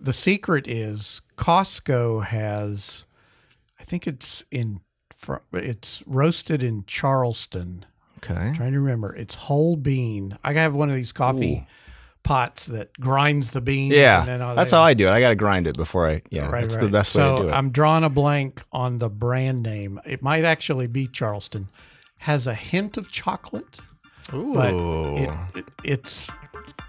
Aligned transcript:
the 0.00 0.12
secret 0.12 0.66
is 0.66 1.20
Costco 1.36 2.24
has, 2.26 3.04
I 3.78 3.84
think 3.84 4.06
it's 4.06 4.44
in, 4.50 4.80
it's 5.52 6.02
roasted 6.06 6.62
in 6.62 6.84
Charleston. 6.86 7.84
Okay. 8.18 8.52
trying 8.54 8.72
to 8.72 8.80
remember. 8.80 9.14
It's 9.16 9.34
whole 9.34 9.76
bean. 9.76 10.36
I 10.44 10.52
have 10.52 10.74
one 10.74 10.90
of 10.90 10.96
these 10.96 11.12
coffee 11.12 11.66
pots 12.22 12.66
that 12.66 12.92
grinds 13.00 13.50
the 13.50 13.62
beans. 13.62 13.94
Yeah, 13.94 14.20
and 14.20 14.28
then 14.28 14.56
that's 14.56 14.72
how 14.72 14.82
I 14.82 14.92
do 14.92 15.06
it. 15.06 15.10
I 15.10 15.20
got 15.20 15.30
to 15.30 15.34
grind 15.36 15.66
it 15.66 15.74
before 15.76 16.06
I. 16.06 16.20
Yeah, 16.28 16.50
Right, 16.50 16.60
that's 16.60 16.74
right. 16.76 16.84
the 16.84 16.90
best 16.90 17.14
way 17.14 17.22
so 17.22 17.36
to 17.36 17.42
do 17.44 17.48
it. 17.48 17.52
I'm 17.52 17.70
drawing 17.70 18.04
a 18.04 18.10
blank 18.10 18.62
on 18.72 18.98
the 18.98 19.08
brand 19.08 19.62
name. 19.62 20.00
It 20.04 20.22
might 20.22 20.44
actually 20.44 20.86
be 20.86 21.06
Charleston. 21.08 21.68
Has 22.18 22.46
a 22.46 22.52
hint 22.54 22.98
of 22.98 23.10
chocolate, 23.10 23.80
but 24.32 24.74
it, 24.74 25.30
it, 25.56 25.64
it's 25.84 26.28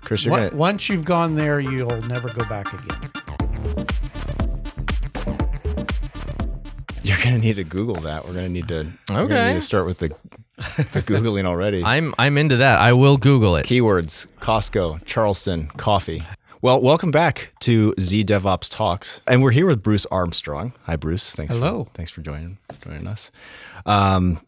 Chris, 0.04 0.24
you're 0.26 0.32
Wa- 0.32 0.38
gonna. 0.50 0.56
once 0.56 0.90
you've 0.90 1.06
gone 1.06 1.36
there, 1.36 1.60
you'll 1.60 2.02
never 2.04 2.30
go 2.34 2.44
back 2.46 2.72
again. 2.74 3.12
You're 7.04 7.18
gonna 7.24 7.40
need 7.40 7.56
to 7.56 7.64
Google 7.64 7.96
that. 8.02 8.26
We're 8.28 8.34
gonna 8.36 8.50
need 8.50 8.68
to. 8.68 8.84
we're 9.10 9.16
gonna 9.16 9.24
Okay. 9.24 9.48
need 9.54 9.60
to 9.60 9.66
start 9.66 9.86
with 9.88 9.98
the, 9.98 10.10
the 10.58 11.02
googling 11.02 11.46
already. 11.46 11.84
I'm 11.86 12.14
I'm 12.20 12.38
into 12.38 12.58
that. 12.58 12.80
I 12.80 12.94
will 12.94 13.18
Google 13.18 13.56
it. 13.56 13.66
Keywords: 13.66 14.28
Costco, 14.40 15.04
Charleston, 15.06 15.68
coffee. 15.78 16.24
Well, 16.62 16.80
welcome 16.80 17.10
back 17.10 17.54
to 17.62 17.96
Z 18.00 18.26
DevOps 18.26 18.70
Talks, 18.70 19.20
and 19.28 19.42
we're 19.42 19.50
here 19.52 19.66
with 19.66 19.82
Bruce 19.82 20.06
Armstrong. 20.12 20.74
Hi, 20.84 20.96
Bruce. 20.96 21.36
Thanks. 21.36 21.56
Hello. 21.56 21.86
For, 21.86 21.90
thanks 21.96 22.12
for 22.12 22.22
joining 22.22 22.60
joining 22.86 23.08
us. 23.08 23.32
Um, 23.88 24.40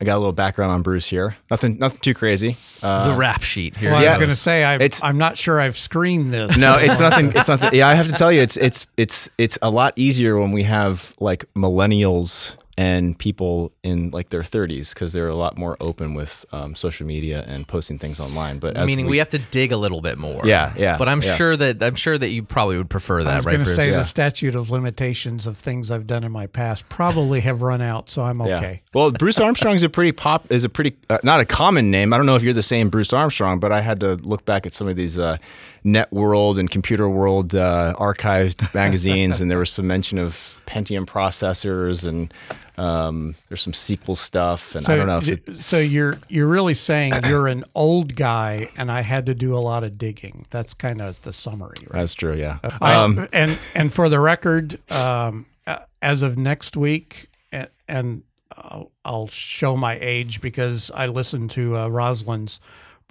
I 0.00 0.04
got 0.06 0.16
a 0.16 0.18
little 0.18 0.32
background 0.32 0.72
on 0.72 0.80
Bruce 0.82 1.06
here. 1.06 1.36
Nothing, 1.50 1.78
nothing 1.78 2.00
too 2.00 2.14
crazy. 2.14 2.56
Uh, 2.82 3.10
the 3.12 3.16
rap 3.18 3.42
sheet 3.42 3.76
here. 3.76 3.90
Well, 3.90 4.02
it 4.02 4.06
I 4.06 4.12
was 4.12 4.16
going 4.18 4.30
to 4.30 4.34
say 4.36 4.64
I, 4.64 4.76
It's- 4.76 5.00
I'm 5.04 5.18
not 5.18 5.36
sure 5.36 5.60
I've 5.60 5.76
screened 5.76 6.32
this. 6.32 6.56
no, 6.56 6.76
it's 6.78 6.98
nothing. 7.00 7.32
It's 7.34 7.48
nothing. 7.48 7.74
Yeah, 7.74 7.86
I 7.88 7.94
have 7.94 8.06
to 8.08 8.14
tell 8.14 8.32
you, 8.32 8.40
it's 8.40 8.56
it's 8.56 8.86
it's 8.96 9.28
it's 9.36 9.58
a 9.60 9.70
lot 9.70 9.92
easier 9.96 10.38
when 10.38 10.52
we 10.52 10.62
have 10.62 11.12
like 11.20 11.44
millennials 11.54 12.56
and 12.80 13.18
people 13.18 13.70
in 13.82 14.10
like 14.10 14.30
their 14.30 14.40
30s 14.40 14.94
because 14.94 15.12
they're 15.12 15.28
a 15.28 15.34
lot 15.34 15.58
more 15.58 15.76
open 15.80 16.14
with 16.14 16.46
um, 16.50 16.74
social 16.74 17.06
media 17.06 17.44
and 17.46 17.68
posting 17.68 17.98
things 17.98 18.18
online. 18.18 18.58
But 18.58 18.74
as 18.74 18.88
Meaning 18.88 19.06
we, 19.06 19.18
have 19.18 19.28
to 19.30 19.38
dig 19.38 19.70
a 19.70 19.76
little 19.76 20.00
bit 20.00 20.16
more. 20.16 20.40
Yeah, 20.46 20.72
yeah, 20.78 20.96
But 20.96 21.06
I'm 21.06 21.20
yeah. 21.20 21.36
sure 21.36 21.56
that 21.58 21.82
I'm 21.82 21.94
sure 21.94 22.16
that 22.16 22.30
you 22.30 22.42
probably 22.42 22.78
would 22.78 22.88
prefer 22.88 23.22
that. 23.22 23.28
I 23.28 23.32
that, 23.32 23.36
was 23.36 23.46
right, 23.46 23.52
going 23.56 23.66
to 23.66 23.74
say 23.74 23.90
Yeah. 23.90 23.98
the 23.98 24.04
statute 24.04 24.54
of 24.54 24.70
limitations 24.70 25.46
of 25.46 25.58
things 25.58 25.90
I've 25.90 26.06
done 26.06 26.24
in 26.24 26.32
my 26.32 26.46
past 26.46 26.88
probably 26.88 27.40
have 27.40 27.60
run 27.60 27.82
out, 27.82 28.08
so 28.08 28.24
I'm 28.24 28.40
Yeah. 28.40 28.56
okay. 28.56 28.80
Well, 28.94 29.12
Bruce 29.12 29.38
Armstrong 29.38 29.74
is 29.74 29.82
a 29.82 29.90
pretty 29.90 30.12
pop 30.12 30.50
is 30.50 30.64
a 30.64 30.70
pretty 30.70 30.96
uh, 31.10 31.18
not 31.22 31.40
a 31.40 31.44
common 31.44 31.90
name. 31.90 32.14
I 32.14 32.16
don't 32.16 32.24
know 32.24 32.36
if 32.36 32.42
you're 32.42 32.54
the 32.54 32.62
same 32.62 32.88
Bruce 32.88 33.12
Armstrong, 33.12 33.60
but 33.60 33.72
I 33.72 33.82
had 33.82 34.00
to 34.00 34.14
look 34.14 34.46
back 34.46 34.64
at 34.64 34.72
some 34.72 34.88
of 34.88 34.96
these 34.96 35.18
uh, 35.18 35.36
Net 35.84 36.12
World 36.12 36.58
and 36.58 36.70
Computer 36.70 37.08
World 37.08 37.54
uh, 37.54 37.94
archived 37.98 38.72
magazines, 38.74 39.40
and 39.40 39.50
there 39.50 39.58
was 39.58 39.70
some 39.70 39.86
mention 39.86 40.18
of 40.18 40.58
Pentium 40.66 41.06
processors 41.06 42.06
and 42.06 42.32
um, 42.78 43.34
there's 43.48 43.60
some 43.60 43.72
SQL 43.74 44.16
stuff, 44.16 44.74
and 44.74 44.86
I 44.88 44.96
don't 44.96 45.06
know 45.06 45.18
if 45.18 45.28
it, 45.28 45.56
so 45.62 45.78
you're 45.78 46.16
you're 46.28 46.46
really 46.46 46.72
saying 46.74 47.12
you're 47.26 47.46
an 47.48 47.64
old 47.74 48.16
guy, 48.16 48.70
and 48.76 48.90
I 48.90 49.02
had 49.02 49.26
to 49.26 49.34
do 49.34 49.54
a 49.54 49.60
lot 49.60 49.84
of 49.84 49.98
digging. 49.98 50.46
That's 50.50 50.72
kind 50.72 51.02
of 51.02 51.20
the 51.22 51.32
summary, 51.32 51.74
right? 51.88 52.00
that's 52.00 52.14
true. 52.14 52.34
Yeah. 52.34 52.58
I- 52.80 52.94
Um, 52.94 53.28
and 53.32 53.58
and 53.74 53.92
for 53.92 54.08
the 54.08 54.18
record, 54.20 54.78
um, 54.92 55.44
uh, 55.66 55.78
as 56.00 56.22
of 56.22 56.38
next 56.38 56.74
week, 56.76 57.28
and, 57.52 57.68
and 57.86 58.22
I'll, 58.56 58.90
I'll 59.04 59.28
show 59.28 59.76
my 59.76 59.98
age 60.00 60.40
because 60.40 60.90
I 60.94 61.06
listened 61.06 61.50
to 61.52 61.76
uh, 61.76 61.88
Rosalind's 61.88 62.60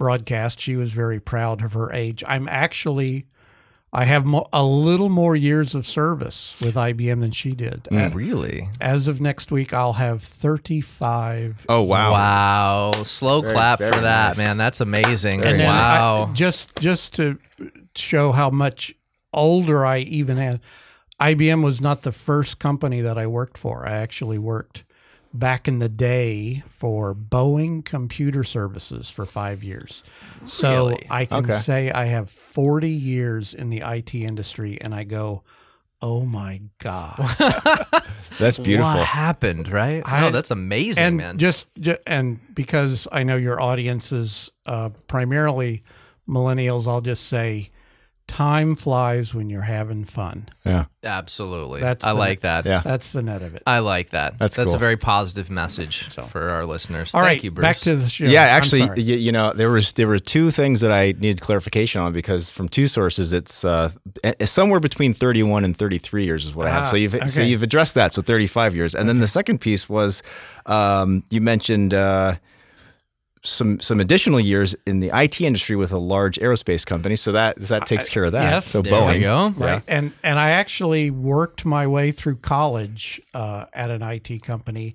broadcast. 0.00 0.58
She 0.58 0.74
was 0.76 0.92
very 0.92 1.20
proud 1.20 1.62
of 1.62 1.74
her 1.74 1.92
age. 1.92 2.24
I'm 2.26 2.48
actually, 2.48 3.26
I 3.92 4.06
have 4.06 4.24
mo- 4.24 4.46
a 4.50 4.64
little 4.64 5.10
more 5.10 5.36
years 5.36 5.74
of 5.74 5.86
service 5.86 6.56
with 6.58 6.74
IBM 6.74 7.20
than 7.20 7.32
she 7.32 7.52
did. 7.52 7.84
Mm. 7.92 8.10
A- 8.12 8.14
Really? 8.16 8.68
As 8.80 9.06
of 9.08 9.20
next 9.20 9.52
week, 9.52 9.74
I'll 9.74 9.92
have 9.92 10.22
35. 10.22 11.66
oh 11.68 11.82
wow. 11.82 12.12
Wow. 12.12 13.02
Slow 13.04 13.42
Very- 13.42 13.52
clap 13.54 13.78
very 13.78 13.92
for 13.92 14.00
that, 14.00 14.38
man. 14.38 14.56
That's 14.56 14.80
amazing. 14.80 15.42
Very 15.42 15.52
And 15.52 15.60
then 15.60 15.68
I- 15.68 15.98
wow. 15.98 16.30
just 16.32 16.74
just 16.80 17.12
to 17.14 17.38
show 17.94 18.32
how 18.32 18.48
much 18.48 18.94
older 19.34 19.84
I 19.84 19.98
even 19.98 20.38
am, 20.38 20.60
IBM 21.20 21.62
was 21.62 21.78
not 21.78 22.00
the 22.02 22.12
first 22.12 22.58
company 22.58 23.02
that 23.02 23.18
I 23.18 23.26
worked 23.26 23.58
for. 23.58 23.86
I 23.86 23.92
actually 23.92 24.38
worked 24.38 24.82
back 25.32 25.68
in 25.68 25.78
the 25.78 25.88
day 25.88 26.62
for 26.66 27.14
Boeing 27.14 27.84
Computer 27.84 28.42
Services 28.44 29.08
for 29.10 29.24
five 29.26 29.62
years. 29.62 30.02
So 30.44 30.88
Really? 30.88 31.06
I 31.10 31.24
can 31.26 31.44
Okay. 31.44 31.52
say 31.52 31.90
I 31.92 32.06
have 32.06 32.28
40 32.28 32.88
years 32.88 33.54
in 33.54 33.70
the 33.70 33.82
IT 33.84 34.14
industry, 34.14 34.78
and 34.80 34.94
I 34.94 35.04
go, 35.04 35.42
oh 36.02 36.22
my 36.24 36.62
God. 36.78 37.16
That's 38.38 38.58
beautiful. 38.58 38.90
What 38.92 39.06
happened, 39.06 39.68
right? 39.68 40.02
I- 40.06 40.20
no, 40.20 40.30
that's 40.30 40.50
amazing, 40.50 41.04
and 41.04 41.16
man. 41.18 41.38
just, 41.38 41.66
ju- 41.78 41.98
and 42.06 42.40
because 42.54 43.06
I 43.12 43.22
know 43.22 43.36
your 43.36 43.60
audience 43.60 44.10
is 44.12 44.50
uh, 44.66 44.90
primarily 45.08 45.82
millennials, 46.28 46.86
I'll 46.86 47.02
just 47.02 47.26
say, 47.26 47.70
time 48.30 48.76
flies 48.76 49.34
when 49.34 49.50
you're 49.50 49.60
having 49.62 50.04
fun. 50.04 50.48
Yeah. 50.64 50.84
Absolutely. 51.04 51.80
That's 51.80 52.04
I 52.04 52.12
the- 52.12 52.18
like 52.18 52.40
that. 52.40 52.64
Yeah. 52.64 52.80
That's 52.84 53.08
the 53.10 53.22
net 53.22 53.42
of 53.42 53.54
it. 53.56 53.62
I 53.66 53.80
like 53.80 54.10
that. 54.10 54.38
That's 54.38 54.54
That's 54.56 54.68
cool. 54.68 54.76
a 54.76 54.78
very 54.78 54.96
positive 54.96 55.50
message 55.50 56.10
So. 56.12 56.22
for 56.22 56.48
our 56.50 56.64
listeners. 56.64 57.14
All 57.14 57.20
Thank 57.22 57.28
right, 57.38 57.44
you, 57.44 57.50
Bruce. 57.50 57.62
back 57.62 57.76
to 57.78 57.96
the 57.96 58.08
show. 58.08 58.24
Yeah, 58.26 58.42
actually, 58.42 59.02
you, 59.02 59.16
you 59.16 59.32
know, 59.32 59.52
there 59.52 59.70
was 59.70 59.92
there 59.92 60.06
were 60.06 60.18
two 60.20 60.50
things 60.50 60.80
that 60.82 60.92
I 60.92 61.06
needed 61.18 61.40
clarification 61.40 62.00
on 62.00 62.12
because 62.12 62.50
from 62.50 62.68
two 62.68 62.86
sources, 62.86 63.32
it's 63.32 63.64
uh, 63.64 63.90
somewhere 64.44 64.80
between 64.80 65.12
thirty 65.14 65.42
one 65.42 65.64
and 65.64 65.76
thirty 65.76 65.98
three 65.98 66.24
years 66.24 66.44
is 66.46 66.54
what 66.54 66.66
I 66.66 66.70
have. 66.70 66.84
Ah, 66.84 66.90
So 66.90 66.96
you've 66.96 67.30
so 67.30 67.42
you've 67.42 67.62
addressed 67.62 67.94
that. 67.96 68.12
So 68.12 68.22
thirty 68.22 68.46
five 68.46 68.76
years, 68.76 68.94
and 68.94 69.08
then 69.08 69.18
the 69.20 69.26
second 69.28 69.58
piece 69.60 69.88
was 69.88 70.22
um, 70.66 71.24
you 71.30 71.40
mentioned. 71.40 71.92
Uh, 71.94 72.36
some 73.42 73.80
some 73.80 74.00
additional 74.00 74.38
years 74.38 74.76
in 74.86 75.00
the 75.00 75.10
IT 75.14 75.40
industry 75.40 75.76
with 75.76 75.92
a 75.92 75.98
large 75.98 76.38
aerospace 76.38 76.84
company, 76.84 77.16
so 77.16 77.32
that 77.32 77.56
that 77.56 77.86
takes 77.86 78.08
care 78.08 78.24
of 78.24 78.32
that. 78.32 78.42
yes. 78.42 78.66
so 78.66 78.82
there 78.82 78.92
Boeing, 78.92 79.14
you 79.16 79.20
go. 79.20 79.48
right? 79.56 79.82
And 79.88 80.12
and 80.22 80.38
I 80.38 80.50
actually 80.50 81.10
worked 81.10 81.64
my 81.64 81.86
way 81.86 82.10
through 82.10 82.36
college 82.36 83.20
uh, 83.34 83.66
at 83.72 83.90
an 83.90 84.02
IT 84.02 84.42
company. 84.42 84.94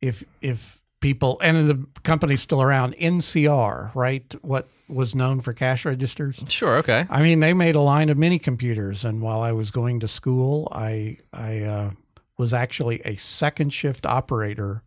If 0.00 0.24
if 0.40 0.80
people 1.00 1.38
and 1.42 1.68
the 1.68 1.86
company's 2.02 2.40
still 2.40 2.62
around, 2.62 2.94
NCR, 2.96 3.94
right? 3.94 4.34
What 4.42 4.68
was 4.88 5.14
known 5.14 5.40
for 5.40 5.52
cash 5.52 5.84
registers. 5.84 6.42
Sure. 6.48 6.76
Okay. 6.78 7.06
I 7.08 7.22
mean, 7.22 7.40
they 7.40 7.54
made 7.54 7.74
a 7.74 7.80
line 7.80 8.08
of 8.08 8.18
mini 8.18 8.38
computers, 8.38 9.04
and 9.04 9.22
while 9.22 9.40
I 9.40 9.52
was 9.52 9.70
going 9.70 10.00
to 10.00 10.08
school, 10.08 10.68
I 10.72 11.18
I 11.32 11.60
uh, 11.62 11.90
was 12.36 12.52
actually 12.52 13.00
a 13.04 13.16
second 13.16 13.72
shift 13.72 14.06
operator. 14.06 14.82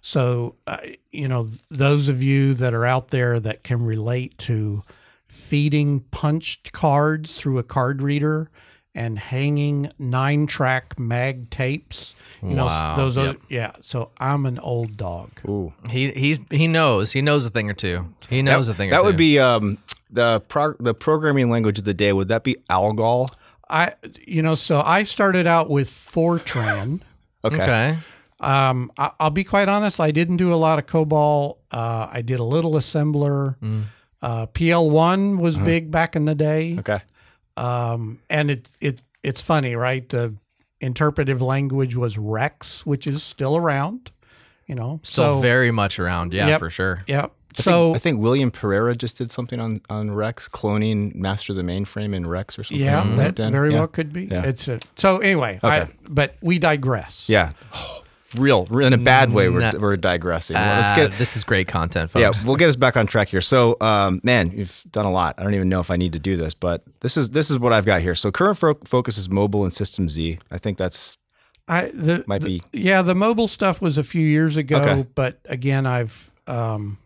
So, 0.00 0.54
uh, 0.66 0.78
you 1.10 1.28
know, 1.28 1.48
those 1.70 2.08
of 2.08 2.22
you 2.22 2.54
that 2.54 2.72
are 2.74 2.86
out 2.86 3.08
there 3.10 3.38
that 3.40 3.62
can 3.64 3.84
relate 3.84 4.36
to 4.38 4.82
feeding 5.28 6.00
punched 6.10 6.72
cards 6.72 7.36
through 7.36 7.58
a 7.58 7.62
card 7.62 8.02
reader 8.02 8.50
and 8.94 9.18
hanging 9.18 9.90
nine 9.98 10.46
track 10.46 10.98
mag 10.98 11.50
tapes, 11.50 12.14
you 12.42 12.56
Wow. 12.56 12.96
know, 12.96 13.02
those 13.02 13.16
are, 13.18 13.36
yeah. 13.48 13.72
So 13.82 14.10
I'm 14.18 14.46
an 14.46 14.58
old 14.58 14.96
dog. 14.96 15.30
Ooh. 15.46 15.72
He 15.90 16.10
he's 16.12 16.40
he 16.50 16.66
knows. 16.66 17.12
He 17.12 17.20
knows 17.22 17.46
a 17.46 17.50
thing 17.50 17.70
or 17.70 17.74
two. 17.74 18.12
He 18.28 18.42
knows 18.42 18.68
a 18.68 18.74
thing 18.74 18.88
or 18.88 18.92
that 18.92 19.00
two. 19.00 19.04
would 19.06 19.16
be 19.16 19.38
um, 19.38 19.78
the 20.10 20.40
pro- 20.40 20.74
the 20.80 20.94
programming 20.94 21.50
language 21.50 21.78
of 21.78 21.84
the 21.84 21.94
day. 21.94 22.12
Would 22.12 22.28
that 22.28 22.42
be 22.42 22.56
Algol? 22.68 23.28
I, 23.68 23.94
you 24.26 24.42
know, 24.42 24.56
so 24.56 24.80
I 24.84 25.04
started 25.04 25.46
out 25.46 25.70
with 25.70 25.88
Fortran. 25.88 27.02
Okay. 27.44 27.62
okay. 27.62 27.98
Um, 28.40 28.90
I, 28.96 29.10
I'll 29.20 29.30
be 29.30 29.44
quite 29.44 29.68
honest. 29.68 30.00
I 30.00 30.10
didn't 30.10 30.38
do 30.38 30.52
a 30.52 30.56
lot 30.56 30.78
of 30.78 30.86
COBOL. 30.86 31.58
Uh, 31.70 32.08
I 32.10 32.22
did 32.22 32.40
a 32.40 32.44
little 32.44 32.72
assembler. 32.72 33.56
Mm. 33.60 33.82
Uh, 34.22 34.46
PL1 34.48 35.38
was 35.38 35.56
big 35.56 35.90
back 35.90 36.16
in 36.16 36.24
the 36.24 36.34
day. 36.34 36.76
Okay. 36.78 37.00
Um, 37.56 38.20
and 38.30 38.50
it 38.50 38.68
it 38.80 39.00
it's 39.22 39.42
funny, 39.42 39.76
right? 39.76 40.08
The 40.08 40.34
interpretive 40.80 41.42
language 41.42 41.94
was 41.96 42.16
REXX, 42.16 42.86
which 42.86 43.06
is 43.06 43.22
still 43.22 43.56
around. 43.56 44.10
You 44.66 44.76
know, 44.76 45.00
Still 45.02 45.36
so, 45.36 45.40
very 45.40 45.70
much 45.72 45.98
around. 45.98 46.32
Yeah, 46.32 46.46
Yep. 46.48 46.58
for 46.60 46.70
sure. 46.70 47.02
Yep. 47.08 47.32
I 47.58 47.62
So 47.62 47.86
think, 47.88 47.96
I 47.96 47.98
think 47.98 48.20
William 48.20 48.50
Pereira 48.52 48.94
just 48.94 49.18
did 49.18 49.32
something 49.32 49.58
on, 49.58 49.80
on 49.90 50.10
REXX, 50.10 50.48
cloning 50.50 51.12
Master 51.16 51.52
the 51.52 51.62
Mainframe 51.62 52.14
in 52.14 52.24
REXX 52.24 52.58
or 52.60 52.62
something. 52.64 52.76
yeah, 52.86 53.00
on 53.00 53.16
that 53.16 53.36
very 53.36 53.72
yeah. 53.72 53.78
well 53.78 53.88
could 53.88 54.12
be. 54.12 54.26
Yeah. 54.26 54.44
It's 54.44 54.68
a, 54.68 54.78
so 54.96 55.18
anyway. 55.18 55.58
I, 55.64 55.80
Okay. 55.80 55.92
but 56.08 56.36
we 56.40 56.60
digress. 56.60 57.28
Yeah. 57.28 57.50
Real, 58.38 58.66
in 58.80 58.92
a 58.92 58.98
bad 58.98 59.32
way, 59.32 59.48
we're, 59.48 59.58
Nah. 59.60 59.72
we're 59.78 59.96
digressing. 59.96 60.54
Well, 60.54 60.80
let's 60.80 60.92
get, 60.94 61.12
this 61.18 61.36
is 61.36 61.42
great 61.42 61.66
content, 61.66 62.10
folks. 62.10 62.20
yeah, 62.22 62.46
we'll 62.46 62.56
get 62.56 62.68
us 62.68 62.76
back 62.76 62.96
on 62.96 63.06
track 63.06 63.28
here. 63.28 63.40
So, 63.40 63.76
um, 63.80 64.20
man, 64.22 64.52
you've 64.52 64.84
done 64.92 65.04
a 65.06 65.10
lot. 65.10 65.34
I 65.38 65.42
don't 65.42 65.54
even 65.54 65.68
know 65.68 65.80
if 65.80 65.90
I 65.90 65.96
need 65.96 66.12
to 66.12 66.20
do 66.20 66.36
this, 66.36 66.54
but 66.54 66.84
this 67.00 67.16
is 67.16 67.30
this 67.30 67.50
is 67.50 67.58
what 67.58 67.72
I've 67.72 67.84
got 67.86 68.02
here. 68.02 68.14
So, 68.14 68.30
current 68.30 68.56
fo- 68.58 68.78
focus 68.84 69.18
is 69.18 69.28
mobile 69.28 69.64
and 69.64 69.72
System 69.74 70.08
Z. 70.08 70.38
I 70.50 70.58
think 70.58 70.78
that's 70.78 71.16
I 71.66 71.90
the 71.92 72.22
Might 72.26 72.42
the- 72.42 72.60
be. 72.60 72.62
yeah 72.72 73.02
the 73.02 73.14
mobile 73.14 73.48
stuff 73.48 73.80
was 73.82 73.98
a 73.98 74.04
few 74.04 74.24
years 74.26 74.56
ago, 74.56 74.78
Okay. 74.80 75.06
but 75.14 75.38
again 75.46 75.86
I've 75.86 76.30
um 76.46 76.98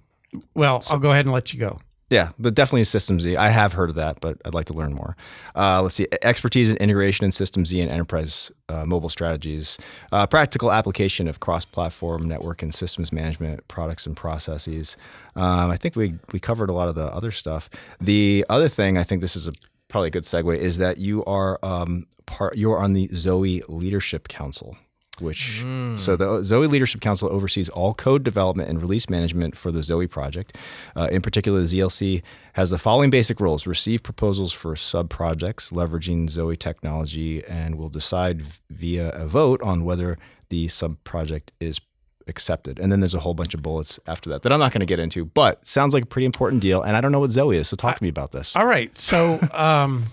well 0.55 0.83
I'll 0.91 0.99
go 0.99 1.11
ahead 1.11 1.25
and 1.27 1.33
let 1.33 1.53
you 1.55 1.61
go. 1.61 1.81
Yeah, 2.11 2.31
but 2.39 2.55
definitely 2.55 2.85
System 2.85 3.19
Z. 3.19 3.37
I 3.37 3.49
have 3.49 3.73
heard 3.73 3.89
of 3.89 3.97
that, 3.97 4.21
but 4.21 4.37
I'd 4.45 4.55
like 4.55 4.67
to 4.67 4.75
learn 4.75 4.93
more. 4.93 5.17
Uh, 5.57 5.81
let's 5.83 5.95
see. 5.95 6.07
Expertise 6.23 6.71
in 6.71 6.77
integration 6.77 7.25
in 7.25 7.33
System 7.33 7.65
Z 7.65 7.81
and 7.81 7.91
enterprise 7.91 8.53
uh, 8.69 8.85
mobile 8.85 9.09
strategies. 9.09 9.79
Uh, 10.13 10.27
practical 10.27 10.71
application 10.71 11.29
of 11.29 11.41
cross-platform 11.41 12.27
network 12.27 12.63
and 12.63 12.75
systems 12.75 13.11
management 13.11 13.67
products 13.69 14.07
and 14.07 14.17
processes. 14.17 14.97
Um, 15.35 15.71
I 15.71 15.77
think 15.77 15.97
we 15.97 16.15
we 16.33 16.41
covered 16.41 16.69
a 16.69 16.75
lot 16.75 16.89
of 16.89 16.95
the 16.95 17.07
other 17.07 17.31
stuff. 17.31 17.71
The 18.01 18.45
other 18.51 18.69
thing, 18.69 18.99
I 18.99 19.03
think 19.03 19.23
this 19.23 19.35
is 19.35 19.49
a 19.49 19.53
probably 19.89 20.09
a 20.09 20.13
good 20.13 20.25
segue, 20.25 20.57
is 20.59 20.79
that 20.79 20.99
you 20.99 21.25
are 21.25 21.59
um, 21.63 22.07
part. 22.27 22.57
You 22.59 22.71
are 22.73 22.79
on 22.79 22.93
the 22.93 23.09
Zowe 23.09 23.63
Leadership 23.69 24.29
Council 24.29 24.77
which 25.21 25.63
mm. 25.65 25.99
so 25.99 26.17
the 26.17 26.43
Zowe 26.43 26.69
Leadership 26.69 27.01
Council 27.01 27.29
oversees 27.31 27.69
all 27.69 27.95
code 27.95 28.23
development 28.23 28.69
and 28.69 28.81
release 28.81 29.09
management 29.09 29.57
for 29.57 29.71
the 29.71 29.81
Zowe 29.81 30.09
project. 30.09 30.57
Uh, 30.97 31.09
in 31.11 31.23
particular, 31.23 31.61
the 31.61 31.67
ZLC 31.67 32.23
has 32.55 32.71
the 32.71 32.79
following 32.79 33.11
basic 33.11 33.41
roles: 33.41 33.67
receive 33.67 34.03
proposals 34.03 34.53
for 34.53 34.77
sub 34.77 35.11
projects 35.11 35.71
leveraging 35.71 36.29
Zowe 36.29 36.59
technology, 36.59 37.45
and 37.45 37.77
will 37.77 37.89
decide 37.89 38.45
via 38.71 39.11
a 39.11 39.27
vote 39.27 39.63
on 39.63 39.85
whether 39.85 40.19
the 40.49 40.69
sub 40.69 41.03
project 41.05 41.53
is 41.61 41.81
accepted. 42.27 42.79
And 42.79 42.91
then 42.91 43.01
there's 43.01 43.15
a 43.15 43.21
whole 43.21 43.35
bunch 43.35 43.55
of 43.55 43.63
bullets 43.63 44.01
after 44.07 44.31
that 44.31 44.43
that 44.43 44.53
I'm 44.53 44.59
not 44.59 44.73
going 44.73 44.81
to 44.81 44.87
get 44.87 44.99
into, 44.99 45.25
but 45.25 45.67
sounds 45.67 45.95
like 45.95 46.05
a 46.05 46.07
pretty 46.07 46.27
important 46.27 46.63
deal. 46.63 46.83
And 46.83 46.97
I 46.97 47.01
don't 47.01 47.13
know 47.13 47.21
what 47.21 47.31
Zowe 47.31 47.55
is, 47.55 47.69
so 47.69 47.77
talk 47.77 47.97
to 47.97 48.03
me 48.03 48.09
about 48.09 48.33
this. 48.33 48.57
All 48.57 48.67
right, 48.67 48.97
so 48.99 49.41
um, 49.53 50.05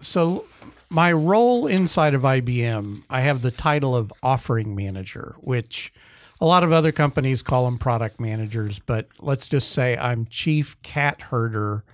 so 0.00 0.44
my 0.90 1.12
role 1.12 1.68
inside 1.68 2.14
of 2.14 2.22
IBM, 2.22 3.04
I 3.08 3.20
have 3.20 3.42
the 3.42 3.52
title 3.52 3.94
of 3.94 4.12
offering 4.22 4.74
manager, 4.74 5.36
which 5.38 5.92
a 6.40 6.46
lot 6.46 6.64
of 6.64 6.72
other 6.72 6.90
companies 6.90 7.42
call 7.42 7.64
them 7.64 7.78
product 7.78 8.18
managers, 8.18 8.80
but 8.80 9.08
let's 9.20 9.46
just 9.46 9.70
say 9.70 9.96
I'm 9.96 10.26
chief 10.26 10.80
cat 10.82 11.22
herder. 11.22 11.84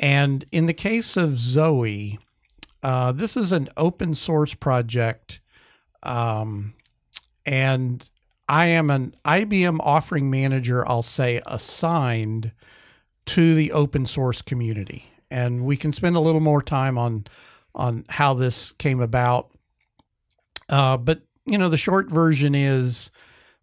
And 0.00 0.44
in 0.50 0.66
the 0.66 0.74
case 0.74 1.16
of 1.16 1.38
Zowe, 1.38 2.18
uh, 2.82 3.12
this 3.12 3.36
is 3.36 3.52
an 3.52 3.68
open 3.76 4.14
source 4.14 4.54
project. 4.54 5.40
Um, 6.02 6.74
and 7.46 8.08
I 8.48 8.66
am 8.66 8.90
an 8.90 9.14
IBM 9.24 9.78
offering 9.80 10.30
manager, 10.30 10.86
I'll 10.88 11.02
say, 11.02 11.40
assigned 11.46 12.52
to 13.26 13.54
the 13.54 13.70
open 13.72 14.06
source 14.06 14.42
community. 14.42 15.12
And 15.30 15.64
we 15.64 15.76
can 15.76 15.92
spend 15.92 16.16
a 16.16 16.20
little 16.20 16.40
more 16.40 16.62
time 16.62 16.96
on 16.96 17.26
on 17.74 18.04
how 18.08 18.34
this 18.34 18.72
came 18.72 19.00
about. 19.00 19.50
Uh, 20.68 20.96
but 20.96 21.22
you 21.46 21.56
know, 21.56 21.68
the 21.68 21.76
short 21.76 22.10
version 22.10 22.54
is 22.54 23.10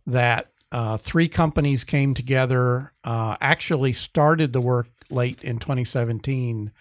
that 0.07 0.52
uh, 0.72 0.98
three 0.98 1.28
companies 1.28 1.84
came 1.84 2.13
together, 2.13 2.92
uh, 3.04 3.38
actually 3.40 3.94
started 3.94 4.54
the 4.54 4.62
work 4.62 4.88
late 5.10 5.42
in 5.44 5.60
2017 5.60 6.72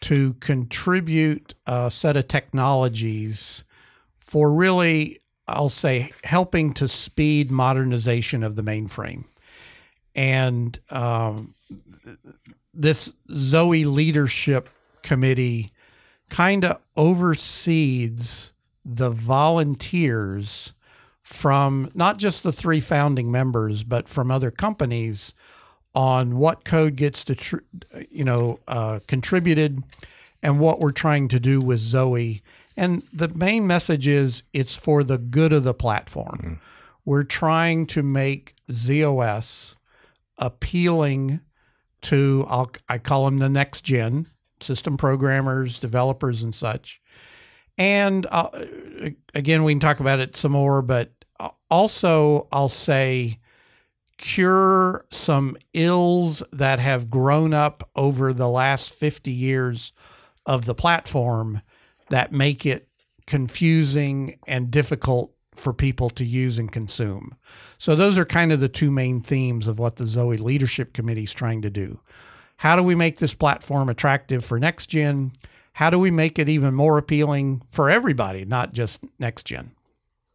to 0.00 0.34
contribute 0.34 1.54
a 1.66 1.90
set 1.90 2.16
of 2.16 2.26
technologies 2.26 3.64
for 4.16 4.52
really, 4.54 5.18
I'll 5.46 5.68
say, 5.68 6.10
helping 6.24 6.72
to 6.74 6.88
speed 6.88 7.50
modernization 7.50 8.42
of 8.42 8.56
the 8.56 8.62
mainframe. 8.62 9.24
And 10.14 10.78
um, 10.90 11.54
this 12.72 13.12
Zowe 13.30 13.84
Leadership 13.84 14.70
Committee 15.02 15.72
kind 16.30 16.64
of 16.64 16.80
oversees 16.96 18.52
the 18.84 19.10
volunteers 19.10 20.72
from 21.20 21.90
not 21.94 22.18
just 22.18 22.42
the 22.42 22.52
three 22.52 22.80
founding 22.80 23.30
members, 23.30 23.82
but 23.84 24.08
from 24.08 24.30
other 24.30 24.50
companies 24.50 25.34
on 25.94 26.38
what 26.38 26.64
code 26.64 26.96
gets 26.96 27.24
to, 27.24 27.34
tr- 27.34 27.58
you 28.10 28.24
know, 28.24 28.58
uh, 28.66 29.00
contributed 29.06 29.82
and 30.42 30.58
what 30.58 30.80
we're 30.80 30.92
trying 30.92 31.28
to 31.28 31.38
do 31.38 31.60
with 31.60 31.78
Zowe. 31.78 32.40
And 32.76 33.02
the 33.12 33.28
main 33.28 33.66
message 33.66 34.06
is 34.06 34.42
it's 34.52 34.76
for 34.76 35.04
the 35.04 35.18
good 35.18 35.52
of 35.52 35.64
the 35.64 35.74
platform. 35.74 36.40
Mm-hmm. 36.42 36.54
We're 37.04 37.24
trying 37.24 37.86
to 37.88 38.02
make 38.02 38.54
ZOS 38.70 39.74
appealing 40.38 41.40
to, 42.02 42.44
I'll, 42.48 42.70
I 42.88 42.98
call 42.98 43.26
them 43.26 43.38
the 43.38 43.48
next 43.48 43.82
gen, 43.82 44.26
system 44.62 44.96
programmers, 44.96 45.78
developers, 45.78 46.42
and 46.42 46.54
such. 46.54 47.00
And 47.78 48.26
uh, 48.30 48.50
again, 49.34 49.64
we 49.64 49.72
can 49.72 49.80
talk 49.80 50.00
about 50.00 50.20
it 50.20 50.36
some 50.36 50.52
more, 50.52 50.82
but 50.82 51.12
also 51.70 52.48
I'll 52.52 52.68
say 52.68 53.38
cure 54.18 55.06
some 55.10 55.56
ills 55.72 56.42
that 56.52 56.78
have 56.78 57.10
grown 57.10 57.54
up 57.54 57.88
over 57.96 58.34
the 58.34 58.48
last 58.48 58.92
50 58.92 59.30
years 59.30 59.92
of 60.44 60.66
the 60.66 60.74
platform 60.74 61.62
that 62.10 62.32
make 62.32 62.66
it 62.66 62.88
confusing 63.26 64.38
and 64.46 64.70
difficult 64.70 65.32
for 65.54 65.72
people 65.72 66.10
to 66.10 66.24
use 66.24 66.58
and 66.58 66.70
consume. 66.70 67.34
So 67.78 67.96
those 67.96 68.18
are 68.18 68.24
kind 68.24 68.52
of 68.52 68.60
the 68.60 68.68
two 68.68 68.90
main 68.90 69.20
themes 69.22 69.66
of 69.66 69.78
what 69.78 69.96
the 69.96 70.04
Zowe 70.04 70.38
Leadership 70.38 70.92
Committee 70.92 71.24
is 71.24 71.32
trying 71.32 71.62
to 71.62 71.70
do. 71.70 72.00
How 72.60 72.76
do 72.76 72.82
we 72.82 72.94
make 72.94 73.16
this 73.16 73.32
platform 73.32 73.88
attractive 73.88 74.44
for 74.44 74.60
next 74.60 74.88
gen? 74.90 75.32
How 75.72 75.88
do 75.88 75.98
we 75.98 76.10
make 76.10 76.38
it 76.38 76.46
even 76.46 76.74
more 76.74 76.98
appealing 76.98 77.62
for 77.70 77.88
everybody, 77.88 78.44
not 78.44 78.74
just 78.74 79.00
next 79.18 79.46
gen? 79.46 79.70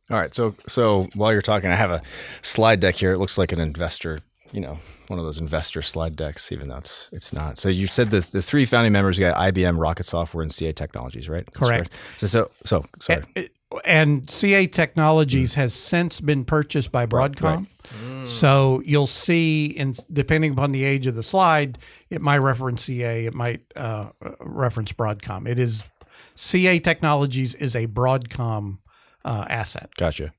All 0.09 0.17
right. 0.17 0.33
So 0.33 0.55
so 0.65 1.07
while 1.13 1.31
you're 1.31 1.43
talking, 1.43 1.69
I 1.69 1.75
have 1.75 1.91
a 1.91 2.01
slide 2.41 2.79
deck 2.79 2.95
here. 2.95 3.13
It 3.13 3.19
looks 3.19 3.37
like 3.37 3.51
an 3.51 3.59
investor, 3.59 4.21
you 4.51 4.59
know, 4.59 4.79
one 5.07 5.19
of 5.19 5.25
those 5.25 5.37
investor 5.37 5.83
slide 5.83 6.15
decks, 6.15 6.51
even 6.51 6.69
though 6.69 6.77
it's 6.77 7.11
it's 7.13 7.31
not. 7.31 7.59
So 7.59 7.69
you 7.69 7.85
said 7.85 8.09
the 8.09 8.21
the 8.31 8.41
three 8.41 8.65
founding 8.65 8.91
members, 8.91 9.19
you 9.19 9.25
got 9.25 9.35
IBM, 9.53 9.79
Rocket 9.79 10.07
Software, 10.07 10.41
and 10.41 10.51
CA 10.51 10.73
Technologies, 10.73 11.29
right? 11.29 11.45
That's 11.45 11.59
Correct. 11.59 11.91
Right. 11.91 12.19
So 12.21 12.25
so 12.25 12.49
so 12.65 12.85
sorry. 13.01 13.23
And, 13.35 13.49
and 13.85 14.29
CA 14.31 14.65
Technologies 14.65 15.51
mm. 15.51 15.57
has 15.57 15.75
since 15.75 16.21
been 16.21 16.43
purchased 16.43 16.91
by 16.91 17.05
Broadcom. 17.05 17.43
Right, 17.43 17.67
So 18.27 18.81
you'll 18.85 19.07
see, 19.07 19.67
in 19.67 19.95
depending 20.11 20.51
upon 20.51 20.71
the 20.71 20.83
age 20.83 21.07
of 21.07 21.15
the 21.15 21.23
slide, 21.23 21.77
it 22.09 22.21
might 22.21 22.37
reference 22.37 22.83
CA, 22.83 23.25
it 23.25 23.33
might 23.33 23.61
uh, 23.75 24.09
reference 24.39 24.91
Broadcom. 24.91 25.47
It 25.47 25.59
is 25.59 25.83
CA 26.35 26.79
Technologies 26.79 27.53
is 27.55 27.75
a 27.75 27.87
Broadcom 27.87 28.79
uh, 29.23 29.45
asset. 29.49 29.89
Gotcha. 29.97 30.33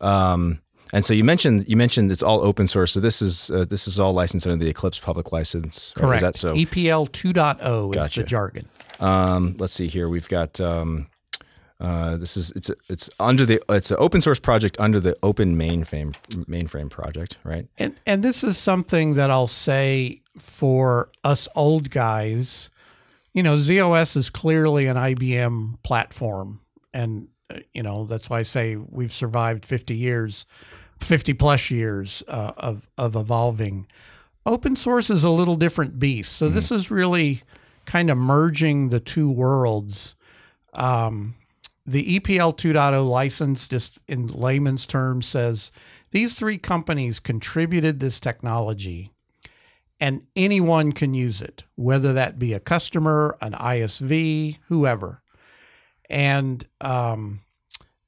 Um, 0.00 0.60
and 0.92 1.04
so 1.04 1.12
you 1.12 1.24
mentioned 1.24 1.68
you 1.68 1.76
mentioned 1.76 2.10
it's 2.10 2.22
all 2.22 2.40
open 2.40 2.66
source. 2.66 2.92
So 2.92 3.00
this 3.00 3.20
is 3.20 3.50
uh, 3.50 3.66
this 3.68 3.86
is 3.86 4.00
all 4.00 4.12
licensed 4.12 4.46
under 4.46 4.62
the 4.62 4.70
Eclipse 4.70 4.98
public 4.98 5.32
license. 5.32 5.92
Right? 5.96 6.02
Correct. 6.02 6.22
Is 6.22 6.26
that 6.26 6.36
so? 6.36 6.54
EPL 6.54 7.10
2.0 7.10 7.94
gotcha. 7.94 8.00
is 8.00 8.10
the 8.14 8.22
jargon. 8.22 8.68
Um, 9.00 9.56
let's 9.58 9.74
see 9.74 9.88
here. 9.88 10.08
We've 10.08 10.28
got 10.28 10.60
um, 10.60 11.06
uh, 11.80 12.16
this 12.16 12.36
is 12.36 12.50
it's 12.52 12.70
it's 12.88 13.08
under 13.20 13.46
the 13.46 13.62
it's 13.68 13.90
an 13.92 13.98
open 14.00 14.20
source 14.20 14.40
project 14.40 14.76
under 14.80 14.98
the 14.98 15.16
Open 15.22 15.56
Mainframe 15.56 16.14
Mainframe 16.46 16.90
project, 16.90 17.38
right? 17.44 17.68
And 17.78 17.94
and 18.04 18.22
this 18.22 18.42
is 18.42 18.58
something 18.58 19.14
that 19.14 19.30
I'll 19.30 19.46
say 19.46 20.22
for 20.36 21.10
us 21.22 21.46
old 21.54 21.90
guys. 21.90 22.70
You 23.32 23.44
know, 23.44 23.56
ZOS 23.56 24.16
is 24.16 24.28
clearly 24.28 24.86
an 24.86 24.96
IBM 24.96 25.80
platform, 25.84 26.60
and 26.92 27.28
uh, 27.48 27.60
you 27.72 27.84
know 27.84 28.06
that's 28.06 28.28
why 28.28 28.40
I 28.40 28.42
say 28.42 28.74
we've 28.74 29.12
survived 29.12 29.64
fifty 29.64 29.94
years, 29.94 30.46
fifty 30.98 31.32
plus 31.32 31.70
years 31.70 32.24
uh, 32.26 32.54
of 32.56 32.88
of 32.98 33.14
evolving. 33.14 33.86
Open 34.44 34.74
source 34.74 35.10
is 35.10 35.22
a 35.22 35.30
little 35.30 35.56
different 35.56 36.00
beast, 36.00 36.32
so 36.32 36.46
mm-hmm. 36.46 36.56
this 36.56 36.72
is 36.72 36.90
really 36.90 37.42
kind 37.84 38.10
of 38.10 38.18
merging 38.18 38.88
the 38.88 38.98
two 38.98 39.30
worlds. 39.30 40.16
Um, 40.72 41.34
the 41.88 42.20
EPL 42.20 42.56
2.0 42.56 43.08
license, 43.08 43.66
just 43.66 43.98
in 44.06 44.26
layman's 44.26 44.84
terms, 44.84 45.26
says 45.26 45.72
these 46.10 46.34
three 46.34 46.58
companies 46.58 47.18
contributed 47.18 47.98
this 47.98 48.20
technology 48.20 49.12
and 50.00 50.26
anyone 50.36 50.92
can 50.92 51.14
use 51.14 51.40
it, 51.42 51.64
whether 51.74 52.12
that 52.12 52.38
be 52.38 52.52
a 52.52 52.60
customer, 52.60 53.36
an 53.40 53.52
ISV, 53.52 54.58
whoever. 54.66 55.22
And 56.08 56.66
um, 56.80 57.40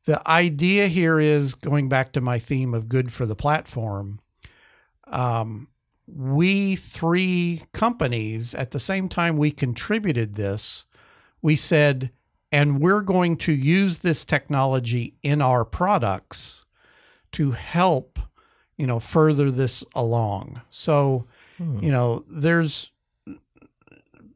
the 0.05 0.27
idea 0.29 0.87
here 0.87 1.19
is 1.19 1.55
going 1.55 1.89
back 1.89 2.13
to 2.13 2.21
my 2.21 2.39
theme 2.39 2.75
of 2.75 2.89
good 2.89 3.13
for 3.13 3.27
the 3.27 3.35
platform. 3.35 4.21
Um, 5.07 5.69
we 6.07 6.77
three 6.77 7.63
companies, 7.73 8.55
at 8.55 8.71
the 8.71 8.81
same 8.81 9.09
time 9.09 9.37
we 9.37 9.51
contributed 9.51 10.35
this, 10.35 10.85
we 11.43 11.57
said, 11.57 12.11
and 12.53 12.81
we're 12.81 13.03
going 13.03 13.37
to 13.37 13.53
use 13.53 13.99
this 13.99 14.25
technology 14.25 15.15
in 15.23 15.41
our 15.41 15.65
products 15.65 16.65
to 17.33 17.53
help, 17.53 18.19
you 18.77 18.87
know, 18.87 18.99
further 18.99 19.51
this 19.51 19.85
along. 19.95 20.61
So, 20.71 21.27
hmm. 21.59 21.79
you 21.81 21.93
know, 21.93 22.25
there's 22.29 22.91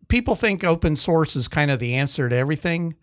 people 0.09 0.37
think 0.37 0.63
open 0.63 0.97
source 0.97 1.35
is 1.35 1.49
kind 1.49 1.71
of 1.71 1.79
the 1.79 1.95
answer 1.95 2.29
to 2.29 2.37
everything. 2.37 2.95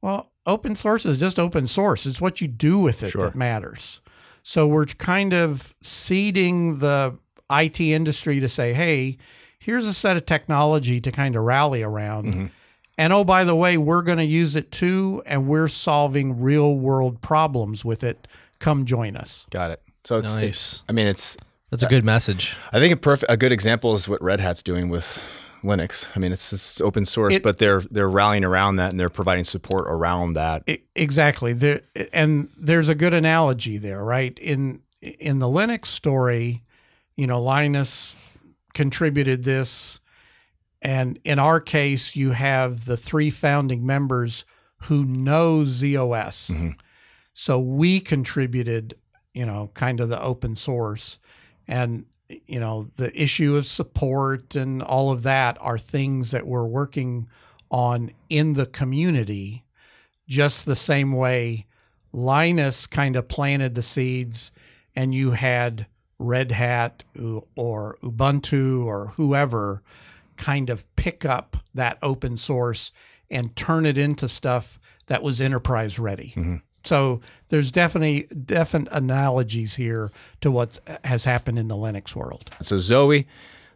Well, 0.00 0.30
open 0.46 0.76
source 0.76 1.04
is 1.04 1.18
just 1.18 1.38
open 1.38 1.66
source. 1.66 2.06
It's 2.06 2.20
what 2.20 2.40
you 2.40 2.48
do 2.48 2.78
with 2.78 3.02
it 3.02 3.10
sure. 3.10 3.24
that 3.24 3.34
matters. 3.34 4.00
So 4.42 4.66
we're 4.66 4.86
kind 4.86 5.32
of 5.32 5.74
seeding 5.80 6.78
the 6.78 7.18
IT 7.50 7.80
industry 7.80 8.40
to 8.40 8.48
say, 8.48 8.74
hey, 8.74 9.16
here's 9.58 9.86
a 9.86 9.94
set 9.94 10.16
of 10.16 10.26
technology 10.26 11.00
to 11.00 11.10
kind 11.10 11.34
of 11.34 11.42
rally 11.42 11.82
around. 11.82 12.50
And 12.96 13.12
oh, 13.12 13.24
by 13.24 13.44
the 13.44 13.56
way, 13.56 13.76
we're 13.76 14.02
going 14.02 14.18
to 14.18 14.24
use 14.24 14.54
it 14.56 14.70
too, 14.70 15.22
and 15.26 15.46
we're 15.48 15.68
solving 15.68 16.40
real 16.40 16.76
world 16.76 17.20
problems 17.20 17.84
with 17.84 18.04
it. 18.04 18.28
Come 18.60 18.84
join 18.84 19.16
us. 19.16 19.46
Got 19.50 19.72
it. 19.72 19.82
So 20.04 20.18
it's, 20.18 20.36
Nice. 20.36 20.44
it's 20.48 20.82
I 20.88 20.92
mean, 20.92 21.06
it's 21.06 21.36
That's 21.70 21.82
a 21.82 21.88
good 21.88 22.04
message. 22.04 22.56
I 22.72 22.78
think 22.78 22.92
a 22.92 22.96
perfect 22.96 23.30
a 23.32 23.36
good 23.36 23.52
example 23.52 23.94
is 23.94 24.08
what 24.08 24.22
Red 24.22 24.38
Hat's 24.40 24.62
doing 24.62 24.88
with 24.90 25.18
Linux. 25.64 26.06
I 26.14 26.18
mean, 26.18 26.30
it's, 26.30 26.52
it's 26.52 26.80
open 26.82 27.04
source, 27.06 27.34
It- 27.34 27.42
but 27.42 27.58
they're 27.58 27.80
they're 27.90 28.08
rallying 28.08 28.44
around 28.44 28.76
that 28.76 28.90
and 28.90 29.00
they're 29.00 29.08
providing 29.10 29.44
support 29.44 29.86
around 29.88 30.34
that. 30.34 30.62
I- 30.68 30.82
exactly. 30.94 31.52
There, 31.52 31.80
and 32.12 32.48
there's 32.56 32.88
a 32.88 32.94
good 32.94 33.14
analogy 33.14 33.78
there, 33.78 34.04
right? 34.04 34.38
In 34.38 34.82
in 35.00 35.38
the 35.40 35.46
Linux 35.48 35.86
story, 35.86 36.62
you 37.16 37.26
know, 37.26 37.42
Linus 37.42 38.14
contributed 38.74 39.44
this, 39.44 40.00
and 40.84 41.18
in 41.24 41.38
our 41.38 41.60
case, 41.60 42.14
you 42.14 42.32
have 42.32 42.84
the 42.84 42.96
three 42.96 43.30
founding 43.30 43.84
members 43.84 44.44
who 44.82 45.04
know 45.04 45.64
ZOS. 45.64 46.50
Mhm. 46.50 46.76
So 47.32 47.58
we 47.58 48.00
contributed, 48.00 48.94
you 49.32 49.46
know, 49.46 49.70
kind 49.74 49.98
of 49.98 50.10
the 50.10 50.22
open 50.22 50.54
source, 50.54 51.18
and 51.66 52.04
you 52.46 52.58
know, 52.60 52.90
the 52.96 53.10
issue 53.20 53.56
of 53.56 53.66
support 53.66 54.54
and 54.54 54.82
all 54.82 55.10
of 55.10 55.22
that 55.24 55.58
are 55.60 55.78
things 55.78 56.30
that 56.30 56.46
we're 56.46 56.64
working 56.64 57.28
on 57.70 58.10
in 58.28 58.54
the 58.54 58.66
community 58.66 59.64
just 60.26 60.64
the 60.64 60.76
same 60.76 61.12
way 61.12 61.66
Linus 62.12 62.86
kind 62.86 63.16
of 63.16 63.28
planted 63.28 63.74
the 63.74 63.82
seeds 63.82 64.52
and 64.96 65.14
you 65.14 65.32
had 65.32 65.86
Red 66.18 66.52
Hat 66.52 67.04
or 67.56 67.98
Ubuntu 68.02 68.84
or 68.84 69.08
whoever 69.16 69.82
kind 70.36 70.70
of 70.70 70.84
pick 70.96 71.24
up 71.24 71.56
that 71.74 71.98
open 72.02 72.36
source 72.36 72.92
and 73.30 73.54
turn 73.56 73.86
it 73.86 73.98
into 73.98 74.28
stuff 74.28 74.78
that 75.06 75.22
was 75.22 75.40
enterprise 75.40 75.98
ready. 75.98 76.32
Mm-hmm. 76.36 76.56
So 76.84 77.20
there's 77.48 77.70
definitely 77.70 78.26
definite 78.44 78.92
analogies 78.92 79.74
here 79.74 80.10
to 80.42 80.50
what 80.50 80.80
has 81.04 81.24
happened 81.24 81.58
in 81.58 81.68
the 81.68 81.76
Linux 81.76 82.14
world. 82.14 82.50
So 82.60 82.76
Zowe, 82.76 83.24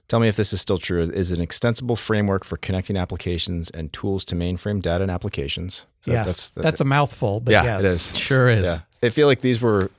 tell 0.09 0.21
me 0.21 0.29
if 0.29 0.37
this 0.37 0.53
is 0.53 0.61
still 0.61 0.79
true. 0.79 1.03
Is 1.03 1.33
an 1.33 1.41
extensible 1.41 1.97
framework 1.97 2.45
for 2.45 2.59
connecting 2.59 2.97
applications 2.97 3.71
and 3.71 3.93
tools 3.93 4.25
to 4.27 4.35
mainframe 4.35 4.83
data 4.83 5.03
and 5.03 5.11
applications. 5.11 5.87
So 6.03 6.12
yes, 6.12 6.50
that's, 6.50 6.81
a 6.81 6.85
mouthful, 6.85 7.41
but 7.41 7.53
yeah, 7.53 7.65
yes. 7.65 7.85
it 7.85 7.87
is. 7.87 8.17
Sure 8.17 8.49
is. 8.49 8.69
Yeah. 8.69 8.79
I 9.03 9.09
feel 9.09 9.27
like 9.27 9.41
these 9.41 9.61
were 9.61 9.91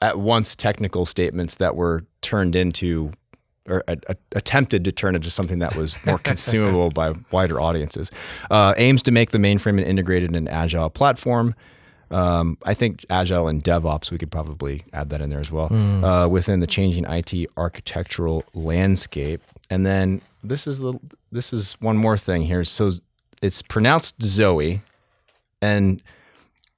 at 0.00 0.18
once 0.18 0.54
technical 0.54 1.06
statements 1.06 1.56
that 1.56 1.74
were 1.74 2.04
turned 2.20 2.54
into 2.54 3.12
or 3.68 3.84
a, 3.88 3.96
a- 4.08 4.16
attempted 4.32 4.84
to 4.84 4.92
turn 4.92 5.14
it 5.14 5.18
into 5.18 5.30
something 5.30 5.58
that 5.60 5.76
was 5.76 5.94
more 6.06 6.18
consumable 6.18 6.90
by 6.90 7.12
wider 7.30 7.60
audiences. 7.60 8.10
Uh, 8.50 8.74
aims 8.76 9.02
to 9.02 9.10
make 9.10 9.30
the 9.30 9.38
mainframe 9.38 9.78
an 9.78 9.84
integrated 9.84 10.34
and 10.34 10.48
agile 10.48 10.90
platform. 10.90 11.54
Um, 12.10 12.56
I 12.64 12.72
think 12.72 13.04
agile 13.10 13.48
and 13.48 13.62
DevOps, 13.62 14.10
we 14.10 14.16
could 14.16 14.30
probably 14.30 14.82
add 14.94 15.10
that 15.10 15.20
in 15.20 15.28
there 15.28 15.40
as 15.40 15.52
well 15.52 15.70
uh, 16.04 16.26
within 16.28 16.60
the 16.60 16.66
changing 16.66 17.04
IT 17.04 17.34
architectural 17.58 18.44
landscape. 18.54 19.42
And 19.68 19.84
then 19.84 20.22
this 20.42 20.66
is 20.66 20.78
the 20.78 20.94
this 21.30 21.52
is 21.52 21.74
one 21.80 21.98
more 21.98 22.16
thing 22.16 22.40
here. 22.42 22.64
So 22.64 22.92
it's 23.42 23.60
pronounced 23.60 24.22
Zoe, 24.22 24.80
and 25.60 26.02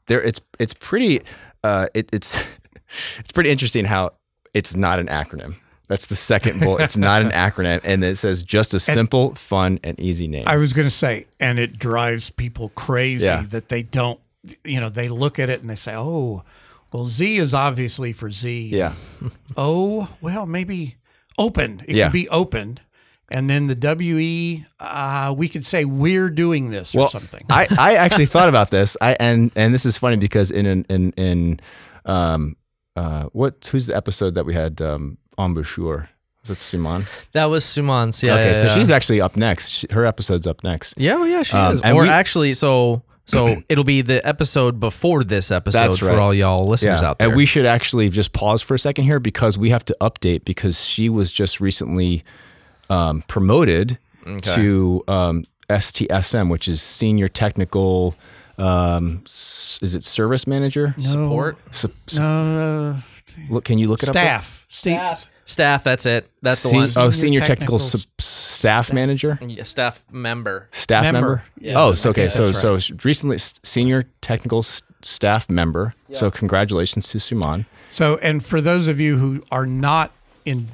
there 0.07 0.21
it's 0.21 0.41
it's 0.59 0.75
pretty 0.75 1.21
uh, 1.63 1.87
it, 1.95 2.09
it's 2.13 2.37
it's 3.21 3.31
pretty 3.31 3.51
interesting 3.51 3.85
how 3.85 4.11
it's 4.55 4.75
not 4.75 4.99
an 4.99 5.07
acronym. 5.07 5.55
That's 5.91 6.07
the 6.07 6.15
second 6.17 6.61
bullet. 6.61 6.83
It's 6.85 6.97
not 6.97 7.21
an 7.21 7.31
acronym, 7.47 7.81
and 7.83 8.05
it 8.05 8.17
says 8.17 8.45
just 8.45 8.73
a 8.75 8.79
simple, 8.79 9.35
fun, 9.35 9.81
and 9.83 9.99
easy 9.99 10.29
name. 10.29 10.45
I 10.47 10.57
was 10.57 10.73
going 10.73 10.87
to 10.87 10.91
say, 10.95 11.27
and 11.41 11.59
it 11.59 11.79
drives 11.81 12.31
people 12.31 12.69
crazy 12.77 13.25
Yeah. 13.25 13.45
that 13.51 13.69
they 13.71 13.83
don't, 13.83 14.21
you 14.65 14.79
know, 14.79 14.89
they 14.89 15.09
look 15.09 15.41
at 15.41 15.49
it 15.51 15.61
and 15.61 15.69
they 15.69 15.75
say, 15.75 15.95
oh, 15.97 16.45
well, 16.93 17.07
Z 17.07 17.39
is 17.39 17.53
obviously 17.53 18.13
for 18.13 18.31
Z. 18.31 18.69
yeah, 18.73 18.93
Oh, 19.57 20.09
well, 20.21 20.47
maybe 20.47 20.95
open. 21.39 21.83
It 21.89 21.97
Yeah. 21.97 22.07
could 22.07 22.13
be 22.13 22.29
opened. 22.29 22.81
And 23.33 23.51
then 23.51 23.67
the 23.69 23.75
WE, 23.77 24.67
uh, 24.81 25.35
we 25.37 25.49
could 25.49 25.67
say 25.67 25.85
we're 25.85 26.31
doing 26.31 26.71
this 26.71 26.95
or 26.95 27.09
something. 27.09 27.43
I, 27.51 27.67
I 27.79 27.95
actually 28.05 28.27
thought 28.27 28.49
about 28.49 28.71
this. 28.71 28.97
I 29.01 29.17
and 29.21 29.51
and 29.55 29.73
this 29.75 29.87
is 29.87 29.97
funny 29.97 30.17
because 30.17 30.51
in 30.51 30.67
in 30.67 30.85
in, 30.89 31.11
in 31.17 31.61
um 32.07 32.57
uh 32.97 33.25
what 33.33 33.69
who's 33.71 33.87
the 33.87 33.97
episode 33.97 34.35
that 34.35 34.45
we 34.47 34.53
had 34.55 34.83
um 34.83 35.17
embouchure 35.45 36.09
was 36.43 36.49
that 36.49 36.57
Simon? 36.59 37.05
That 37.33 37.47
was 37.47 37.65
Suman's. 37.67 38.23
Yeah. 38.23 38.33
okay, 38.35 38.47
yeah, 38.47 38.53
so 38.55 38.67
yeah. 38.69 38.75
she's 38.75 38.91
actually 38.91 39.21
up 39.21 39.37
next. 39.37 39.69
She, 39.71 39.87
her 39.91 40.07
episode's 40.07 40.47
up 40.47 40.65
next. 40.65 40.95
Yeah, 40.97 41.17
well, 41.17 41.27
yeah, 41.27 41.43
she 41.43 41.55
Um, 41.57 41.75
is. 41.75 41.81
and 41.83 41.95
Or 41.95 42.05
we- 42.05 42.09
actually, 42.09 42.55
so 42.55 43.03
so 43.27 43.63
it'll 43.69 43.85
be 43.85 44.01
the 44.01 44.27
episode 44.27 44.81
before 44.81 45.23
this 45.23 45.51
episode 45.51 45.79
That's 45.79 45.99
for 45.99 46.19
all 46.19 46.33
y'all 46.33 46.65
listeners 46.67 47.03
out 47.03 47.19
there. 47.19 47.29
And 47.29 47.37
we 47.37 47.45
should 47.45 47.67
actually 47.67 48.09
just 48.09 48.33
pause 48.33 48.63
for 48.63 48.75
a 48.75 48.79
second 48.79 49.05
here 49.05 49.21
because 49.21 49.59
we 49.59 49.69
have 49.71 49.85
to 49.85 49.97
update 50.01 50.45
because 50.47 50.81
she 50.83 51.11
was 51.11 51.31
just 51.31 51.61
recently 51.61 52.25
um, 52.89 53.23
promoted 53.29 53.99
Okay. 54.27 54.55
to 54.55 55.05
um, 55.09 55.45
STSM, 55.69 56.51
which 56.51 56.69
is 56.69 56.81
Senior 56.83 57.29
Technical. 57.29 58.15
Um, 58.59 59.23
is 59.27 59.95
it 59.95 60.05
Service 60.05 60.47
Manager? 60.47 60.95
support 60.99 61.57
Sup- 61.71 61.93
sup- 62.07 62.21
no, 62.23 62.95
uh, 62.97 63.01
look, 63.51 63.65
can 63.65 63.79
you 63.79 63.89
look 63.89 64.03
it 64.03 64.09
up? 64.09 64.15
staff. 64.15 64.60
Staff. 64.71 65.29
staff. 65.45 65.85
That's 65.85 66.07
it. 66.07 66.31
That's 66.43 66.63
the 66.63 66.69
Se- 66.71 66.77
one. 66.77 66.85
Oh, 66.97 67.11
Senior 67.11 67.13
Senior 67.13 67.41
Technical, 67.41 67.79
Technical 67.79 67.79
sup- 67.79 68.21
Staff 68.21 68.93
Manager. 68.93 69.39
Yeah, 69.47 69.65
staff 69.65 70.05
member. 70.11 70.69
Staff 70.73 71.03
member. 71.03 71.21
Member. 71.21 71.45
Yes. 71.61 71.75
Oh, 71.77 71.93
so 71.95 72.11
okay. 72.11 72.29
So 72.29 72.51
That's 72.51 72.61
so 72.61 72.95
recently, 73.05 73.39
Senior 73.39 74.05
Technical 74.23 74.61
s- 74.61 74.81
Staff 75.03 75.51
Member. 75.51 75.95
So 76.13 76.31
congratulations 76.31 77.09
to 77.09 77.19
Suman. 77.19 77.67
So, 77.93 78.19
and 78.19 78.45
for 78.45 78.61
those 78.61 78.87
of 78.87 79.01
you 79.01 79.19
who 79.19 79.43
are 79.51 79.67
not 79.67 80.13
in 80.45 80.69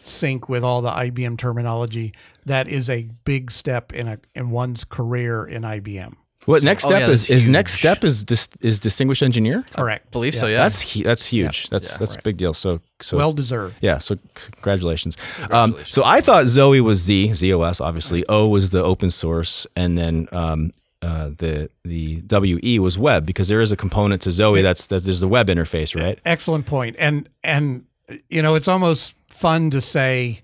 sync 0.00 0.48
with 0.48 0.62
all 0.62 0.80
the 0.82 0.90
IBM 0.90 1.36
terminology, 1.38 2.12
that 2.46 2.68
is 2.68 2.88
a 2.88 3.08
big 3.24 3.50
step 3.50 3.92
in 3.92 4.06
a 4.08 4.18
in 4.34 4.50
one's 4.50 4.84
career 4.84 5.44
in 5.44 5.62
IBM. 5.62 6.14
What 6.46 6.64
next 6.64 6.84
Oh, 6.84 6.88
step 6.88 7.00
yeah, 7.02 7.08
is? 7.10 7.28
that's 7.28 7.30
Is 7.42 7.48
next 7.48 7.74
step 7.74 8.02
is 8.02 8.24
dis, 8.24 8.48
is 8.60 8.80
distinguished 8.80 9.22
engineer? 9.22 9.64
Correct. 9.76 10.10
believe 10.10 10.34
so. 10.34 10.46
Yeah. 10.48 10.58
That's 10.64 10.94
that's 11.02 11.26
huge. 11.26 11.68
That's 11.70 11.98
that's 11.98 12.16
a 12.16 12.22
big 12.22 12.36
deal. 12.36 12.52
So 12.54 12.80
so 13.00 13.16
well 13.16 13.32
deserved. 13.32 13.76
yeah. 13.80 13.98
So 13.98 14.16
c- 14.36 14.50
congratulations. 14.54 15.16
Um, 15.50 15.76
so 15.84 16.02
I 16.04 16.20
thought 16.20 16.46
Zowe 16.46 16.80
was 16.82 16.98
Z 17.00 17.28
ZOS 17.28 17.80
obviously. 17.80 18.24
O 18.28 18.48
was 18.48 18.70
the 18.70 18.82
open 18.82 19.10
source, 19.10 19.66
and 19.76 19.96
then 19.96 20.26
um, 20.32 20.72
uh, 21.00 21.30
the 21.38 21.70
the 21.84 22.22
WE 22.28 22.78
was 22.80 22.98
web 22.98 23.24
because 23.24 23.46
there 23.48 23.60
is 23.60 23.70
a 23.70 23.76
component 23.76 24.22
to 24.22 24.30
Zowe 24.30 24.60
that's 24.62 24.88
that 24.88 25.04
there's 25.04 25.20
the 25.20 25.28
web 25.28 25.46
interface, 25.48 25.94
right? 26.00 26.18
Excellent 26.24 26.66
point. 26.66 26.96
And 26.98 27.28
and 27.44 27.84
you 28.28 28.42
know, 28.42 28.56
it's 28.56 28.68
almost 28.68 29.14
fun 29.28 29.70
to 29.70 29.80
say, 29.80 30.42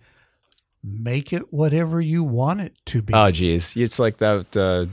make 0.85 1.33
it 1.33 1.53
whatever 1.53 2.01
you 2.01 2.23
want 2.23 2.61
it 2.61 2.73
to 2.87 3.03
be. 3.03 3.13
Oh 3.15 3.31
geez, 3.33 3.77
it's 3.77 3.99
like 3.99 4.19
that. 4.19 4.57
Uh, 4.57 4.87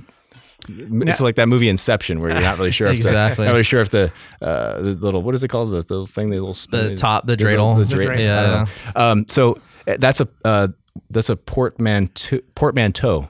it's 0.68 1.22
like 1.22 1.36
that 1.36 1.48
movie 1.48 1.70
Inception, 1.70 2.20
where 2.20 2.32
you're 2.32 2.42
not 2.42 2.58
really 2.58 2.72
sure 2.72 2.88
if 2.90 2.96
Exactly. 2.96 3.44
the, 3.44 3.50
not 3.50 3.54
really 3.54 3.64
sure 3.64 3.82
if 3.82 3.90
the 3.90 4.12
uh, 4.42 4.82
the 4.82 4.92
little 4.94 5.22
what 5.24 5.36
is 5.36 5.44
it 5.44 5.48
called 5.50 5.72
the, 5.72 5.84
the 5.84 5.94
little 5.94 6.06
thing 6.08 6.30
the 6.30 6.36
little 6.36 6.50
the 6.50 6.56
spoon- 6.56 6.96
top, 6.96 7.26
the 7.26 7.36
the 7.36 7.44
dreidel. 7.46 7.78
the 7.78 7.96
The 7.96 8.04
dreidel. 8.04 8.20
Yeah. 8.20 8.40
I 8.40 8.44
don't 8.46 8.52
know. 8.96 9.02
Um, 9.02 9.26
so 9.28 9.60
uh, 9.88 9.98
that's 10.00 10.22
a 10.22 10.28
uh, 10.44 10.68
that's 11.10 11.30
a 11.30 11.36
portmanteau, 11.36 12.40
portmanteau, 12.56 13.30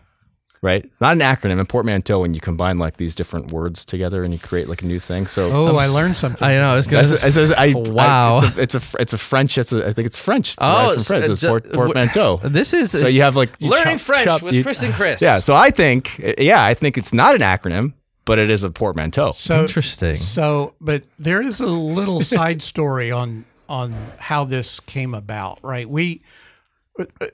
right? 0.65 0.83
Not 0.99 1.13
an 1.13 1.19
acronym, 1.19 1.59
a 1.61 1.65
portmanteau. 1.65 2.19
When 2.19 2.33
you 2.33 2.41
combine 2.41 2.77
like 2.77 2.97
these 2.97 3.15
different 3.15 3.51
words 3.53 3.85
together 3.85 4.23
and 4.25 4.33
you 4.33 4.39
create 4.39 4.67
like 4.67 4.81
a 4.81 4.85
new 4.85 4.99
thing. 4.99 5.27
So 5.27 5.49
oh, 5.51 5.75
I 5.77 5.87
learned 5.87 6.17
something. 6.17 6.45
I 6.45 6.55
know. 6.55 6.71
I 6.71 6.75
was 6.75 6.87
gonna. 6.87 7.07
that's, 7.07 7.23
it's, 7.25 7.37
it's, 7.37 7.51
I, 7.51 7.71
Wow. 7.73 8.35
I, 8.35 8.47
it's, 8.47 8.57
a, 8.57 8.61
it's 8.61 8.75
a 8.75 8.81
it's 8.99 9.13
a 9.13 9.17
French. 9.17 9.57
It's 9.57 9.71
a, 9.71 9.87
I 9.87 9.93
think 9.93 10.07
it's 10.07 10.17
French. 10.19 10.49
It's 10.55 10.57
Oh, 10.61 10.67
derived 10.67 10.89
from 10.89 10.97
it's, 10.99 11.07
French. 11.07 11.29
uh, 11.29 11.31
It's 11.33 11.43
port, 11.45 11.71
portmanteau. 11.73 12.37
this 12.43 12.73
is 12.73 12.91
So 12.91 13.07
you 13.07 13.21
have 13.21 13.35
like 13.37 13.51
you 13.59 13.69
learning 13.69 13.97
chop- 13.99 14.01
French 14.01 14.25
chop- 14.25 14.41
with 14.41 14.53
you- 14.53 14.63
Chris 14.63 14.81
and 14.83 14.93
Chris. 14.99 15.21
Yeah, 15.21 15.39
so 15.39 15.53
I 15.53 15.69
think, 15.71 16.19
yeah, 16.37 16.63
I 16.65 16.73
think 16.73 16.97
it's 16.97 17.13
not 17.13 17.35
an 17.35 17.41
acronym, 17.41 17.93
but 18.25 18.39
it 18.39 18.49
is 18.49 18.63
a 18.63 18.71
portmanteau. 18.71 19.33
so 19.33 19.61
interesting. 19.61 20.15
So, 20.15 20.73
but 20.81 21.03
there 21.19 21.41
is 21.41 21.59
a 21.59 21.67
little 21.67 22.21
side 22.35 22.61
story 22.63 23.11
on 23.11 23.45
on 23.69 23.93
how 24.19 24.45
this 24.45 24.79
came 24.81 25.13
about, 25.13 25.59
right? 25.63 25.89
We 25.89 26.21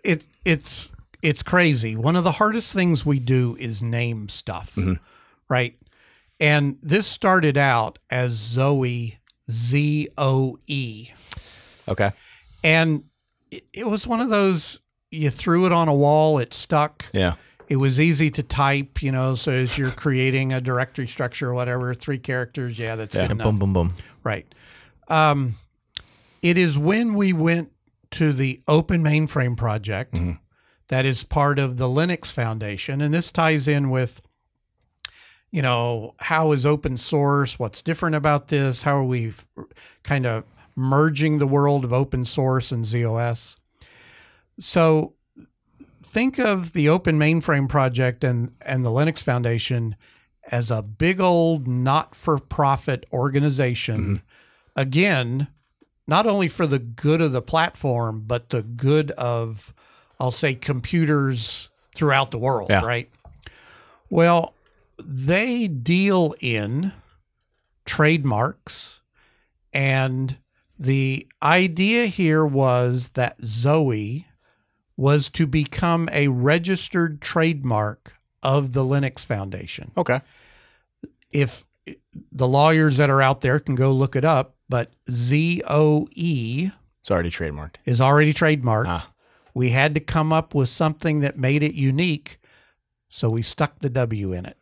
it 0.04 0.24
it's 0.46 0.90
it's 1.22 1.44
crazy. 1.44 1.96
One 1.96 2.16
of 2.16 2.24
the 2.24 2.34
hardest 2.34 2.74
things 2.74 3.06
we 3.06 3.20
do 3.20 3.56
is 3.60 3.82
name 3.82 4.30
stuff, 4.30 4.78
right? 5.50 5.76
And 6.40 6.78
this 6.82 7.06
started 7.08 7.58
out 7.58 8.00
as 8.10 8.32
Zoe 8.34 9.20
Z 9.50 10.08
O 10.18 10.58
E. 10.68 11.10
Okay. 11.88 12.12
And 12.64 13.04
it, 13.52 13.64
it 13.74 13.88
was 13.88 14.08
one 14.08 14.22
of 14.22 14.30
those 14.30 14.80
you 15.12 15.30
threw 15.30 15.66
it 15.66 15.72
on 15.72 15.88
a 15.88 15.94
wall, 15.94 16.40
it 16.40 16.54
stuck. 16.54 17.06
Yeah. 17.14 17.34
It 17.68 17.76
was 17.78 18.00
easy 18.00 18.30
to 18.32 18.44
type, 18.44 19.02
you 19.04 19.12
know, 19.12 19.36
so 19.36 19.52
as 19.52 19.78
you're 19.78 19.92
creating 19.92 20.52
a 20.54 20.60
directory 20.62 21.08
structure 21.08 21.50
or 21.50 21.54
whatever, 21.54 21.94
three 21.94 22.18
characters, 22.18 22.78
yeah, 22.80 22.96
that's 22.96 23.16
Yeah. 23.16 23.24
good 23.24 23.32
enough. 23.32 23.46
boom, 23.46 23.60
boom, 23.60 23.74
boom. 23.74 23.94
Right. 24.24 24.46
Um, 25.08 25.56
it 26.42 26.58
is 26.58 26.78
when 26.78 27.14
we 27.14 27.34
went 27.34 27.72
to 28.12 28.34
the 28.34 28.62
Open 28.68 29.04
Mainframe 29.04 29.56
project 29.56 30.16
that 30.92 31.06
is 31.06 31.24
part 31.24 31.58
of 31.58 31.78
the 31.78 31.88
Linux 31.88 32.34
Foundation. 32.34 33.00
And 33.00 33.14
this 33.14 33.32
ties 33.32 33.66
in 33.66 33.90
with, 33.90 34.22
you 35.50 35.62
know, 35.62 36.16
how 36.20 36.52
is 36.52 36.66
open 36.66 36.98
source? 36.98 37.58
What's 37.58 37.82
different 37.82 38.18
about 38.18 38.50
this? 38.50 38.82
How 38.82 38.98
are 38.98 39.04
we 39.06 39.30
f- 39.30 39.48
kind 40.04 40.26
of 40.26 40.44
merging 40.76 41.40
the 41.40 41.48
world 41.48 41.86
of 41.86 41.94
open 41.94 42.26
source 42.26 42.74
and 42.74 42.84
ZOS? 42.84 43.56
So 44.60 45.14
think 46.04 46.38
of 46.38 46.74
the 46.74 46.90
Open 46.90 47.18
Mainframe 47.18 47.70
Project 47.70 48.26
and, 48.26 48.52
and 48.62 48.84
the 48.84 48.90
Linux 48.90 49.20
Foundation 49.24 49.96
as 50.52 50.70
a 50.70 50.82
big 50.82 51.22
old 51.22 51.70
not 51.70 52.16
for 52.16 52.38
profit 52.38 53.06
organization. 53.14 54.02
Mm-hmm. 54.02 54.16
Again, 54.76 55.48
not 56.06 56.28
only 56.28 56.50
for 56.50 56.68
the 56.68 56.80
good 56.80 57.22
of 57.22 57.32
the 57.32 57.42
platform, 57.42 58.26
but 58.28 58.50
the 58.50 58.62
good 58.62 59.12
of, 59.12 59.74
I'll 60.22 60.30
say, 60.30 60.54
computers 60.54 61.72
throughout 61.96 62.30
the 62.30 62.38
world, 62.38 62.70
Yeah. 62.70 62.86
right? 62.86 63.10
Well, 64.12 64.54
they 65.04 65.68
deal 65.68 66.36
in 66.40 66.94
trademarks. 67.86 69.00
And 69.74 70.38
the 70.78 71.28
idea 71.42 72.06
here 72.06 72.46
was 72.46 73.10
that 73.16 73.42
Zowe 73.42 74.26
was 74.96 75.28
to 75.30 75.48
become 75.48 76.08
a 76.12 76.28
registered 76.28 77.20
trademark 77.20 78.14
of 78.44 78.74
the 78.74 78.84
Linux 78.84 79.26
Foundation 79.26 79.92
Okay. 79.98 80.22
if 81.32 81.66
the 82.32 82.48
lawyers 82.48 82.98
that 82.98 83.10
are 83.10 83.22
out 83.24 83.42
there 83.42 83.60
can 83.60 83.74
go 83.74 83.92
look 83.92 84.16
it 84.16 84.26
up, 84.26 84.56
but 84.70 84.92
ZOE 85.10 86.72
It's 87.02 87.10
already 87.10 87.32
trademarked. 87.32 87.76
is 87.86 88.00
already 88.00 88.34
trademarked. 88.36 88.86
Ah. 88.88 89.08
We 89.54 89.70
had 89.70 89.94
to 89.96 90.02
come 90.02 90.32
up 90.32 90.54
with 90.56 90.70
something 90.70 91.20
that 91.22 91.38
made 91.38 91.64
it 91.64 91.74
unique, 91.74 92.40
so 93.10 93.30
we 93.30 93.42
stuck 93.42 93.80
the 93.80 93.90
W 93.90 94.34
in 94.34 94.46
it. 94.46 94.58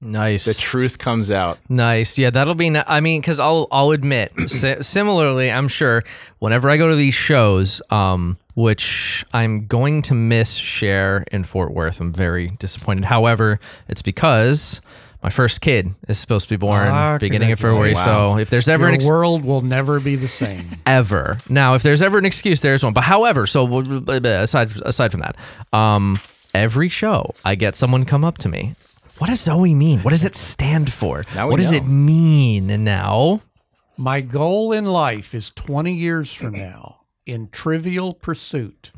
Nice. 0.00 0.44
The 0.44 0.52
truth 0.52 0.98
comes 0.98 1.30
out. 1.30 1.58
Nice. 1.68 2.18
Yeah, 2.18 2.28
that'll 2.28 2.54
be. 2.54 2.76
I 2.76 3.00
mean, 3.00 3.22
because 3.22 3.40
I'll 3.40 3.66
I'll 3.72 3.90
admit. 3.92 4.32
similarly, 4.48 5.50
I'm 5.50 5.68
sure 5.68 6.02
whenever 6.40 6.68
I 6.68 6.76
go 6.76 6.88
to 6.88 6.94
these 6.94 7.14
shows, 7.14 7.80
um, 7.90 8.36
which 8.54 9.24
I'm 9.32 9.66
going 9.66 10.02
to 10.02 10.14
miss 10.14 10.54
share 10.54 11.24
in 11.32 11.44
Fort 11.44 11.72
Worth, 11.72 12.00
I'm 12.00 12.12
very 12.12 12.48
disappointed. 12.58 13.06
However, 13.06 13.60
it's 13.88 14.02
because 14.02 14.82
my 15.24 15.30
first 15.30 15.60
kid 15.62 15.92
is 16.06 16.18
supposed 16.18 16.48
to 16.48 16.52
be 16.54 16.58
born 16.58 16.86
Ah, 16.86 17.16
beginning 17.18 17.50
of 17.50 17.58
February. 17.58 17.94
congratulations. 17.94 18.30
So 18.34 18.38
if 18.38 18.50
there's 18.50 18.68
ever 18.68 18.82
Your 18.82 18.88
an 18.90 18.94
ex- 18.96 19.06
world 19.06 19.42
will 19.44 19.62
never 19.62 19.98
be 19.98 20.14
the 20.16 20.28
same. 20.28 20.76
ever. 20.86 21.38
Now, 21.48 21.74
if 21.74 21.82
there's 21.82 22.02
ever 22.02 22.18
an 22.18 22.26
excuse, 22.26 22.60
there's 22.60 22.84
one. 22.84 22.92
But 22.92 23.04
however, 23.04 23.46
so 23.46 23.66
w- 23.66 24.00
w- 24.00 24.28
aside 24.28 24.70
aside 24.82 25.10
from 25.10 25.20
that, 25.20 25.36
um, 25.72 26.20
every 26.54 26.88
show 26.90 27.34
I 27.44 27.54
get 27.56 27.74
someone 27.74 28.04
come 28.04 28.22
up 28.22 28.38
to 28.38 28.48
me. 28.48 28.74
What 29.18 29.30
does 29.30 29.40
Zowe 29.40 29.74
mean? 29.74 30.00
What 30.00 30.10
does 30.10 30.24
it 30.24 30.34
stand 30.34 30.92
for? 30.92 31.24
Now 31.34 31.46
we 31.46 31.52
what 31.52 31.56
does 31.60 31.72
know. 31.72 31.78
it 31.78 31.86
mean 31.86 32.84
now? 32.84 33.40
My 33.96 34.20
goal 34.20 34.72
in 34.72 34.84
life 34.86 35.34
is 35.34 35.50
20 35.50 35.92
years 35.92 36.32
from 36.32 36.52
now, 36.54 37.00
in 37.24 37.48
Trivial 37.48 38.12
Pursuit, 38.12 38.90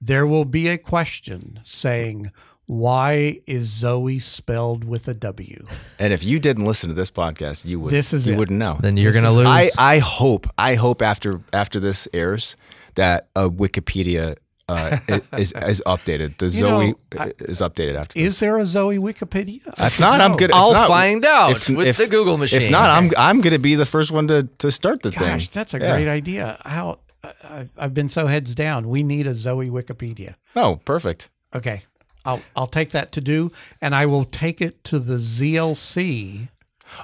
there 0.00 0.26
will 0.28 0.44
be 0.44 0.68
a 0.68 0.78
question 0.78 1.58
saying, 1.64 2.30
Why 2.68 3.40
is 3.46 3.70
Zowe 3.82 4.20
spelled 4.20 4.84
with 4.84 5.08
a 5.08 5.14
W? 5.14 5.66
And 5.98 6.12
if 6.12 6.22
you 6.22 6.38
didn't 6.38 6.66
listen 6.66 6.90
to 6.90 6.94
this 6.94 7.10
podcast, 7.10 7.64
you 7.64 7.80
would. 7.80 7.90
This 7.92 8.12
is 8.12 8.26
you 8.26 8.34
it. 8.34 8.36
wouldn't 8.36 8.58
know. 8.58 8.76
Then 8.78 8.98
you're 8.98 9.14
gonna 9.14 9.32
lose. 9.32 9.46
I, 9.46 9.70
I 9.78 9.98
hope 10.00 10.46
I 10.58 10.74
hope 10.74 11.00
after 11.00 11.40
after 11.54 11.80
this 11.80 12.06
airs 12.12 12.56
that 12.96 13.28
a 13.34 13.48
Wikipedia 13.48 14.36
uh, 14.68 14.98
is 15.38 15.52
is 15.52 15.80
updated. 15.86 16.36
The 16.36 16.50
Zowe 16.50 16.60
know, 16.90 16.94
I- 17.18 17.32
is 17.40 17.62
updated 17.62 17.94
after. 17.96 18.12
this. 18.18 18.34
Is 18.34 18.38
there 18.40 18.58
a 18.58 18.64
Zowe 18.64 18.98
Wikipedia? 18.98 19.62
If 19.78 19.98
not, 19.98 20.20
I'm 20.20 20.36
good. 20.36 20.50
if 20.50 20.56
I'll 20.56 20.74
not- 20.74 20.88
find 20.88 21.24
out 21.24 21.52
if- 21.52 21.70
with 21.70 21.86
if- 21.86 21.96
the 21.96 22.06
Google 22.06 22.36
machine. 22.36 22.60
If 22.60 22.70
not, 22.70 22.90
I'm 22.90 23.10
I'm 23.16 23.40
gonna 23.40 23.58
be 23.58 23.76
the 23.76 23.86
first 23.86 24.12
one 24.12 24.28
to 24.28 24.42
to 24.58 24.70
start 24.70 25.00
the 25.02 25.10
thing. 25.10 25.20
Gosh, 25.26 25.48
that's 25.48 25.72
a 25.72 25.78
Yeah. 25.80 25.94
great 25.94 26.08
idea. 26.08 26.60
How 26.66 26.98
I, 27.24 27.66
I've 27.78 27.94
been 27.94 28.10
so 28.10 28.26
heads 28.26 28.54
down. 28.54 28.90
We 28.90 29.02
need 29.02 29.26
a 29.26 29.32
Zowe 29.32 29.70
Wikipedia. 29.70 30.34
Oh, 30.54 30.80
perfect. 30.84 31.30
Okay, 31.54 31.82
I'll 32.28 32.42
I'll 32.54 32.66
take 32.66 32.90
that 32.90 33.12
to 33.12 33.20
do, 33.20 33.50
and 33.80 33.94
I 33.94 34.06
will 34.06 34.24
take 34.24 34.60
it 34.60 34.84
to 34.84 34.98
the 34.98 35.16
ZLC 35.16 36.48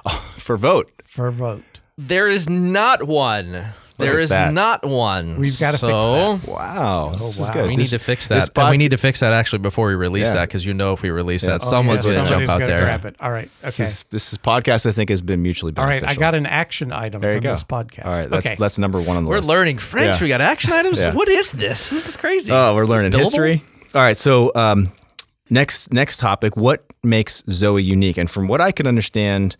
For 0.37 0.57
vote. 0.57 0.91
for 1.03 1.31
vote. 1.31 1.63
there 1.97 2.27
is 2.27 2.47
not 2.49 3.03
one. 3.03 3.65
There 3.97 4.15
at 4.15 4.19
is 4.23 4.29
that. 4.31 4.51
not 4.53 4.85
one. 4.85 5.37
We've 5.39 5.57
gotta 5.57 5.77
fix 5.77 5.91
that. 5.93 6.47
Wow. 6.51 7.15
this 7.17 7.39
is 7.39 7.47
wow. 7.47 7.53
good. 7.53 7.67
We 7.69 7.75
This- 7.77 7.85
need 7.91 7.97
to 7.97 8.03
fix 8.03 8.27
that. 8.27 8.53
pod- 8.53 8.65
and 8.65 8.71
we 8.71 8.77
need 8.77 8.91
to 8.91 8.97
fix 8.97 9.21
that 9.21 9.31
actually 9.31 9.59
before 9.59 9.87
we 9.87 9.95
release 9.95 10.27
Yeah. 10.27 10.33
that 10.33 10.49
because 10.49 10.65
you 10.65 10.73
know 10.73 10.91
if 10.91 11.01
we 11.01 11.11
release 11.11 11.45
that, 11.45 11.61
Oh, 11.63 11.69
someone's 11.69 12.05
yeah, 12.05 12.15
going 12.15 12.25
to 12.25 12.29
jump 12.29 12.43
out 12.49 12.59
gonna 12.59 12.65
there. 12.65 12.81
Grab 12.81 13.05
it. 13.05 13.15
All 13.21 13.31
right. 13.31 13.49
This 13.61 13.75
Okay. 13.79 13.83
is, 13.83 14.03
this 14.09 14.33
is 14.33 14.37
podcast 14.37 14.85
I 14.85 14.91
think 14.91 15.09
has 15.11 15.21
been 15.21 15.41
mutually 15.41 15.71
beneficial. 15.71 16.05
All 16.07 16.09
right. 16.09 16.17
I 16.17 16.19
got 16.19 16.35
an 16.35 16.45
action 16.45 16.91
item 16.91 17.21
There 17.21 17.31
you 17.31 17.37
from 17.37 17.43
go. 17.43 17.51
this 17.53 17.63
podcast. 17.63 18.05
All 18.05 18.11
right, 18.11 18.29
that's 18.29 18.45
okay. 18.45 18.55
that's 18.59 18.77
number 18.77 18.99
one 18.99 19.15
on 19.15 19.23
the 19.23 19.29
list. 19.29 19.47
We're 19.47 19.53
learning 19.55 19.77
French. 19.77 20.17
Yeah. 20.17 20.23
We 20.23 20.27
got 20.27 20.41
action 20.41 20.73
items. 20.73 20.99
Yeah. 21.01 21.13
What 21.13 21.29
is 21.29 21.53
this? 21.53 21.89
This 21.89 22.09
is 22.09 22.17
crazy. 22.17 22.51
Oh, 22.51 22.75
we're 22.75 22.83
Is 22.83 22.89
learning 22.89 23.13
history. 23.13 23.63
All 23.93 24.01
right, 24.01 24.19
so 24.19 24.51
um, 24.55 24.91
next 25.49 25.91
next 25.93 26.17
topic: 26.19 26.55
what 26.57 26.85
makes 27.03 27.41
Zowe 27.43 27.77
unique? 27.83 28.17
And 28.17 28.29
from 28.29 28.47
what 28.47 28.61
I 28.61 28.71
can 28.71 28.87
understand, 28.87 29.55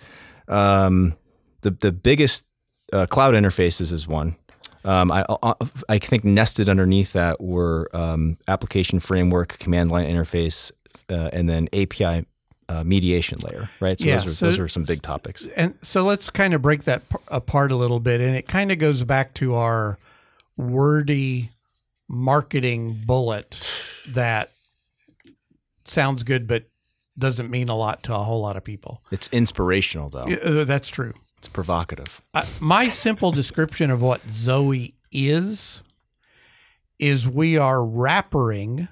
um, 0.47 1.15
the 1.61 1.71
the 1.71 1.91
biggest 1.91 2.45
uh, 2.93 3.05
cloud 3.05 3.33
interfaces 3.33 3.91
is 3.91 4.07
one. 4.07 4.35
Um, 4.83 5.11
I 5.11 5.25
I- 5.43 5.53
I 5.89 5.97
think 5.99 6.23
nested 6.23 6.69
underneath 6.69 7.13
that 7.13 7.41
were 7.41 7.87
um, 7.93 8.37
application 8.47 8.99
framework, 8.99 9.57
command 9.59 9.89
line 9.91 10.07
interface, 10.07 10.71
uh, 11.09 11.29
and 11.33 11.49
then 11.49 11.67
API 11.73 12.25
uh, 12.69 12.83
mediation 12.83 13.39
layer. 13.43 13.69
Right. 13.79 13.99
So 13.99 14.05
Yeah, 14.07 14.17
those 14.17 14.25
are 14.27 14.31
so- 14.33 14.45
those 14.45 14.59
are 14.59 14.67
some 14.67 14.83
big 14.83 15.01
topics. 15.01 15.45
and 15.55 15.75
so 15.81 16.03
let's 16.03 16.29
kind 16.29 16.53
of 16.53 16.61
break 16.61 16.83
that 16.85 17.07
p- 17.09 17.17
apart 17.29 17.71
a 17.71 17.75
little 17.75 17.99
bit 17.99 18.21
and 18.21 18.35
it 18.35 18.47
kind 18.47 18.71
of 18.71 18.79
goes 18.79 19.03
back 19.03 19.33
to 19.35 19.53
our 19.55 19.97
wordy 20.57 21.51
marketing 22.07 23.01
bullet 23.05 23.59
that 24.07 24.49
sounds 25.85 26.23
good 26.23 26.47
but 26.47 26.65
doesn't 27.17 27.49
mean 27.49 27.69
a 27.69 27.75
lot 27.75 28.03
to 28.03 28.13
a 28.13 28.17
whole 28.19 28.41
lot 28.41 28.57
of 28.57 28.63
people 28.63 29.01
It's 29.11 29.29
inspirational 29.31 30.09
though. 30.09 30.25
Uh, 30.25 30.63
that's 30.65 30.89
true 30.89 31.13
It's 31.37 31.47
provocative. 31.47 32.21
uh, 32.33 32.45
my 32.59 32.87
simple 32.89 33.31
description 33.31 33.89
of 33.89 34.01
what 34.01 34.21
zoe 34.29 34.95
is 35.11 35.81
is 36.99 37.27
we 37.27 37.57
are 37.57 37.77
wrappering 37.79 38.89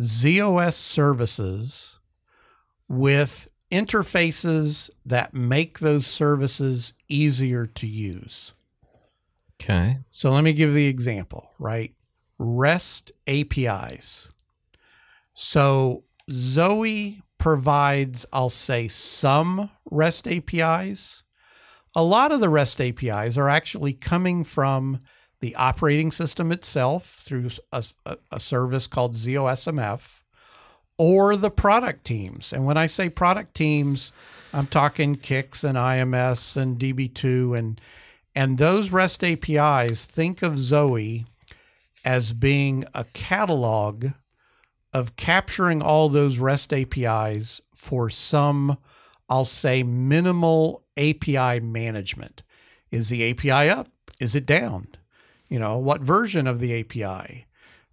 zos 0.00 0.74
services 0.74 1.98
with 2.88 3.48
interfaces 3.70 4.88
that 5.04 5.34
make 5.34 5.78
those 5.80 6.06
services 6.06 6.92
easier 7.08 7.66
to 7.66 7.86
use 7.86 8.52
Okay. 9.60 9.98
So 10.12 10.30
let 10.30 10.44
me 10.44 10.52
give 10.52 10.72
the 10.72 10.86
example, 10.86 11.50
right? 11.58 11.92
REST 12.38 13.10
APIs. 13.26 14.28
So 15.34 16.04
Zowe 16.30 17.22
provides, 17.38 18.26
I'll 18.32 18.50
say, 18.50 18.88
some 18.88 19.70
REST 19.90 20.28
APIs. 20.28 21.22
A 21.94 22.02
lot 22.02 22.32
of 22.32 22.40
the 22.40 22.48
REST 22.48 22.80
APIs 22.80 23.38
are 23.38 23.48
actually 23.48 23.92
coming 23.92 24.44
from 24.44 25.00
the 25.40 25.54
operating 25.54 26.10
system 26.10 26.50
itself 26.50 27.20
through 27.24 27.50
a, 27.72 27.84
a, 28.30 28.40
service 28.40 28.86
called 28.86 29.14
ZOSMF 29.14 30.22
or 30.98 31.36
the 31.36 31.50
product 31.50 32.04
teams. 32.04 32.52
And 32.52 32.66
when 32.66 32.76
I 32.76 32.88
say 32.88 33.08
product 33.08 33.54
teams, 33.54 34.12
I'm 34.52 34.66
talking 34.66 35.16
CICS 35.16 35.62
and 35.62 35.78
IMS 35.78 36.56
and 36.56 36.78
DB2 36.78 37.56
and 37.56 37.80
and 38.34 38.58
those 38.58 38.92
REST 38.92 39.24
APIs, 39.24 40.04
think 40.04 40.42
of 40.42 40.60
Zowe 40.60 41.24
as 42.04 42.32
being 42.32 42.84
a 42.94 43.04
catalog 43.12 44.10
of 44.92 45.16
capturing 45.16 45.82
all 45.82 46.08
those 46.08 46.38
REST 46.38 46.72
APIs 46.72 47.60
for 47.74 48.08
some, 48.10 48.78
I'll 49.28 49.44
say, 49.44 49.82
minimal 49.82 50.82
API 50.96 51.60
management. 51.60 52.42
Is 52.90 53.08
the 53.08 53.30
API 53.30 53.68
up? 53.70 53.88
Is 54.18 54.34
it 54.34 54.46
down? 54.46 54.88
You 55.48 55.58
know, 55.58 55.78
what 55.78 56.00
version 56.00 56.46
of 56.46 56.60
the 56.60 56.80
API? 56.80 57.46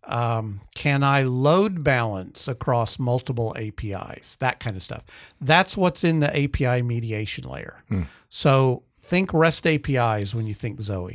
Um, 0.08 0.62
can 0.76 1.04
I 1.04 1.24
load 1.24 1.84
balance 1.84 2.48
across 2.48 3.00
multiple 3.00 3.56
APIs? 3.58 4.36
That 4.40 4.60
kind 4.60 4.76
of 4.76 4.84
stuff. 4.84 5.04
That's 5.42 5.76
what's 5.76 6.04
in 6.04 6.20
the 6.20 6.30
API 6.44 6.82
mediation 6.84 7.50
layer. 7.50 7.84
So 8.30 8.84
think 9.02 9.34
REST 9.34 9.66
APIs 9.68 10.36
when 10.36 10.48
you 10.48 10.54
think 10.54 10.80
Zowe. 10.80 11.06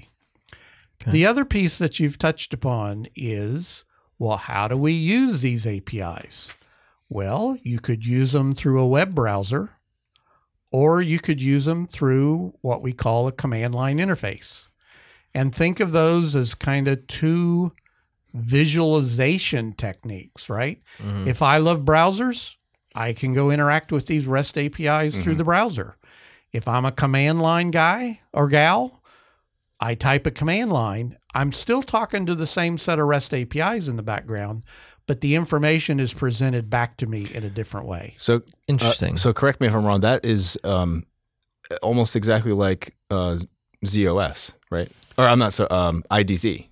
Okay. 1.03 1.11
The 1.11 1.27
other 1.27 1.45
piece 1.45 1.79
that 1.79 1.99
you've 1.99 2.19
touched 2.19 2.53
upon 2.53 3.07
is 3.14 3.85
well, 4.20 4.37
how 4.37 4.68
do 4.68 4.76
we 4.76 4.92
use 4.92 5.40
these 5.40 5.66
APIs? 5.66 6.52
Well, 7.09 7.56
you 7.62 7.80
could 7.80 8.04
use 8.04 8.33
them 8.33 8.54
through 8.54 8.78
a 8.78 8.87
web 8.87 9.14
browser, 9.14 9.70
or 10.70 11.00
you 11.00 11.18
could 11.18 11.40
use 11.40 11.64
them 11.64 11.87
through 11.87 12.52
what 12.61 12.83
we 12.83 12.92
call 12.92 13.26
a 13.26 13.33
command 13.33 13.74
line 13.74 13.98
interface. 13.98 14.66
And 15.33 15.54
think 15.54 15.80
of 15.80 15.92
those 15.92 16.37
as 16.37 16.54
kind 16.54 16.87
of 16.87 17.06
two 17.06 17.72
visualization 18.35 19.72
techniques, 19.72 20.50
right? 20.50 20.83
Mm-hmm. 20.98 21.26
If 21.26 21.40
I 21.40 21.56
love 21.56 21.80
browsers, 21.80 22.56
I 22.94 23.14
can 23.14 23.33
go 23.33 23.50
interact 23.50 23.90
with 23.90 24.06
these 24.06 24.26
REST 24.26 24.59
APIs 24.59 25.14
through 25.14 25.33
mm-hmm. 25.33 25.38
the 25.38 25.44
browser. 25.44 25.96
If 26.52 26.68
I'm 26.68 26.85
a 26.85 26.92
command 26.92 27.40
line 27.40 27.70
guy 27.70 28.20
or 28.35 28.48
gal, 28.48 28.99
I 29.81 29.95
type 29.95 30.27
a 30.27 30.31
command 30.31 30.73
line. 30.73 31.16
I'm 31.35 31.53
still 31.53 31.83
talking 31.83 32.27
to 32.27 32.35
the 32.35 32.47
same 32.47 32.77
set 32.79 32.99
of 32.99 33.07
REST 33.07 33.33
APIs 33.33 33.88
in 33.88 33.97
the 33.97 34.03
background, 34.03 34.64
but 35.07 35.23
the 35.23 35.35
information 35.35 35.99
is 35.99 36.12
presented 36.12 36.69
back 36.69 36.97
to 36.99 37.07
me 37.07 37.29
in 37.33 37.45
a 37.45 37.51
different 37.51 37.87
way. 37.87 38.14
So 38.19 38.43
Interesting. 38.69 39.14
Uh, 39.14 39.19
so 39.19 39.33
correct 39.33 39.61
me 39.61 39.66
if 39.66 39.75
I'm 39.75 39.85
wrong. 39.85 40.03
That 40.03 40.25
is 40.25 40.59
um, 40.64 41.05
almost 41.83 42.14
exactly 42.14 42.53
like 42.53 42.95
uh, 43.11 43.38
ZOS, 43.85 44.53
right? 44.71 44.90
Or 45.16 45.25
I'm 45.25 45.38
not 45.38 45.53
so 45.53 45.66
um, 45.71 46.05
IDZ. 46.11 46.66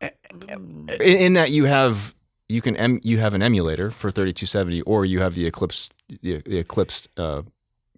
In, 0.00 0.88
in 1.00 1.32
that 1.32 1.50
you 1.50 1.64
have 1.64 2.14
you 2.48 2.62
can 2.62 2.76
em, 2.76 3.00
you 3.02 3.18
have 3.18 3.34
an 3.34 3.42
emulator 3.42 3.90
for 3.90 4.10
3270, 4.10 4.82
or 4.82 5.04
you 5.04 5.20
have 5.20 5.34
the 5.34 5.46
Eclipse 5.46 5.88
the, 6.22 6.38
the 6.38 6.58
Eclipse 6.58 7.08
uh, 7.16 7.42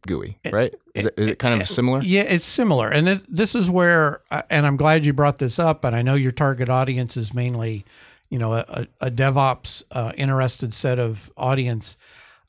GUI, 0.06 0.38
right? 0.50 0.74
Is 0.94 1.06
it, 1.06 1.14
is 1.18 1.28
it 1.30 1.38
kind 1.38 1.60
of 1.60 1.68
similar? 1.68 2.00
Yeah, 2.02 2.22
it's 2.22 2.44
similar. 2.46 2.88
And 2.90 3.08
it, 3.08 3.22
this 3.28 3.54
is 3.54 3.68
where, 3.70 4.22
uh, 4.30 4.42
and 4.50 4.66
I'm 4.66 4.76
glad 4.76 5.04
you 5.04 5.12
brought 5.12 5.38
this 5.38 5.58
up. 5.58 5.84
And 5.84 5.94
I 5.94 6.02
know 6.02 6.14
your 6.14 6.32
target 6.32 6.68
audience 6.68 7.16
is 7.16 7.34
mainly, 7.34 7.84
you 8.30 8.38
know, 8.38 8.54
a, 8.54 8.86
a 9.00 9.10
DevOps 9.10 9.82
uh, 9.90 10.12
interested 10.16 10.72
set 10.74 10.98
of 10.98 11.30
audience. 11.36 11.96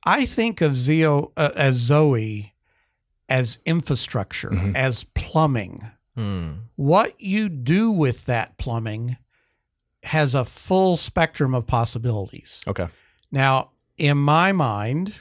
I 0.03 0.25
think 0.25 0.61
of 0.61 0.75
Zio 0.75 1.31
uh, 1.37 1.49
as 1.55 1.77
Zowe 1.77 2.51
as 3.29 3.59
infrastructure, 3.65 4.49
Mhm. 4.49 4.75
as 4.75 5.03
plumbing. 5.13 5.89
Hmm. 6.15 6.51
What 6.75 7.19
you 7.21 7.47
do 7.47 7.89
with 7.91 8.25
that 8.25 8.57
plumbing 8.57 9.17
has 10.03 10.33
a 10.35 10.43
full 10.43 10.97
spectrum 10.97 11.53
of 11.53 11.65
possibilities. 11.67 12.61
Okay. 12.67 12.87
Now, 13.31 13.71
in 13.97 14.17
my 14.17 14.51
mind, 14.51 15.13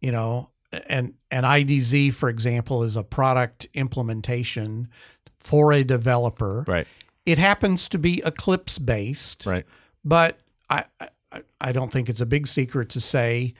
you 0.00 0.12
know, 0.12 0.48
and 0.88 1.14
and 1.30 1.44
IDZ, 1.46 2.12
for 2.14 2.28
example, 2.28 2.82
is 2.82 2.96
a 2.96 3.02
product 3.02 3.66
implementation 3.74 4.88
for 5.36 5.72
a 5.72 5.84
developer. 5.84 6.64
Right. 6.66 6.86
It 7.24 7.38
happens 7.38 7.88
to 7.88 7.98
be 7.98 8.22
Eclipse 8.24 8.78
based, 8.78 9.46
Right. 9.46 9.64
but 10.04 10.38
I, 10.70 10.84
I 11.00 11.42
I 11.60 11.72
don't 11.72 11.92
think 11.92 12.08
it's 12.08 12.20
a 12.20 12.26
big 12.26 12.46
secret 12.46 12.88
to 12.90 13.00
say 13.00 13.54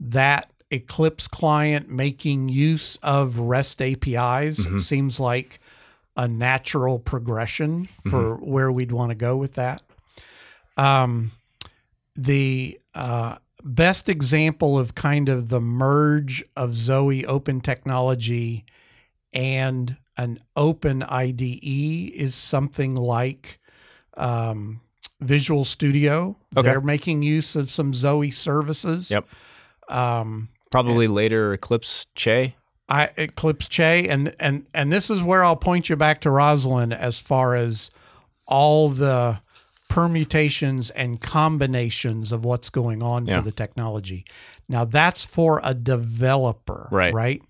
that 0.00 0.50
Eclipse 0.70 1.26
client 1.28 1.88
making 1.90 2.48
use 2.48 2.96
of 3.02 3.38
REST 3.38 3.82
APIs 3.82 4.60
Mhm. 4.66 4.80
seems 4.80 5.18
like 5.20 5.60
a 6.16 6.26
natural 6.28 6.98
progression 6.98 7.88
for 8.08 8.36
where 8.36 8.70
we'd 8.70 8.92
want 8.92 9.10
to 9.10 9.14
go 9.14 9.36
with 9.36 9.54
that. 9.54 9.82
Um, 10.76 11.32
the 12.16 12.80
uh, 12.94 13.36
best 13.64 14.08
example 14.08 14.78
of 14.78 14.94
kind 14.94 15.28
of 15.28 15.48
the 15.48 15.60
merge 15.60 16.44
of 16.56 16.70
Zowe 16.70 17.24
open 17.24 17.60
technology 17.60 18.64
and 19.32 19.96
an 20.16 20.40
open 20.56 21.02
IDE 21.02 22.12
is 22.14 22.34
something 22.34 22.94
like 22.94 23.58
um, 24.16 24.80
Visual 25.20 25.64
Studio. 25.64 26.36
Okay. 26.56 26.68
They're 26.68 26.80
making 26.80 27.22
use 27.22 27.56
of 27.56 27.70
some 27.70 27.92
Zowe 27.92 28.32
services. 28.32 29.10
Yep. 29.10 29.26
Um, 29.88 30.48
Probably 30.70 31.08
later 31.08 31.52
Eclipse 31.52 32.06
Che. 32.14 32.54
I 32.88 33.10
Eclipse 33.16 33.68
Che, 33.68 34.08
and 34.08 34.34
and 34.40 34.66
and 34.74 34.92
this 34.92 35.10
is 35.10 35.22
where 35.22 35.44
I'll 35.44 35.56
point 35.56 35.88
you 35.88 35.96
back 35.96 36.20
to 36.22 36.30
Rosalind 36.30 36.92
as 36.92 37.20
far 37.20 37.54
as 37.54 37.88
all 38.46 38.88
the 38.88 39.40
permutations 39.90 40.88
and 40.90 41.20
combinations 41.20 42.32
of 42.32 42.44
what's 42.44 42.70
going 42.70 43.02
on 43.02 43.26
Yeah. 43.26 43.36
for 43.38 43.42
the 43.44 43.52
technology. 43.52 44.24
Now 44.68 44.84
that's 44.86 45.24
for 45.24 45.60
a 45.62 45.74
developer, 45.74 46.88
Right. 46.90 47.12
Right. 47.12 47.42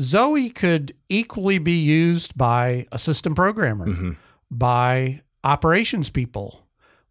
Zowe 0.00 0.48
could 0.54 0.94
equally 1.10 1.58
be 1.58 1.78
used 1.78 2.38
by 2.38 2.86
a 2.90 2.98
system 2.98 3.34
programmer, 3.34 3.86
Mhm. 3.88 4.16
by 4.50 5.20
operations 5.44 6.08
people, 6.08 6.62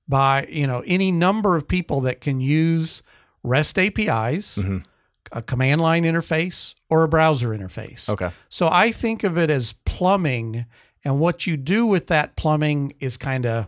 by 0.08 0.48
you 0.50 0.66
know 0.66 0.82
any 0.88 1.12
number 1.12 1.56
of 1.56 1.68
people 1.68 2.02
that 2.02 2.22
can 2.22 2.40
use 2.42 3.04
REST 3.44 3.78
APIs, 3.78 4.56
Mhm. 4.58 4.84
a 5.32 5.42
command 5.42 5.82
line 5.82 6.04
interface, 6.04 6.74
or 6.90 7.04
a 7.04 7.08
browser 7.08 7.50
interface. 7.50 8.10
Okay. 8.10 8.32
So 8.50 8.68
I 8.72 8.92
think 8.92 9.24
of 9.24 9.38
it 9.38 9.50
as 9.52 9.74
plumbing, 9.86 10.66
and 11.04 11.20
what 11.20 11.46
you 11.46 11.58
do 11.58 11.86
with 11.86 12.08
that 12.08 12.36
plumbing 12.36 12.94
is 13.00 13.18
kind 13.18 13.46
of 13.46 13.68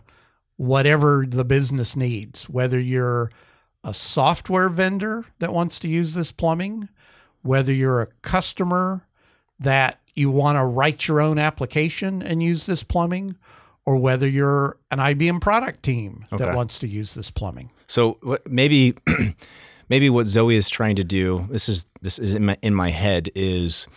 whatever 0.62 1.24
the 1.28 1.44
business 1.44 1.96
needs, 1.96 2.48
whether 2.48 2.78
you're 2.78 3.30
a 3.82 3.92
software 3.92 4.68
vendor 4.68 5.24
that 5.40 5.52
wants 5.52 5.76
to 5.80 5.88
use 5.88 6.14
this 6.14 6.30
plumbing, 6.30 6.88
whether 7.42 7.72
you're 7.72 8.00
a 8.00 8.06
customer 8.22 9.04
that 9.58 9.98
you 10.14 10.30
want 10.30 10.56
to 10.56 10.64
write 10.64 11.08
your 11.08 11.20
own 11.20 11.36
application 11.36 12.22
and 12.22 12.42
use 12.44 12.66
this 12.66 12.84
plumbing, 12.84 13.36
or 13.84 13.96
whether 13.96 14.28
you're 14.28 14.76
an 14.92 14.98
IBM 14.98 15.40
product 15.40 15.82
team 15.82 16.24
Okay. 16.32 16.44
that 16.44 16.54
wants 16.54 16.78
to 16.78 16.86
use 16.86 17.14
this 17.14 17.28
plumbing. 17.32 17.70
So 17.88 18.18
maybe 18.48 18.94
maybe 19.88 20.10
what 20.10 20.26
Zowe 20.26 20.54
is 20.54 20.68
trying 20.68 20.94
to 20.94 21.04
do 21.04 21.44
this 21.50 21.68
is 21.68 21.86
this 22.00 22.20
is 22.20 22.34
in 22.34 22.44
my, 22.44 22.56
in 22.62 22.72
my 22.72 22.90
head 22.90 23.30
is 23.34 23.88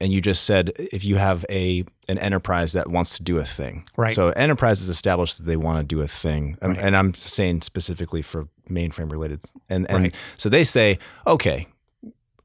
and 0.00 0.12
you 0.12 0.20
just 0.20 0.44
said 0.44 0.70
if 0.76 1.04
you 1.04 1.16
have 1.16 1.44
a 1.50 1.84
an 2.08 2.18
enterprise 2.18 2.72
that 2.72 2.88
wants 2.90 3.16
to 3.16 3.22
do 3.22 3.38
a 3.38 3.44
thing. 3.44 3.84
Right. 3.96 4.14
So 4.14 4.28
enterprise 4.30 4.80
is 4.80 4.88
established 4.88 5.38
that 5.38 5.44
they 5.44 5.56
want 5.56 5.78
to 5.78 5.84
do 5.84 6.00
a 6.02 6.08
thing. 6.08 6.56
And, 6.60 6.72
Right. 6.76 6.84
and 6.86 6.96
I'm 6.96 7.14
saying 7.14 7.62
specifically 7.62 8.22
for 8.22 8.48
mainframe 8.70 9.10
related 9.10 9.40
and 9.68 9.90
and 9.90 10.04
Right. 10.04 10.14
so 10.36 10.48
they 10.48 10.64
say, 10.64 10.98
okay, 11.26 11.66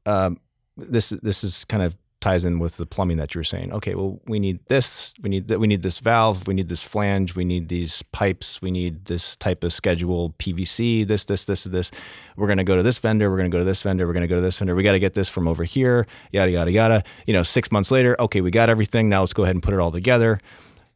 um, 0.06 0.38
this 0.76 1.10
this 1.22 1.44
is 1.44 1.64
kind 1.66 1.82
of 1.82 1.94
ties 2.20 2.44
in 2.44 2.58
with 2.58 2.76
the 2.76 2.86
plumbing 2.86 3.16
that 3.18 3.34
you 3.34 3.38
were 3.38 3.44
saying. 3.44 3.72
Okay, 3.72 3.94
well, 3.94 4.20
we 4.26 4.38
need 4.38 4.60
this, 4.66 5.14
we 5.22 5.30
need 5.30 5.48
that, 5.48 5.58
we 5.58 5.66
need 5.66 5.82
this 5.82 5.98
valve, 5.98 6.46
we 6.46 6.54
need 6.54 6.68
this 6.68 6.82
flange, 6.82 7.34
we 7.34 7.44
need 7.44 7.68
these 7.68 8.02
pipes, 8.12 8.60
we 8.60 8.70
need 8.70 9.06
this 9.06 9.36
type 9.36 9.64
of 9.64 9.72
schedule 9.72 10.34
PVC, 10.38 11.06
this, 11.06 11.24
this, 11.24 11.44
this, 11.44 11.64
this. 11.64 11.90
We're 12.36 12.48
gonna 12.48 12.64
go 12.64 12.76
to 12.76 12.82
this 12.82 12.98
vendor, 12.98 13.30
we're 13.30 13.36
gonna 13.36 13.48
go 13.48 13.58
to 13.58 13.64
this 13.64 13.82
vendor, 13.82 14.06
we're 14.06 14.12
gonna 14.12 14.26
go 14.26 14.36
to 14.36 14.40
this 14.40 14.58
vendor. 14.58 14.74
We 14.74 14.82
got 14.82 14.92
to 14.92 14.98
get 14.98 15.14
this 15.14 15.28
from 15.28 15.46
over 15.48 15.64
here, 15.64 16.06
yada 16.32 16.50
yada 16.50 16.70
yada. 16.70 17.04
You 17.26 17.34
know, 17.34 17.42
six 17.42 17.70
months 17.70 17.90
later, 17.90 18.16
okay, 18.20 18.40
we 18.40 18.50
got 18.50 18.70
everything. 18.70 19.08
Now 19.08 19.20
let's 19.20 19.32
go 19.32 19.42
ahead 19.42 19.56
and 19.56 19.62
put 19.62 19.74
it 19.74 19.80
all 19.80 19.92
together. 19.92 20.40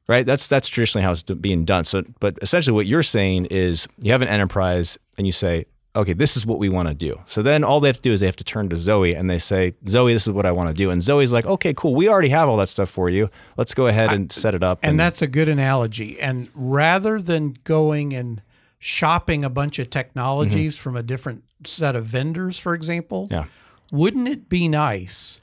Right, 0.06 0.26
that's 0.26 0.46
that's 0.48 0.68
traditionally 0.68 1.02
how 1.02 1.12
it's 1.12 1.22
being 1.22 1.64
done. 1.64 1.84
So, 1.84 2.02
but 2.20 2.38
essentially, 2.42 2.74
what 2.74 2.87
you're 2.87 3.02
saying 3.02 3.46
is 3.46 3.88
you 3.98 4.12
have 4.12 4.20
an 4.20 4.28
enterprise, 4.28 4.98
and 5.16 5.26
you 5.26 5.32
say, 5.32 5.64
okay, 5.96 6.12
this 6.12 6.37
is 6.37 6.44
what 6.44 6.59
we 6.59 6.68
want 6.68 6.88
to 6.88 6.94
do. 6.94 7.20
So 7.26 7.40
then 7.42 7.62
all 7.62 7.80
they 7.80 7.88
have 7.88 7.96
to 7.96 8.02
do 8.02 8.12
is 8.12 8.20
they 8.20 8.26
have 8.26 8.37
to 8.37 8.44
turn 8.44 8.68
to 8.70 8.76
Zowe 8.76 9.16
and 9.16 9.30
they 9.30 9.38
say, 9.38 9.74
Zowe, 9.87 10.12
this 10.12 10.26
is 10.26 10.33
what 10.33 10.46
I 10.46 10.52
want 10.52 10.68
to 10.68 10.74
do. 10.74 10.90
And 10.90 11.00
Zowe's 11.00 11.33
like, 11.33 11.46
okay, 11.46 11.72
cool. 11.74 11.94
We 11.94 12.09
already 12.09 12.30
have 12.30 12.48
all 12.48 12.57
that 12.57 12.68
stuff 12.68 12.90
for 12.90 13.09
you. 13.09 13.30
Let's 13.57 13.74
go 13.74 13.87
ahead 13.87 14.12
and 14.12 14.30
set 14.33 14.54
it 14.54 14.62
up. 14.62 14.80
And 14.83 14.98
that's 14.98 15.22
a 15.22 15.26
good 15.26 15.48
analogy. 15.48 16.20
And 16.20 16.48
rather 16.54 17.20
than 17.20 17.59
going 17.64 18.12
and 18.12 18.42
shopping 18.78 19.44
a 19.44 19.50
bunch 19.50 19.78
of 19.78 19.88
technologies 19.88 20.74
mm-hmm. 20.74 20.83
from 20.83 20.96
a 20.96 21.02
different 21.02 21.44
set 21.64 21.94
of 21.94 22.04
vendors, 22.04 22.59
for 22.59 22.74
example, 22.74 23.28
Yeah. 23.30 23.44
wouldn't 23.92 24.28
it 24.28 24.48
be 24.48 24.68
nice 24.68 25.40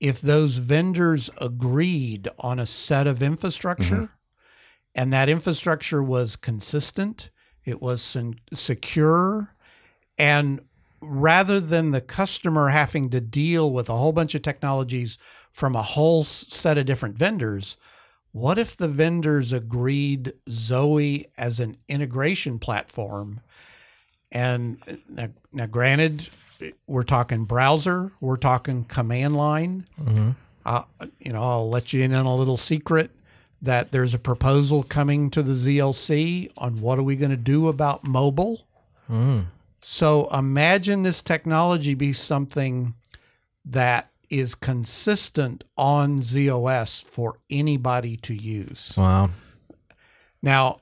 if 0.00 0.20
those 0.20 0.58
vendors 0.58 1.28
agreed 1.40 2.28
on 2.38 2.58
a 2.58 2.66
set 2.66 3.06
of 3.06 3.20
infrastructure 3.20 3.94
mm-hmm. 3.94 4.04
and 4.94 5.12
that 5.12 5.28
infrastructure 5.28 6.02
was 6.02 6.36
consistent, 6.36 7.30
it 7.64 7.82
was 7.82 8.00
sen- 8.00 8.38
secure, 8.54 9.54
and 10.18 10.60
rather 11.00 11.60
than 11.60 11.92
the 11.92 12.00
customer 12.00 12.68
having 12.68 13.08
to 13.10 13.20
deal 13.20 13.72
with 13.72 13.88
a 13.88 13.96
whole 13.96 14.12
bunch 14.12 14.34
of 14.34 14.42
technologies 14.42 15.16
from 15.50 15.76
a 15.76 15.82
whole 15.82 16.24
set 16.24 16.76
of 16.76 16.86
different 16.86 17.16
vendors, 17.16 17.76
what 18.32 18.58
if 18.58 18.76
the 18.76 18.88
vendors 18.88 19.52
agreed 19.52 20.32
Zowe 20.50 21.24
as 21.38 21.60
an 21.60 21.76
integration 21.88 22.58
platform? 22.58 23.40
And 24.30 24.78
uh, 24.86 24.96
now, 25.08 25.28
now 25.52 25.66
granted, 25.66 26.28
we're 26.86 27.04
talking 27.04 27.44
browser, 27.44 28.12
we're 28.20 28.36
talking 28.36 28.84
command 28.84 29.36
line. 29.36 29.86
Uh, 30.66 30.82
you 31.20 31.32
know, 31.32 31.42
I'll 31.42 31.70
let 31.70 31.92
you 31.92 32.02
in 32.02 32.12
on 32.12 32.26
a 32.26 32.36
little 32.36 32.58
secret 32.58 33.10
that 33.62 33.90
there's 33.90 34.12
a 34.14 34.18
proposal 34.18 34.82
coming 34.82 35.30
to 35.30 35.42
the 35.42 35.54
ZLC 35.54 36.50
on 36.58 36.80
what 36.80 36.98
are 36.98 37.02
we 37.02 37.16
going 37.16 37.30
to 37.30 37.36
do 37.36 37.68
about 37.68 38.04
mobile. 38.06 38.66
So 39.80 40.28
imagine 40.28 41.02
this 41.02 41.20
technology 41.20 41.94
be 41.94 42.12
something 42.12 42.94
that 43.64 44.10
is 44.30 44.54
consistent 44.54 45.64
on 45.76 46.20
ZOS 46.20 47.02
for 47.02 47.38
anybody 47.48 48.16
to 48.18 48.34
use. 48.34 48.94
Wow. 48.96 49.30
Now, 50.42 50.80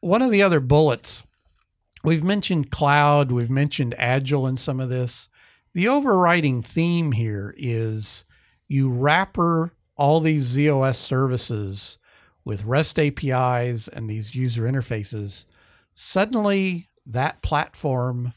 one 0.00 0.22
of 0.22 0.30
the 0.30 0.42
other 0.42 0.60
bullets, 0.60 1.22
we've 2.02 2.24
mentioned 2.24 2.70
cloud, 2.70 3.30
we've 3.32 3.50
mentioned 3.50 3.94
agile 3.96 4.46
in 4.46 4.56
some 4.56 4.80
of 4.80 4.88
this. 4.88 5.28
The 5.72 5.88
overriding 5.88 6.62
theme 6.62 7.12
here 7.12 7.54
is 7.56 8.24
you 8.66 8.90
wrapper 8.90 9.72
all 9.96 10.20
these 10.20 10.56
ZOS 10.56 10.96
services 10.96 11.98
with 12.44 12.64
REST 12.64 12.98
APIs 12.98 13.86
and 13.86 14.08
these 14.08 14.34
user 14.34 14.62
interfaces 14.62 15.44
suddenly 15.94 16.88
that 17.12 17.42
platform 17.42 18.32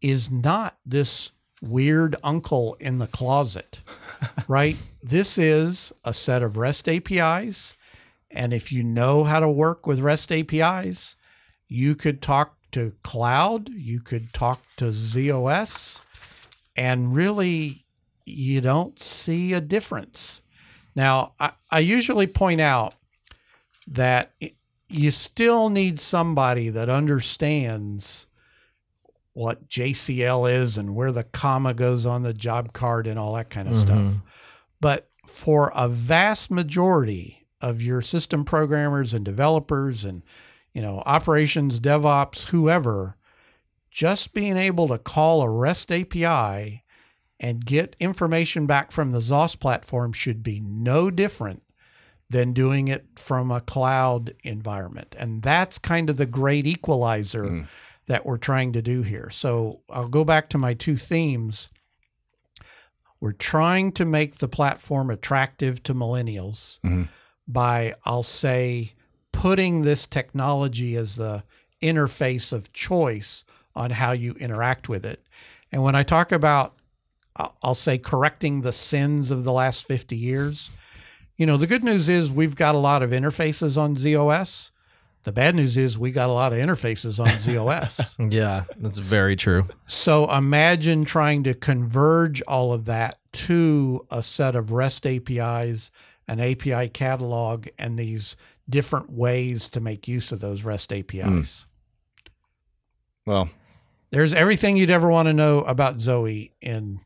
is 0.00 0.30
not 0.30 0.78
this 0.84 1.30
weird 1.62 2.16
uncle 2.22 2.76
in 2.80 2.98
the 2.98 3.06
closet, 3.06 3.80
right? 4.48 4.76
This 5.02 5.38
is 5.38 5.92
a 6.04 6.14
set 6.14 6.42
of 6.42 6.56
REST 6.56 6.88
APIs. 6.88 7.74
And 8.30 8.52
if 8.52 8.72
you 8.72 8.82
know 8.82 9.24
how 9.24 9.40
to 9.40 9.48
work 9.48 9.86
with 9.86 10.00
REST 10.00 10.32
APIs, 10.32 11.16
you 11.68 11.94
could 11.94 12.22
talk 12.22 12.56
to 12.72 12.94
cloud, 13.02 13.68
you 13.68 14.00
could 14.00 14.32
talk 14.32 14.62
to 14.76 14.86
ZOS, 14.92 16.00
and 16.76 17.14
really 17.14 17.84
you 18.24 18.60
don't 18.60 19.00
see 19.02 19.52
a 19.52 19.60
difference. 19.60 20.42
Now, 20.94 21.32
I, 21.40 21.52
I 21.70 21.80
usually 21.80 22.26
point 22.26 22.60
out 22.60 22.94
that 23.88 24.32
you 24.90 25.10
still 25.10 25.68
need 25.68 26.00
somebody 26.00 26.68
that 26.68 26.88
understands 26.88 28.26
what 29.32 29.68
JCL 29.68 30.52
is 30.52 30.76
and 30.76 30.94
where 30.94 31.12
the 31.12 31.24
comma 31.24 31.72
goes 31.72 32.04
on 32.04 32.22
the 32.22 32.34
job 32.34 32.72
card 32.72 33.06
and 33.06 33.18
all 33.18 33.34
that 33.34 33.50
kind 33.50 33.68
of 33.68 33.76
stuff. 33.76 34.02
Mhm. 34.02 34.22
But 34.80 35.08
for 35.26 35.72
a 35.74 35.88
vast 35.88 36.50
majority 36.50 37.46
of 37.60 37.80
your 37.80 38.02
system 38.02 38.44
programmers 38.44 39.14
and 39.14 39.24
developers 39.24 40.04
and 40.04 40.22
you 40.72 40.82
know 40.82 41.02
operations 41.06 41.78
DevOps 41.78 42.46
whoever 42.46 43.16
just 43.90 44.32
being 44.32 44.56
able 44.56 44.88
to 44.88 44.98
call 44.98 45.42
a 45.42 45.50
REST 45.50 45.92
API 45.92 46.84
and 47.38 47.64
get 47.64 47.96
information 48.00 48.66
back 48.66 48.92
from 48.92 49.12
the 49.12 49.20
ZOS 49.20 49.56
platform 49.56 50.12
should 50.12 50.42
be 50.42 50.60
no 50.60 51.10
different 51.10 51.62
than 52.30 52.52
doing 52.52 52.88
it 52.88 53.06
from 53.16 53.50
a 53.50 53.60
cloud 53.60 54.34
environment. 54.44 55.14
And 55.18 55.42
that's 55.42 55.78
kind 55.78 56.08
of 56.08 56.16
the 56.16 56.26
great 56.26 56.64
equalizer 56.66 57.44
Mhm. 57.44 57.66
that 58.06 58.24
we're 58.24 58.38
trying 58.38 58.72
to 58.72 58.80
do 58.82 59.02
here. 59.02 59.30
So 59.30 59.80
I'll 59.90 60.08
go 60.08 60.24
back 60.24 60.48
to 60.50 60.58
my 60.58 60.72
two 60.74 60.96
themes. 60.96 61.68
We're 63.20 63.32
trying 63.32 63.92
to 63.92 64.04
make 64.04 64.38
the 64.38 64.48
platform 64.48 65.10
attractive 65.10 65.82
to 65.82 65.94
millennials 65.94 66.78
Mhm. 66.84 67.08
by, 67.46 67.94
I'll 68.04 68.22
say, 68.22 68.94
putting 69.32 69.82
this 69.82 70.06
technology 70.06 70.96
as 70.96 71.16
the 71.16 71.42
interface 71.82 72.52
of 72.52 72.72
choice 72.72 73.44
on 73.74 73.90
how 73.90 74.12
you 74.12 74.32
interact 74.34 74.88
with 74.88 75.04
it. 75.04 75.24
And 75.72 75.82
when 75.82 75.94
I 75.94 76.02
talk 76.02 76.32
about, 76.32 76.76
I'll 77.62 77.74
say, 77.74 77.98
correcting 77.98 78.60
the 78.62 78.72
sins 78.72 79.30
of 79.30 79.44
the 79.44 79.52
last 79.52 79.84
50 79.84 80.16
years, 80.16 80.70
you 81.40 81.46
know, 81.46 81.56
the 81.56 81.66
good 81.66 81.82
news 81.82 82.06
is 82.06 82.30
we've 82.30 82.54
got 82.54 82.74
a 82.74 82.78
lot 82.78 83.02
of 83.02 83.12
interfaces 83.12 83.78
on 83.78 83.96
ZOS. 83.96 84.70
The 85.22 85.32
bad 85.32 85.54
news 85.54 85.74
is 85.74 85.98
we 85.98 86.10
got 86.10 86.28
a 86.28 86.34
lot 86.34 86.52
of 86.52 86.58
interfaces 86.58 87.18
on 87.18 87.28
ZOS. 87.28 88.14
Yeah, 88.30 88.64
that's 88.76 88.98
very 88.98 89.36
true. 89.36 89.64
So 89.86 90.30
imagine 90.30 91.06
trying 91.06 91.44
to 91.44 91.54
converge 91.54 92.42
all 92.42 92.74
of 92.74 92.84
that 92.84 93.16
to 93.32 94.06
a 94.10 94.22
set 94.22 94.54
of 94.54 94.70
REST 94.70 95.06
APIs, 95.06 95.90
an 96.28 96.40
API 96.40 96.90
catalog, 96.90 97.68
and 97.78 97.98
these 97.98 98.36
different 98.68 99.10
ways 99.10 99.66
to 99.68 99.80
make 99.80 100.06
use 100.06 100.32
of 100.32 100.40
those 100.40 100.62
REST 100.62 100.92
APIs. 100.92 101.64
Hmm. 101.64 102.30
Well, 103.24 103.50
There's 104.10 104.34
everything 104.34 104.76
you'd 104.76 104.90
ever 104.90 105.08
want 105.08 105.28
to 105.28 105.32
know 105.32 105.62
about 105.62 106.00
Zowe 106.00 106.50
in 106.60 107.00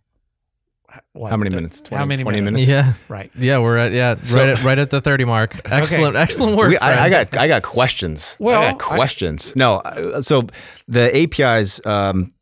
what, 1.13 1.31
how 1.31 1.37
many 1.37 1.51
the- 1.51 1.57
minutes? 1.57 1.83
how 1.91 2.05
many 2.05 2.23
20 2.23 2.41
minutes? 2.41 2.69
minutes? 2.69 2.99
Yeah, 3.09 3.15
Right. 3.15 3.31
yeah, 3.37 3.59
we're 3.59 3.77
at 3.77 3.93
yeah 3.93 4.17
So- 4.25 4.41
right 4.41 4.49
at 4.51 4.63
right 4.63 4.79
at 4.79 4.91
the 4.91 5.01
thirty 5.01 5.25
mark. 5.25 5.61
Excellent, 5.65 6.17
excellent 6.17 6.57
work. 6.57 6.71
We- 6.71 6.79
I, 6.79 7.05
I 7.07 7.11
got 7.11 7.37
I 7.37 7.49
got 7.49 7.63
questions. 7.63 8.37
Well, 8.39 8.61
I 8.63 8.73
got 8.73 8.83
I- 8.93 8.97
questions. 8.97 9.55
no, 9.57 9.77
uh, 9.77 10.23
so 10.23 10.47
the 10.89 11.11
APIs 11.17 11.85
um, 11.87 12.33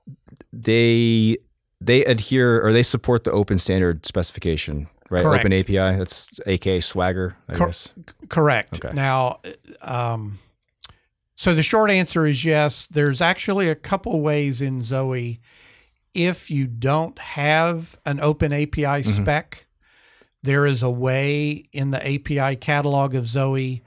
they 0.53 1.37
they 1.81 2.05
adhere 2.05 2.65
or 2.65 2.73
they 2.73 2.83
support 2.83 3.25
the 3.25 3.33
open 3.33 3.59
standard 3.59 4.07
specification, 4.07 4.89
right? 5.11 5.23
Correct. 5.25 5.41
Open 5.45 5.53
API. 5.53 5.99
That's 5.99 6.29
AK 6.47 6.83
Swagger, 6.83 7.37
I 7.49 7.55
Cor- 7.57 7.67
guess. 7.67 7.93
Correct. 8.29 8.85
Okay. 8.85 8.95
Now, 8.95 9.41
um, 9.83 10.39
so 11.35 11.55
the 11.55 11.63
short 11.63 11.91
answer 11.91 12.25
is 12.27 12.45
yes. 12.45 12.87
There's 12.87 13.21
actually 13.21 13.69
a 13.69 13.75
couple 13.75 14.21
ways 14.21 14.61
in 14.63 14.81
Zowe. 14.81 15.39
If 16.15 16.51
you 16.51 16.67
don't 16.67 17.19
have 17.19 17.99
an 18.05 18.21
open 18.21 18.53
API 18.53 18.83
Mm-hmm. 19.03 19.23
spec, 19.23 19.67
there 20.43 20.67
is 20.67 20.83
a 20.83 20.91
way 20.91 21.65
in 21.73 21.91
the 21.91 22.01
API 22.05 22.57
catalog 22.57 23.15
of 23.15 23.25
Zowe 23.25 23.81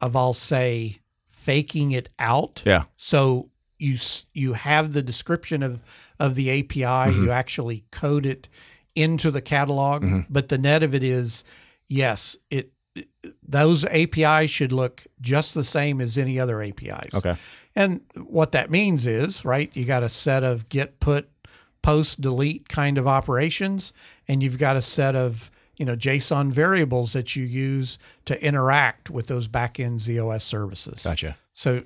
of 0.00 0.14
I'll 0.16 0.34
say 0.34 0.98
faking 1.28 1.92
it 1.92 2.10
out. 2.18 2.62
Yeah. 2.64 2.84
So 2.96 3.48
you 3.78 3.98
you 4.32 4.52
have 4.54 4.92
the 4.92 5.02
description 5.02 5.62
of 5.62 5.80
of 6.20 6.34
the 6.36 6.50
API. 6.50 6.82
Mm-hmm. 6.84 7.24
You 7.24 7.30
actually 7.30 7.84
code 7.90 8.26
it 8.26 8.48
into 8.94 9.30
the 9.30 9.40
catalog. 9.40 10.02
Mhm. 10.04 10.26
But 10.30 10.48
the 10.48 10.58
net 10.58 10.82
of 10.84 10.94
it 10.94 11.02
is, 11.02 11.42
yes, 11.88 12.36
it 12.50 12.70
those 13.42 13.84
APIs 13.86 14.50
should 14.50 14.70
look 14.72 15.04
just 15.20 15.54
the 15.54 15.64
same 15.64 16.00
as 16.00 16.16
any 16.16 16.38
other 16.38 16.62
APIs. 16.62 17.12
Okay. 17.14 17.34
And 17.74 18.02
what 18.14 18.52
that 18.52 18.70
means 18.70 19.04
is, 19.06 19.44
right, 19.44 19.68
you 19.74 19.84
got 19.84 20.04
a 20.04 20.08
set 20.08 20.44
of 20.44 20.68
get, 20.68 21.00
put, 21.00 21.28
post, 21.84 22.22
delete 22.22 22.66
kind 22.70 22.96
of 22.96 23.06
operations, 23.06 23.92
and 24.26 24.42
you've 24.42 24.56
got 24.56 24.74
a 24.74 24.80
set 24.80 25.14
of, 25.14 25.50
you 25.76 25.84
know, 25.84 25.94
JSON 25.94 26.50
variables 26.50 27.12
that 27.12 27.36
you 27.36 27.44
use 27.44 27.98
to 28.24 28.42
interact 28.42 29.10
with 29.10 29.26
those 29.26 29.48
backend 29.48 30.00
ZOS 30.00 30.40
services. 30.40 31.02
Gotcha. 31.04 31.36
So 31.52 31.84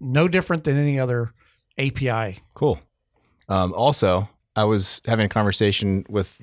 no 0.00 0.26
different 0.26 0.64
than 0.64 0.78
any 0.78 0.98
other 0.98 1.34
API. 1.76 2.38
Cool. 2.54 2.80
Um, 3.50 3.74
also, 3.74 4.26
I 4.56 4.64
was 4.64 5.02
having 5.04 5.26
a 5.26 5.28
conversation 5.28 6.06
with 6.08 6.40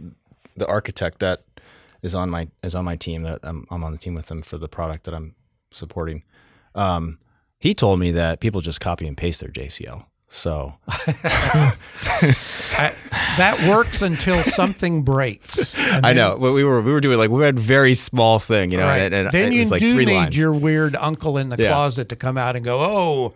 the 0.55 0.67
architect 0.67 1.17
that 1.19 1.41
is 2.03 2.13
on 2.13 2.29
my 2.29 2.47
is 2.61 2.75
on 2.75 2.85
my 2.85 2.95
team. 2.95 3.23
That 3.23 3.39
I'm, 3.41 3.65
I'm 3.71 3.83
on 3.83 3.91
the 3.91 3.97
team 3.97 4.13
with 4.13 4.29
him 4.29 4.43
for 4.43 4.59
the 4.59 4.69
product 4.69 5.05
that 5.05 5.15
I'm 5.15 5.33
supporting. 5.71 6.23
Um, 6.75 7.17
he 7.57 7.73
told 7.73 7.99
me 7.99 8.11
that 8.11 8.39
people 8.39 8.61
just 8.61 8.79
copy 8.79 9.07
and 9.07 9.17
paste 9.17 9.39
their 9.39 9.49
JCL. 9.49 10.05
So 10.35 10.73
I, 10.87 11.75
that 13.37 13.67
works 13.69 14.01
until 14.01 14.41
something 14.43 15.03
breaks. 15.03 15.75
I 15.77 16.13
know 16.13 16.37
we 16.37 16.63
were 16.63 16.81
we 16.81 16.91
were 16.91 17.01
doing 17.01 17.17
like 17.19 17.29
we 17.29 17.43
had 17.43 17.57
a 17.57 17.59
very 17.59 17.93
small 17.93 18.39
thing, 18.39 18.71
you 18.71 18.77
know, 18.77 18.85
Right. 18.85 18.99
and, 19.01 19.13
and 19.13 19.31
then 19.31 19.51
it 19.51 19.55
you 19.55 19.59
was 19.61 19.71
like 19.71 19.81
do 19.81 19.95
need 19.95 20.07
lines. 20.11 20.37
your 20.37 20.53
weird 20.53 20.95
uncle 20.95 21.37
in 21.37 21.49
the 21.49 21.57
Yeah. 21.57 21.69
closet 21.69 22.09
to 22.09 22.15
come 22.15 22.37
out 22.37 22.55
and 22.55 22.65
go, 22.65 22.79
"Oh, 22.81 23.33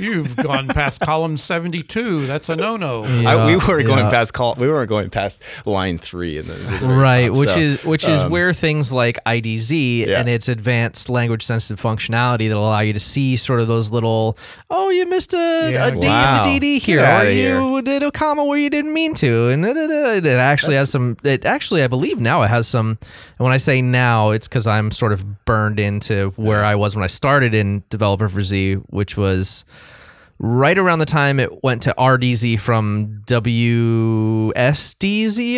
you've 0.00 0.36
gone 0.36 0.68
past 0.68 1.00
column 1.00 1.36
seventy-two. 1.36 2.26
That's 2.26 2.48
a 2.48 2.56
no-no." 2.56 3.04
I, 3.04 3.46
we 3.46 3.52
Yeah, 3.52 3.66
were 3.68 3.82
going 3.82 3.98
yeah. 4.06 4.10
past 4.10 4.32
call. 4.32 4.54
We 4.58 4.68
weren't 4.68 4.88
going 4.88 5.10
past 5.10 5.42
line 5.66 5.98
three 5.98 6.38
in 6.38 6.46
the, 6.46 6.54
the 6.80 6.86
right 6.86 7.28
top, 7.28 7.38
which 7.38 7.50
so, 7.50 7.58
is 7.58 7.84
which 7.84 8.08
is 8.08 8.22
um, 8.22 8.30
where 8.30 8.52
things 8.52 8.92
like 8.92 9.18
idz 9.26 10.06
Yeah. 10.06 10.18
and 10.20 10.28
its 10.28 10.48
advanced 10.48 11.08
language 11.08 11.42
sensitive 11.44 11.80
functionality 11.80 12.48
that 12.48 12.56
allow 12.56 12.80
you 12.80 12.92
to 12.92 13.00
see 13.00 13.36
sort 13.36 13.60
of 13.60 13.68
those 13.68 13.90
little 13.90 14.36
oh 14.70 14.90
you 14.90 15.06
missed 15.06 15.32
a, 15.34 15.70
Yeah. 15.72 15.86
a 15.86 15.90
d 15.96 16.06
Wow. 16.08 16.42
in 16.42 16.60
the 16.60 16.60
dd 16.60 16.80
here 16.80 17.00
or 17.00 17.04
outta 17.04 17.34
you 17.34 17.82
did 17.82 18.02
a 18.02 18.10
comma 18.10 18.44
where 18.44 18.58
you 18.58 18.70
didn't 18.70 18.92
mean 18.92 19.14
to 19.14 19.48
and 19.48 19.62
da, 19.64 19.72
da, 19.72 19.86
da. 19.86 20.12
it 20.16 20.26
actually 20.26 20.76
has 20.76 20.90
some 20.90 21.16
it 21.24 21.44
actually 21.44 21.82
i 21.82 21.86
believe 21.86 22.18
now 22.20 22.42
it 22.42 22.48
has 22.48 22.66
some 22.66 22.98
and 23.00 23.44
when 23.44 23.52
i 23.52 23.56
say 23.56 23.80
now 23.82 24.30
it's 24.30 24.48
because 24.48 24.66
i'm 24.66 24.90
sort 24.90 25.12
of 25.12 25.44
burned 25.44 25.78
into 25.80 26.30
where 26.36 26.64
i 26.64 26.74
was 26.74 26.96
when 26.96 27.04
i 27.04 27.08
started 27.08 27.54
in 27.54 27.82
developer 27.90 28.28
for 28.28 28.42
z 28.42 28.74
which 28.90 29.16
was 29.16 29.64
right 30.42 30.78
around 30.78 31.00
the 31.00 31.06
time 31.06 31.38
it 31.38 31.62
went 31.62 31.82
to 31.82 31.94
RDZ 31.98 32.58
from 32.60 33.22
WSDZ, 33.26 34.50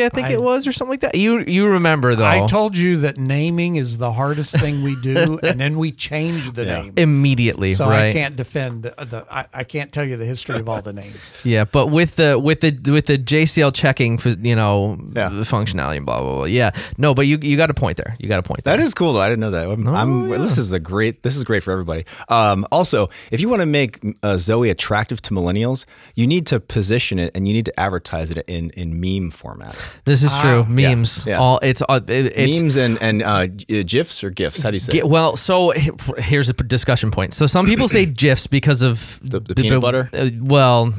I 0.04 0.08
think 0.08 0.26
I- 0.28 0.32
it 0.32 0.42
was, 0.42 0.66
or 0.66 0.72
something 0.72 0.90
like 0.92 1.00
that. 1.00 1.14
You 1.14 1.44
you 1.46 1.66
remember 1.68 2.14
though? 2.14 2.26
I 2.26 2.46
told 2.48 2.76
you 2.76 2.96
that 2.98 3.16
naming 3.16 3.76
is 3.76 3.98
the 3.98 4.12
hardest 4.12 4.52
thing 4.58 4.82
we 4.82 4.96
do, 5.00 5.38
and 5.42 5.60
then 5.60 5.78
we 5.78 5.92
changed 5.92 6.54
the 6.56 6.64
Yeah. 6.64 6.82
name. 6.82 6.92
immediately, 6.96 7.74
So 7.74 7.88
right? 7.88 8.06
I 8.06 8.12
can't 8.12 8.36
defend 8.36 8.82
the. 8.84 8.94
the 9.04 9.24
I, 9.30 9.46
I 9.54 9.64
can't 9.64 9.92
tell 9.92 10.04
you 10.04 10.16
the 10.16 10.24
history 10.24 10.58
of 10.58 10.68
all 10.68 10.82
the 10.82 10.92
names. 10.92 11.16
Yeah, 11.44 11.64
but 11.64 11.88
with 11.88 12.16
the 12.16 12.38
with 12.38 12.60
the 12.60 12.70
with 12.90 13.06
the 13.06 13.18
JCL 13.18 13.72
checking 13.74 14.18
for 14.18 14.30
you 14.30 14.56
know 14.56 14.98
Yeah. 15.14 15.28
the 15.28 15.42
functionality 15.42 15.98
and 15.98 16.06
blah 16.06 16.20
blah 16.20 16.34
blah. 16.38 16.44
Yeah, 16.44 16.70
no, 16.98 17.14
but 17.14 17.26
you 17.26 17.38
you 17.40 17.56
got 17.56 17.70
a 17.70 17.74
point 17.74 17.96
there. 17.98 18.16
You 18.18 18.28
got 18.28 18.38
a 18.38 18.42
point 18.42 18.64
there. 18.64 18.76
That 18.76 18.82
is 18.82 18.94
cool 18.94 19.12
though. 19.12 19.20
I 19.20 19.28
didn't 19.28 19.40
know 19.40 19.50
that. 19.52 19.68
I'm, 19.68 19.86
I'm- 19.88 20.30
yeah. 20.30 20.38
This 20.38 20.58
is 20.58 20.72
a 20.72 20.80
great. 20.80 21.22
This 21.22 21.36
is 21.36 21.44
great 21.44 21.62
for 21.62 21.70
everybody. 21.72 22.04
Um, 22.28 22.66
also, 22.72 23.10
if 23.30 23.40
you 23.40 23.48
want 23.48 23.60
to 23.60 23.66
make 23.66 23.98
uh, 24.22 24.36
Zowe 24.36 24.68
attractive 24.72 25.22
to 25.22 25.34
millennials, 25.34 25.84
you 26.16 26.26
need 26.26 26.46
to 26.48 26.58
position 26.58 27.20
it 27.20 27.30
and 27.36 27.46
you 27.46 27.54
need 27.54 27.66
to 27.66 27.78
advertise 27.80 28.30
it 28.32 28.38
in 28.48 28.70
in 28.70 29.00
meme 29.00 29.30
format. 29.30 29.76
this 30.04 30.24
is 30.24 30.36
true. 30.40 30.64
Memes, 30.64 31.24
Ah, 31.26 31.30
yeah. 31.30 31.38
all 31.38 31.58
it's 31.62 31.82
uh, 31.88 32.00
it, 32.08 32.32
it's 32.36 32.60
Memes 32.60 32.76
and 32.76 33.00
and 33.00 33.22
uh, 33.22 33.46
gifs 33.46 34.24
or 34.24 34.30
gifs. 34.30 34.62
How 34.62 34.70
do 34.70 34.76
you 34.76 34.80
say? 34.80 34.94
Ge- 34.94 34.96
it? 34.96 35.06
well, 35.08 35.36
so 35.36 35.70
here's 36.18 36.48
a 36.48 36.52
discussion 36.54 37.10
point. 37.12 37.34
So 37.34 37.46
some 37.46 37.66
people 37.66 37.88
say 37.88 38.06
GIFs 38.22 38.48
because 38.48 38.82
of 38.82 39.20
The- 39.22 39.38
the 39.40 39.54
peanut 39.54 39.80
butter? 39.80 40.10
uh, 40.12 40.30
well, 40.40 40.92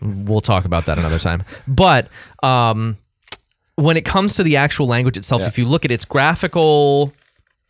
we'll 0.00 0.40
talk 0.40 0.64
about 0.64 0.86
that 0.86 0.98
another 0.98 1.18
time. 1.18 1.42
But 1.68 2.08
um, 2.42 2.96
when 3.76 3.96
it 3.96 4.04
comes 4.04 4.34
to 4.34 4.42
the 4.42 4.56
actual 4.56 4.86
language 4.86 5.16
itself, 5.16 5.42
Yeah. 5.42 5.48
if 5.48 5.58
you 5.58 5.66
look 5.66 5.84
at 5.84 5.90
its 5.90 6.04
graphical 6.04 7.12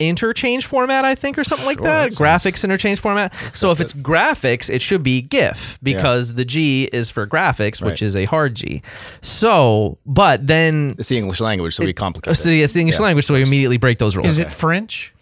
interchange 0.01 0.67
format, 0.67 1.05
I 1.05 1.15
think, 1.15 1.39
or 1.39 1.45
something 1.45 1.67
like 1.67 1.79
Sure, 1.79 1.87
that. 1.87 2.11
that 2.11 2.19
graphics 2.19 2.65
interchange 2.65 3.01
format. 3.01 3.33
So 3.53 3.71
if 3.71 3.81
it's 3.81 3.93
graphics, 3.93 4.69
it 4.69 4.83
should 4.83 5.03
be 5.03 5.23
GIF 5.23 5.79
because 5.83 6.35
the 6.35 6.45
G 6.45 6.89
is 6.93 7.11
for 7.11 7.27
graphics, 7.27 7.81
which 7.81 8.03
is 8.03 8.17
a 8.17 8.25
hard 8.25 8.55
G. 8.57 8.83
So, 9.21 9.99
but 10.05 10.47
then 10.47 10.97
It's 10.99 11.09
the 11.09 11.19
English 11.19 11.41
language, 11.41 11.77
so 11.77 11.85
we 11.85 11.93
complicate 11.93 12.37
so 12.37 12.49
it. 12.49 12.59
it's 12.61 12.73
the 12.73 12.81
English 12.81 12.99
language, 13.01 13.25
so 13.25 13.35
we 13.35 13.43
immediately 13.43 13.77
break 13.77 13.99
those 13.99 14.17
rules. 14.17 14.27
Is 14.33 14.39
it 14.39 14.53
French? 14.53 15.14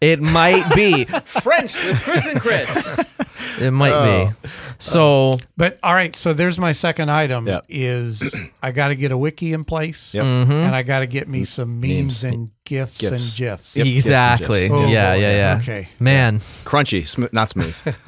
It 0.00 0.20
might 0.20 0.74
be 0.74 1.04
French 1.04 1.74
with 1.84 2.00
Chris 2.02 2.26
and 2.26 2.40
Chris. 2.40 3.04
It 3.58 3.72
might 3.72 4.26
be. 4.26 4.48
So 4.78 5.38
But 5.56 5.78
all 5.82 5.92
right, 5.92 6.14
so 6.16 6.32
there's 6.32 6.58
my 6.58 6.72
second 6.72 7.10
item 7.10 7.46
Yep. 7.46 7.64
is 7.68 8.34
I 8.62 8.70
got 8.72 8.88
to 8.88 8.94
get 8.94 9.12
a 9.12 9.18
wiki 9.18 9.52
in 9.52 9.64
place 9.64 10.14
Yep. 10.14 10.24
Mm-hmm. 10.24 10.52
and 10.52 10.74
I 10.74 10.82
got 10.82 11.00
to 11.00 11.06
get 11.06 11.28
me 11.28 11.44
some 11.44 11.80
memes, 11.80 12.22
and 12.24 12.50
gifs, 12.64 12.98
Gifs. 12.98 13.12
and 13.12 13.36
gifs. 13.38 13.76
Yep. 13.76 13.86
exactly. 13.86 14.60
Gifs 14.68 14.72
and 14.72 14.82
gifs. 14.84 14.92
yeah, 14.92 15.10
Oh, 15.10 15.14
yeah, 15.14 15.32
yeah. 15.32 15.58
okay. 15.62 15.88
Man. 15.98 16.40
Crunchy, 16.64 17.06
sm- 17.06 17.24
not 17.32 17.50
smooth. 17.50 17.94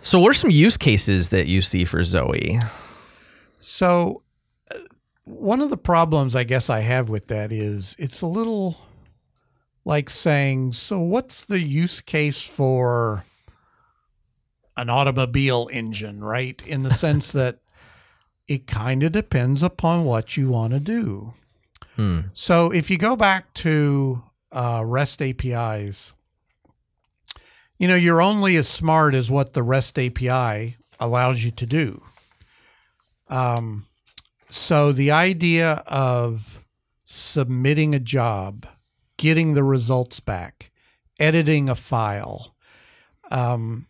So 0.00 0.18
what 0.20 0.30
are 0.30 0.34
some 0.34 0.50
use 0.50 0.76
cases 0.76 1.30
that 1.30 1.46
you 1.46 1.62
see 1.62 1.84
for 1.86 2.00
Zowe? 2.00 2.60
So 3.58 4.22
uh, 4.70 4.76
one 5.24 5.62
of 5.62 5.70
the 5.70 5.78
problems 5.78 6.36
I 6.36 6.44
guess 6.44 6.68
I 6.68 6.80
have 6.80 7.08
with 7.08 7.28
that 7.28 7.52
is 7.52 7.96
it's 7.98 8.20
a 8.20 8.26
little 8.26 8.76
like 9.84 10.08
saying, 10.10 10.72
so 10.72 11.00
what's 11.00 11.44
the 11.44 11.60
use 11.60 12.00
case 12.00 12.42
for 12.42 13.24
an 14.76 14.90
automobile 14.90 15.68
engine, 15.72 16.22
right? 16.22 16.64
In 16.66 16.82
the 16.82 16.92
sense 16.92 17.32
that 17.32 17.58
it 18.48 18.66
kind 18.66 19.02
of 19.02 19.12
depends 19.12 19.62
upon 19.62 20.04
what 20.04 20.36
you 20.36 20.50
want 20.50 20.72
to 20.72 20.80
do. 20.80 21.34
Hmm. 21.96 22.20
So 22.32 22.72
if 22.72 22.90
you 22.90 22.98
go 22.98 23.16
back 23.16 23.54
to 23.54 24.22
uh, 24.52 24.82
REST 24.84 25.22
APIs, 25.22 26.12
you 27.78 27.88
know, 27.88 27.94
you're 27.94 28.22
only 28.22 28.56
as 28.56 28.68
smart 28.68 29.14
as 29.14 29.30
what 29.30 29.52
the 29.52 29.62
REST 29.62 29.98
API 29.98 30.76
allows 31.00 31.44
you 31.44 31.50
to 31.52 31.66
do. 31.66 32.02
Um, 33.28 33.86
so 34.48 34.92
the 34.92 35.10
idea 35.10 35.82
of 35.86 36.64
submitting 37.04 37.94
a 37.94 37.98
job, 37.98 38.66
getting 39.16 39.54
the 39.54 39.64
results 39.64 40.20
back, 40.20 40.70
editing 41.18 41.68
a 41.68 41.74
file, 41.74 42.54
um, 43.30 43.86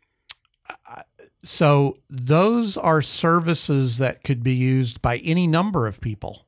so 1.45 1.97
those 2.09 2.77
are 2.77 3.03
services 3.03 3.99
that 3.99 4.25
could 4.25 4.43
be 4.43 4.55
used 4.55 5.03
by 5.03 5.19
any 5.19 5.47
number 5.47 5.87
of 5.87 6.01
people, 6.01 6.47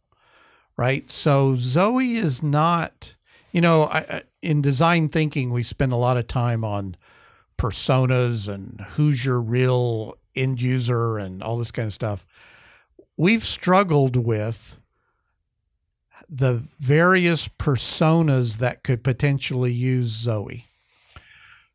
right? 0.76 1.10
So 1.12 1.56
Zowe 1.56 2.00
is 2.00 2.42
not, 2.42 3.14
you 3.52 3.60
know, 3.60 3.84
I, 3.84 4.22
in 4.40 4.62
design 4.62 5.10
thinking, 5.10 5.50
we 5.50 5.62
spend 5.62 5.92
a 5.92 5.96
lot 5.96 6.16
of 6.16 6.26
time 6.26 6.64
on 6.64 6.96
personas 7.58 8.48
and 8.48 8.80
who's 8.92 9.24
your 9.24 9.40
real 9.40 10.16
end 10.34 10.62
user 10.62 11.18
and 11.18 11.42
all 11.42 11.58
this 11.58 11.70
kind 11.70 11.86
of 11.86 11.94
stuff. 11.94 12.26
We've 13.18 13.44
struggled 13.44 14.16
with 14.16 14.78
the 16.28 16.62
various 16.80 17.48
personas 17.48 18.58
that 18.58 18.82
could 18.82 19.04
potentially 19.04 19.72
use 19.72 20.26
Zowe. 20.26 20.64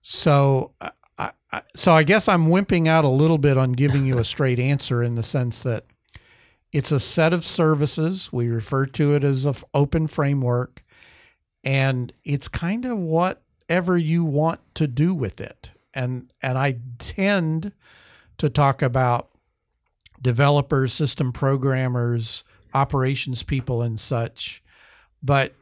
So 0.01 0.73
I, 1.17 1.31
I, 1.51 1.61
so 1.75 1.93
I 1.93 2.03
guess 2.03 2.27
I'm 2.27 2.47
wimping 2.47 2.87
out 2.87 3.05
a 3.05 3.09
little 3.09 3.37
bit 3.37 3.57
on 3.57 3.73
giving 3.73 4.05
you 4.05 4.17
a 4.17 4.23
straight 4.23 4.59
answer 4.59 5.03
in 5.03 5.15
the 5.15 5.23
sense 5.23 5.61
that 5.63 5.85
it's 6.71 6.91
a 6.91 6.99
set 6.99 7.33
of 7.33 7.45
services. 7.45 8.31
We 8.31 8.49
refer 8.49 8.85
to 8.87 9.13
it 9.15 9.23
as 9.23 9.45
an 9.45 9.55
open 9.73 10.07
framework, 10.07 10.83
and 11.63 12.13
it's 12.23 12.47
kind 12.47 12.85
of 12.85 12.97
whatever 12.97 13.97
you 13.97 14.23
want 14.23 14.61
to 14.75 14.87
do 14.87 15.13
with 15.13 15.41
it. 15.41 15.71
And 15.93 16.31
and 16.41 16.57
I 16.57 16.77
tend 16.97 17.73
to 18.37 18.49
talk 18.49 18.81
about 18.81 19.29
developers, 20.21 20.93
system 20.93 21.31
programmers, 21.33 22.43
operations 22.73 23.43
people, 23.43 23.81
and 23.81 23.99
such. 23.99 24.61
But 25.23 25.53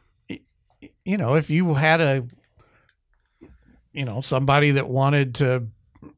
you 1.06 1.18
know, 1.18 1.36
if 1.36 1.50
you 1.50 1.74
had 1.74 2.02
a 2.02 2.26
you 3.92 4.06
know 4.06 4.22
somebody 4.22 4.72
that 4.72 4.88
wanted 4.90 5.36
to 5.36 5.68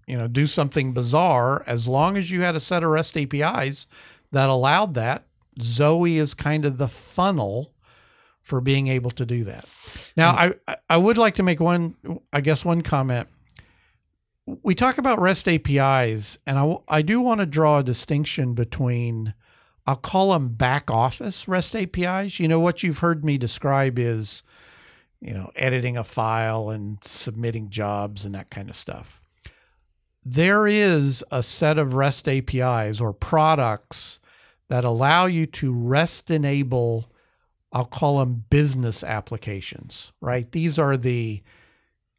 you 0.07 0.17
know 0.17 0.27
do 0.27 0.47
something 0.47 0.93
bizarre, 0.93 1.63
as 1.65 1.87
long 1.87 2.17
as 2.17 2.29
you 2.31 2.41
had 2.41 2.55
a 2.55 2.59
set 2.59 2.83
of 2.83 2.89
REST 2.89 3.17
APIs 3.17 3.87
that 4.31 4.49
allowed 4.49 4.93
that, 4.95 5.25
Zowe 5.59 6.05
is 6.05 6.33
kind 6.33 6.65
of 6.65 6.77
the 6.77 6.87
funnel 6.87 7.73
for 8.41 8.59
being 8.61 8.87
able 8.87 9.11
to 9.11 9.25
do 9.25 9.43
that. 9.45 9.65
Now, 10.17 10.31
I 10.31 10.53
I- 10.67 10.75
I 10.91 10.97
would 10.97 11.17
like 11.17 11.35
to 11.35 11.43
make 11.43 11.59
one, 11.61 11.95
I 12.33 12.41
guess, 12.41 12.65
one 12.65 12.81
comment. 12.81 13.27
We 14.45 14.75
talk 14.75 14.97
about 14.97 15.19
REST 15.21 15.47
APIs, 15.47 16.37
and 16.45 16.59
I, 16.59 16.77
I 16.89 17.01
do 17.01 17.21
want 17.21 17.39
to 17.39 17.45
draw 17.45 17.77
a 17.79 17.83
distinction 17.83 18.53
between, 18.53 19.33
I'll 19.87 19.95
call 19.95 20.31
them 20.31 20.49
back 20.49 20.91
office 20.91 21.47
REST 21.47 21.75
APIs. 21.75 22.39
You 22.39 22.47
know, 22.47 22.59
what 22.59 22.83
you've 22.83 22.99
heard 22.99 23.25
me 23.25 23.37
describe 23.37 23.97
is, 23.97 24.43
you 25.19 25.33
know, 25.33 25.51
editing 25.55 25.97
a 25.97 26.03
file 26.03 26.69
and 26.69 27.03
submitting 27.03 27.69
jobs 27.69 28.25
and 28.25 28.35
that 28.35 28.49
kind 28.49 28.69
of 28.69 28.75
stuff. 28.75 29.21
There 30.23 30.67
is 30.67 31.23
a 31.31 31.41
set 31.41 31.79
of 31.79 31.95
REST 31.95 32.27
APIs 32.27 33.01
or 33.01 33.11
products 33.11 34.19
that 34.69 34.83
allow 34.83 35.25
you 35.25 35.45
to 35.47 35.73
REST 35.73 36.29
enable 36.29 37.11
I'll 37.73 37.85
call 37.85 38.19
them 38.19 38.43
business 38.49 39.03
applications, 39.03 40.11
right? 40.19 40.51
These 40.51 40.77
are 40.77 40.97
the 40.97 41.41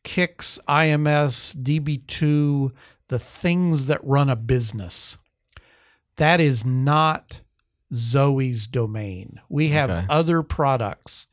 CICS, 0.05 0.59
IMS, 0.67 1.55
DB2, 1.55 2.73
the 3.09 3.19
things 3.19 3.87
that 3.87 4.01
run 4.03 4.31
a 4.31 4.37
business. 4.37 5.19
That 6.17 6.41
is 6.41 6.65
not 6.65 7.43
Zowe's 7.95 8.67
domain. 8.67 9.41
We 9.49 9.69
have 9.69 9.91
Okay. 9.91 10.07
other 10.09 10.43
products 10.43 11.27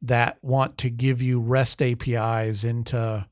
that 0.00 0.38
want 0.42 0.78
to 0.78 0.90
give 0.90 1.22
you 1.22 1.40
REST 1.40 1.80
APIs 1.82 2.64
into 2.64 3.26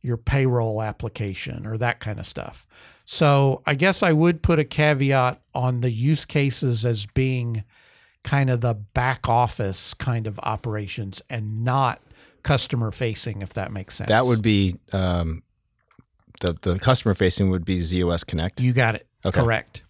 your 0.00 0.16
payroll 0.16 0.82
application 0.82 1.66
or 1.66 1.76
that 1.78 2.00
kind 2.00 2.18
of 2.18 2.26
stuff. 2.26 2.66
So 3.04 3.62
I 3.66 3.74
guess 3.74 4.02
I 4.02 4.12
would 4.12 4.42
put 4.42 4.58
a 4.58 4.64
caveat 4.64 5.40
on 5.54 5.80
the 5.80 5.90
use 5.90 6.24
cases 6.24 6.84
as 6.84 7.06
being 7.06 7.64
kind 8.24 8.50
of 8.50 8.60
the 8.60 8.74
back 8.74 9.28
office 9.28 9.94
kind 9.94 10.26
of 10.26 10.38
operations 10.40 11.22
and 11.30 11.64
not 11.64 12.00
customer 12.42 12.90
facing, 12.90 13.42
if 13.42 13.52
that 13.54 13.70
makes 13.72 13.94
sense. 13.96 14.08
that 14.08 14.26
would 14.26 14.42
be 14.42 14.74
um, 14.92 15.42
the 16.40 16.56
the 16.62 16.78
customer 16.78 17.14
facing 17.14 17.50
would 17.50 17.64
be 17.64 17.78
ZOS 17.78 18.24
Connect. 18.26 18.60
You 18.60 18.72
got 18.72 18.94
it. 18.96 19.06
Okay. 19.24 19.40
Correct. 19.40 19.82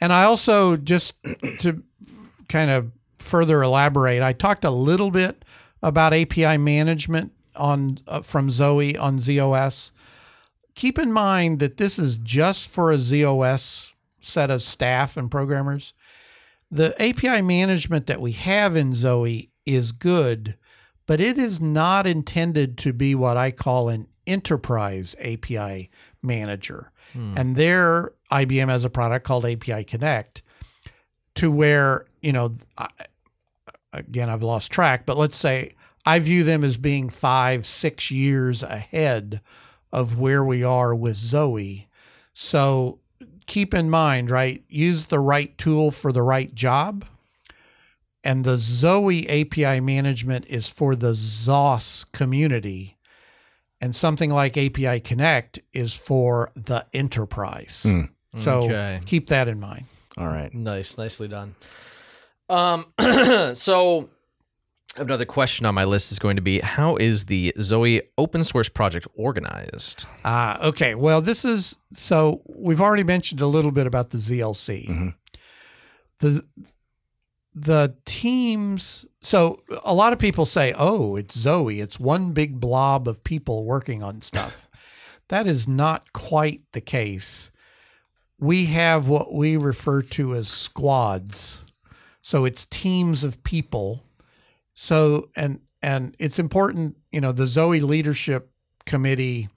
And 0.00 0.12
I 0.12 0.24
also 0.24 0.76
just 0.76 1.14
to 1.60 1.82
kind 2.48 2.70
of 2.70 2.90
further 3.18 3.62
elaborate, 3.62 4.22
I 4.22 4.32
talked 4.32 4.64
a 4.64 4.70
little 4.70 5.10
bit 5.10 5.44
about 5.82 6.14
API 6.14 6.58
management 6.58 7.32
on 7.54 7.98
uh, 8.06 8.20
from 8.20 8.50
Zowe 8.50 8.98
on 9.00 9.18
ZOS. 9.18 9.90
Keep 10.74 10.98
in 10.98 11.12
mind 11.12 11.58
that 11.58 11.78
this 11.78 11.98
is 11.98 12.16
just 12.16 12.68
for 12.68 12.92
a 12.92 12.96
ZOS 12.96 13.92
set 14.20 14.50
of 14.50 14.62
staff 14.62 15.16
and 15.16 15.30
programmers. 15.30 15.94
The 16.70 16.94
API 17.00 17.42
management 17.42 18.06
that 18.06 18.20
we 18.20 18.32
have 18.32 18.76
in 18.76 18.92
Zowe 18.92 19.48
is 19.64 19.92
good, 19.92 20.56
but 21.06 21.20
it 21.20 21.38
is 21.38 21.60
not 21.60 22.06
intended 22.06 22.76
to 22.78 22.92
be 22.92 23.14
what 23.14 23.36
I 23.36 23.50
call 23.52 23.88
an 23.88 24.08
enterprise 24.26 25.14
API 25.20 25.90
manager. 26.22 26.90
Hmm. 27.16 27.34
And 27.36 27.56
there, 27.56 28.12
IBM 28.30 28.68
has 28.68 28.84
a 28.84 28.90
product 28.90 29.24
called 29.24 29.44
API 29.44 29.84
Connect, 29.84 30.42
to 31.36 31.50
where 31.50 32.06
you 32.26 32.32
know, 32.32 32.56
I, 32.76 32.88
again, 33.92 34.28
I've 34.28 34.42
lost 34.42 34.72
track, 34.72 35.06
but 35.06 35.16
let's 35.16 35.38
say 35.38 35.74
I 36.04 36.18
view 36.18 36.42
them 36.42 36.64
as 36.64 36.76
being 36.76 37.08
five, 37.08 37.64
six 37.66 38.10
years 38.10 38.64
ahead 38.64 39.40
of 39.92 40.18
where 40.18 40.44
we 40.44 40.64
are 40.64 40.92
with 40.92 41.16
Zowe. 41.16 41.86
So 42.34 42.98
keep 43.46 43.72
in 43.72 43.88
mind, 43.90 44.28
right? 44.28 44.64
Use 44.68 45.06
the 45.06 45.20
right 45.20 45.56
tool 45.56 45.92
for 45.92 46.10
the 46.10 46.22
right 46.22 46.52
job. 46.52 47.04
And 48.24 48.44
the 48.44 48.56
Zowe 48.56 49.24
API 49.28 49.80
management 49.80 50.46
is 50.48 50.68
for 50.68 50.96
the 50.96 51.12
ZOS 51.12 52.04
community. 52.10 52.95
And 53.80 53.94
something 53.94 54.30
like 54.30 54.56
API 54.56 55.00
Connect 55.00 55.58
is 55.72 55.94
for 55.94 56.50
the 56.56 56.86
enterprise. 56.94 57.82
Hmm. 57.82 58.02
So 58.38 58.62
Okay. 58.64 59.00
keep 59.04 59.28
that 59.28 59.48
in 59.48 59.60
mind. 59.60 59.84
All 60.16 60.26
right. 60.28 60.52
Nice, 60.54 60.96
nicely 60.96 61.28
done. 61.28 61.54
Um, 62.48 62.86
so 63.54 64.08
another 64.96 65.26
question 65.26 65.66
on 65.66 65.74
my 65.74 65.84
list 65.84 66.10
is 66.12 66.18
going 66.18 66.36
to 66.36 66.42
be: 66.42 66.60
How 66.60 66.96
is 66.96 67.26
the 67.26 67.52
Zowe 67.58 68.00
open 68.16 68.44
source 68.44 68.68
project 68.70 69.06
organized? 69.14 70.06
Ah, 70.24 70.58
okay. 70.62 70.94
Well, 70.94 71.20
this 71.20 71.44
is 71.44 71.76
so 71.92 72.42
we've 72.46 72.80
already 72.80 73.04
mentioned 73.04 73.40
a 73.42 73.46
little 73.46 73.72
bit 73.72 73.86
about 73.86 74.08
the 74.10 74.18
ZLC. 74.18 74.86
Mhm. 74.88 75.14
The 76.20 76.42
the 77.54 77.96
teams 78.06 79.04
so 79.26 79.60
a 79.84 79.92
lot 79.92 80.12
of 80.12 80.20
people 80.20 80.46
say, 80.46 80.72
"Oh, 80.78 81.16
it's 81.16 81.36
Zowe. 81.36 81.68
It's 81.68 81.98
one 81.98 82.30
big 82.30 82.60
blob 82.60 83.08
of 83.08 83.24
people 83.24 83.64
working 83.64 84.00
on 84.00 84.22
stuff." 84.22 84.68
that 85.28 85.48
is 85.48 85.66
not 85.66 86.12
quite 86.12 86.62
the 86.70 86.80
case. 86.80 87.50
We 88.38 88.66
have 88.66 89.08
what 89.08 89.34
we 89.34 89.56
refer 89.56 90.02
to 90.02 90.32
as 90.36 90.46
squads. 90.46 91.58
So 92.22 92.44
it's 92.44 92.66
teams 92.66 93.24
of 93.24 93.42
people. 93.42 94.04
So 94.74 95.28
and 95.34 95.58
and 95.82 96.14
it's 96.20 96.38
important, 96.38 96.96
you 97.10 97.20
know, 97.20 97.32
the 97.32 97.48
Zowe 97.48 97.82
leadership 97.82 98.52
committee 98.84 99.48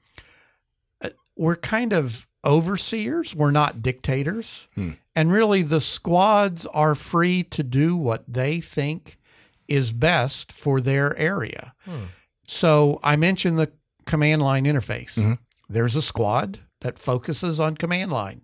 uh, 1.00 1.10
we're 1.36 1.56
kind 1.56 1.94
of 1.94 2.28
overseers, 2.44 3.36
we're 3.36 3.52
not 3.52 3.84
dictators. 3.84 4.66
Hmm. 4.74 4.94
And 5.16 5.32
really 5.32 5.62
the 5.62 5.82
squads 5.82 6.66
are 6.66 6.96
free 6.96 7.44
to 7.44 7.62
do 7.62 7.96
what 7.96 8.24
they 8.28 8.62
think 8.62 9.19
is 9.70 9.92
best 9.92 10.52
for 10.52 10.82
their 10.82 11.16
area. 11.18 11.74
Hmm. 11.86 12.06
So 12.48 13.00
I 13.04 13.16
mentioned 13.16 13.60
the 13.60 13.72
command 14.06 14.42
line 14.42 14.66
interface. 14.66 15.16
Mhm. 15.18 15.38
There's 15.70 15.96
a 15.96 16.02
squad 16.02 16.60
that 16.82 16.98
focuses 16.98 17.60
on 17.60 17.76
command 17.78 18.12
line. 18.12 18.42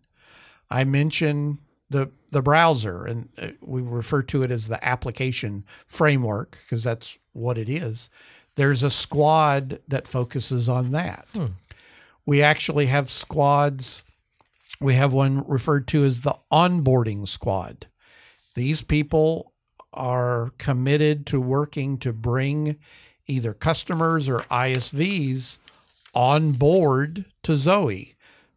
I 0.70 0.84
mentioned 0.84 1.58
the 1.90 2.12
the 2.32 2.42
browser, 2.42 3.06
and 3.06 3.30
uh, 3.42 3.48
we 3.62 3.82
refer 3.82 4.22
to 4.24 4.44
it 4.44 4.52
as 4.52 4.68
the 4.68 4.84
application 4.86 5.64
framework 5.86 6.58
because 6.64 6.84
that's 6.84 7.18
what 7.32 7.58
it 7.58 7.70
is. 7.70 8.10
There's 8.56 8.84
a 8.84 8.92
squad 8.92 9.80
that 9.88 10.08
focuses 10.08 10.68
on 10.70 10.92
that. 10.92 11.28
Hmm. 11.34 11.46
We 12.26 12.42
actually 12.42 12.88
have 12.88 13.10
squads. 13.10 14.04
We 14.82 14.96
have 14.96 15.14
one 15.14 15.46
referred 15.48 15.88
to 15.90 16.04
as 16.04 16.22
the 16.22 16.36
onboarding 16.52 17.28
squad. 17.28 17.88
These 18.56 18.82
people 18.82 19.54
are 19.96 20.52
committed 20.58 21.26
to 21.28 21.42
working 21.42 21.98
to 22.00 22.14
bring 22.14 22.78
either 23.28 23.54
customers 23.54 24.30
or 24.30 24.42
ISVs 24.52 25.58
on 26.14 26.52
board 26.52 27.26
to 27.44 27.54
Zowe 27.54 28.14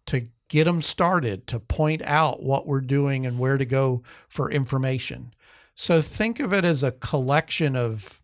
to 0.07 0.29
get 0.49 0.65
them 0.65 0.81
started, 0.81 1.47
to 1.47 1.61
point 1.61 2.03
out 2.03 2.43
what 2.43 2.67
we're 2.67 2.81
doing 2.81 3.27
and 3.27 3.39
where 3.39 3.59
to 3.59 3.65
go 3.65 4.03
for 4.29 4.51
information. 4.51 5.33
So 5.75 6.01
think 6.03 6.41
of 6.41 6.53
it 6.53 6.65
as 6.65 6.83
a 6.83 6.93
collection 6.93 7.77
of 7.77 8.21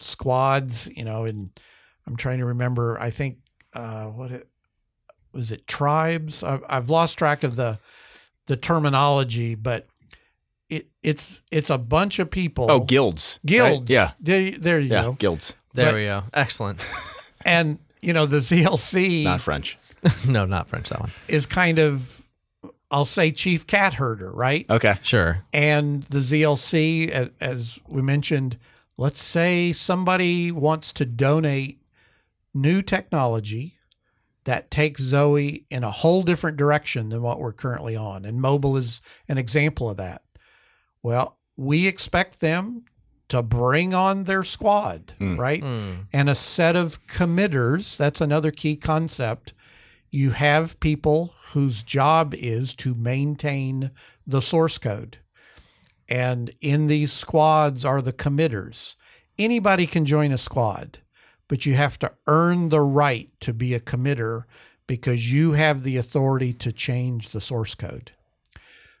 squads, 0.00 0.88
you 0.96 1.04
know, 1.04 1.24
and 1.24 1.50
I'm 2.06 2.16
trying 2.16 2.38
to 2.38 2.46
remember, 2.46 2.98
I 2.98 3.10
think, 3.10 3.38
uh, 3.74 4.06
what 4.06 4.32
it 4.32 4.48
was 5.32 5.52
it 5.52 5.66
tribes? 5.66 6.42
I've, 6.42 6.64
I've 6.68 6.90
lost 6.90 7.16
track 7.16 7.44
of 7.44 7.54
the, 7.54 7.78
the 8.46 8.56
terminology, 8.56 9.54
but 9.54 9.86
it, 10.70 10.88
it's, 11.02 11.42
it's 11.50 11.70
a 11.70 11.78
bunch 11.78 12.18
of 12.18 12.30
people. 12.30 12.66
Oh, 12.70 12.80
guilds. 12.80 13.38
right? 13.42 13.48
guilds. 13.48 13.90
Yeah. 13.90 14.12
There, 14.20 14.50
there 14.52 14.80
you 14.80 14.90
Yeah. 14.90 15.02
go. 15.02 15.12
Guilds. 15.12 15.54
There 15.74 15.86
But- 15.86 15.94
we 15.94 16.04
go. 16.04 16.22
Excellent. 16.34 16.80
And, 17.42 17.78
you 18.02 18.12
know, 18.12 18.26
the 18.26 18.36
ZLC 18.38 19.24
Not 19.24 19.40
French. 19.40 19.78
no, 20.28 20.44
not 20.44 20.68
French. 20.68 20.90
That 20.90 21.00
one. 21.00 21.10
is 21.26 21.46
kind 21.46 21.78
of, 21.78 22.22
I'll 22.90 23.06
say, 23.06 23.32
chief 23.32 23.66
cat 23.66 23.94
herder, 23.94 24.30
right? 24.30 24.66
Okay. 24.68 24.98
Sure. 25.00 25.42
And 25.54 26.02
the 26.04 26.18
ZLC, 26.18 27.30
as 27.40 27.78
we 27.88 28.02
mentioned, 28.02 28.58
let's 28.98 29.22
say 29.22 29.72
somebody 29.72 30.52
wants 30.52 30.92
to 30.92 31.06
donate 31.06 31.80
new 32.52 32.82
technology 32.82 33.76
that 34.44 34.70
takes 34.70 35.00
Zowe 35.02 35.64
in 35.70 35.82
a 35.82 35.90
whole 35.90 36.22
different 36.22 36.58
direction 36.58 37.08
than 37.08 37.22
what 37.22 37.38
we're 37.40 37.52
currently 37.54 37.96
on. 37.96 38.26
And 38.26 38.40
mobile 38.42 38.76
is 38.76 39.00
an 39.28 39.38
example 39.38 39.88
of 39.88 39.96
that. 39.96 40.20
Well, 41.02 41.38
we 41.56 41.86
expect 41.86 42.40
them 42.40 42.84
to 43.28 43.42
bring 43.42 43.94
on 43.94 44.24
their 44.24 44.42
squad, 44.44 45.14
Hmm. 45.18 45.36
right? 45.38 45.62
Hmm. 45.62 45.92
and 46.12 46.28
a 46.28 46.34
set 46.34 46.74
of 46.76 47.06
committers. 47.06 47.96
That's 47.96 48.20
another 48.20 48.50
key 48.50 48.76
concept. 48.76 49.52
You 50.10 50.30
have 50.30 50.80
people 50.80 51.34
whose 51.52 51.82
job 51.84 52.34
is 52.36 52.74
to 52.74 52.94
maintain 52.94 53.92
the 54.26 54.42
source 54.42 54.78
code. 54.78 55.18
And 56.08 56.50
in 56.60 56.88
these 56.88 57.12
squads 57.12 57.84
are 57.84 58.02
the 58.02 58.12
committers. 58.12 58.96
Anybody 59.38 59.86
can 59.86 60.04
join 60.04 60.32
a 60.32 60.38
squad, 60.38 60.98
but 61.46 61.64
you 61.64 61.74
have 61.74 61.98
to 62.00 62.12
earn 62.26 62.68
the 62.70 62.80
right 62.80 63.30
to 63.40 63.52
be 63.54 63.74
a 63.74 63.80
committer 63.80 64.42
because 64.88 65.32
you 65.32 65.52
have 65.52 65.84
the 65.84 65.96
authority 65.96 66.52
to 66.54 66.72
change 66.72 67.28
the 67.28 67.40
source 67.40 67.76
code. 67.76 68.10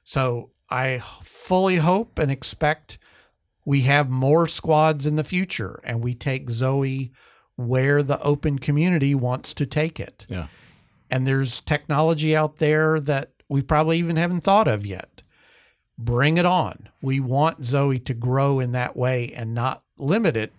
So 0.04 0.50
I 0.70 1.00
fully 1.22 1.76
hope 1.76 2.18
and 2.18 2.30
expect 2.30 2.98
we 3.64 3.82
have 3.82 4.08
more 4.08 4.48
squads 4.48 5.06
in 5.06 5.16
the 5.16 5.24
future 5.24 5.80
and 5.84 6.00
we 6.00 6.14
take 6.14 6.50
Zowe 6.50 7.10
where 7.56 8.02
the 8.02 8.20
open 8.22 8.58
community 8.58 9.14
wants 9.14 9.52
to 9.54 9.66
take 9.66 10.00
it. 10.00 10.26
Yeah. 10.28 10.46
And 11.10 11.26
there's 11.26 11.60
technology 11.60 12.34
out 12.34 12.58
there 12.58 13.00
that 13.00 13.32
we 13.48 13.62
probably 13.62 13.98
even 13.98 14.16
haven't 14.16 14.42
thought 14.42 14.68
of 14.68 14.86
yet. 14.86 15.22
Bring 15.98 16.38
it 16.38 16.46
on. 16.46 16.88
We 17.02 17.20
want 17.20 17.62
Zowe 17.62 18.02
to 18.04 18.14
grow 18.14 18.60
in 18.60 18.72
that 18.72 18.96
way 18.96 19.32
and 19.34 19.54
not 19.54 19.82
limit 19.98 20.36
it 20.36 20.52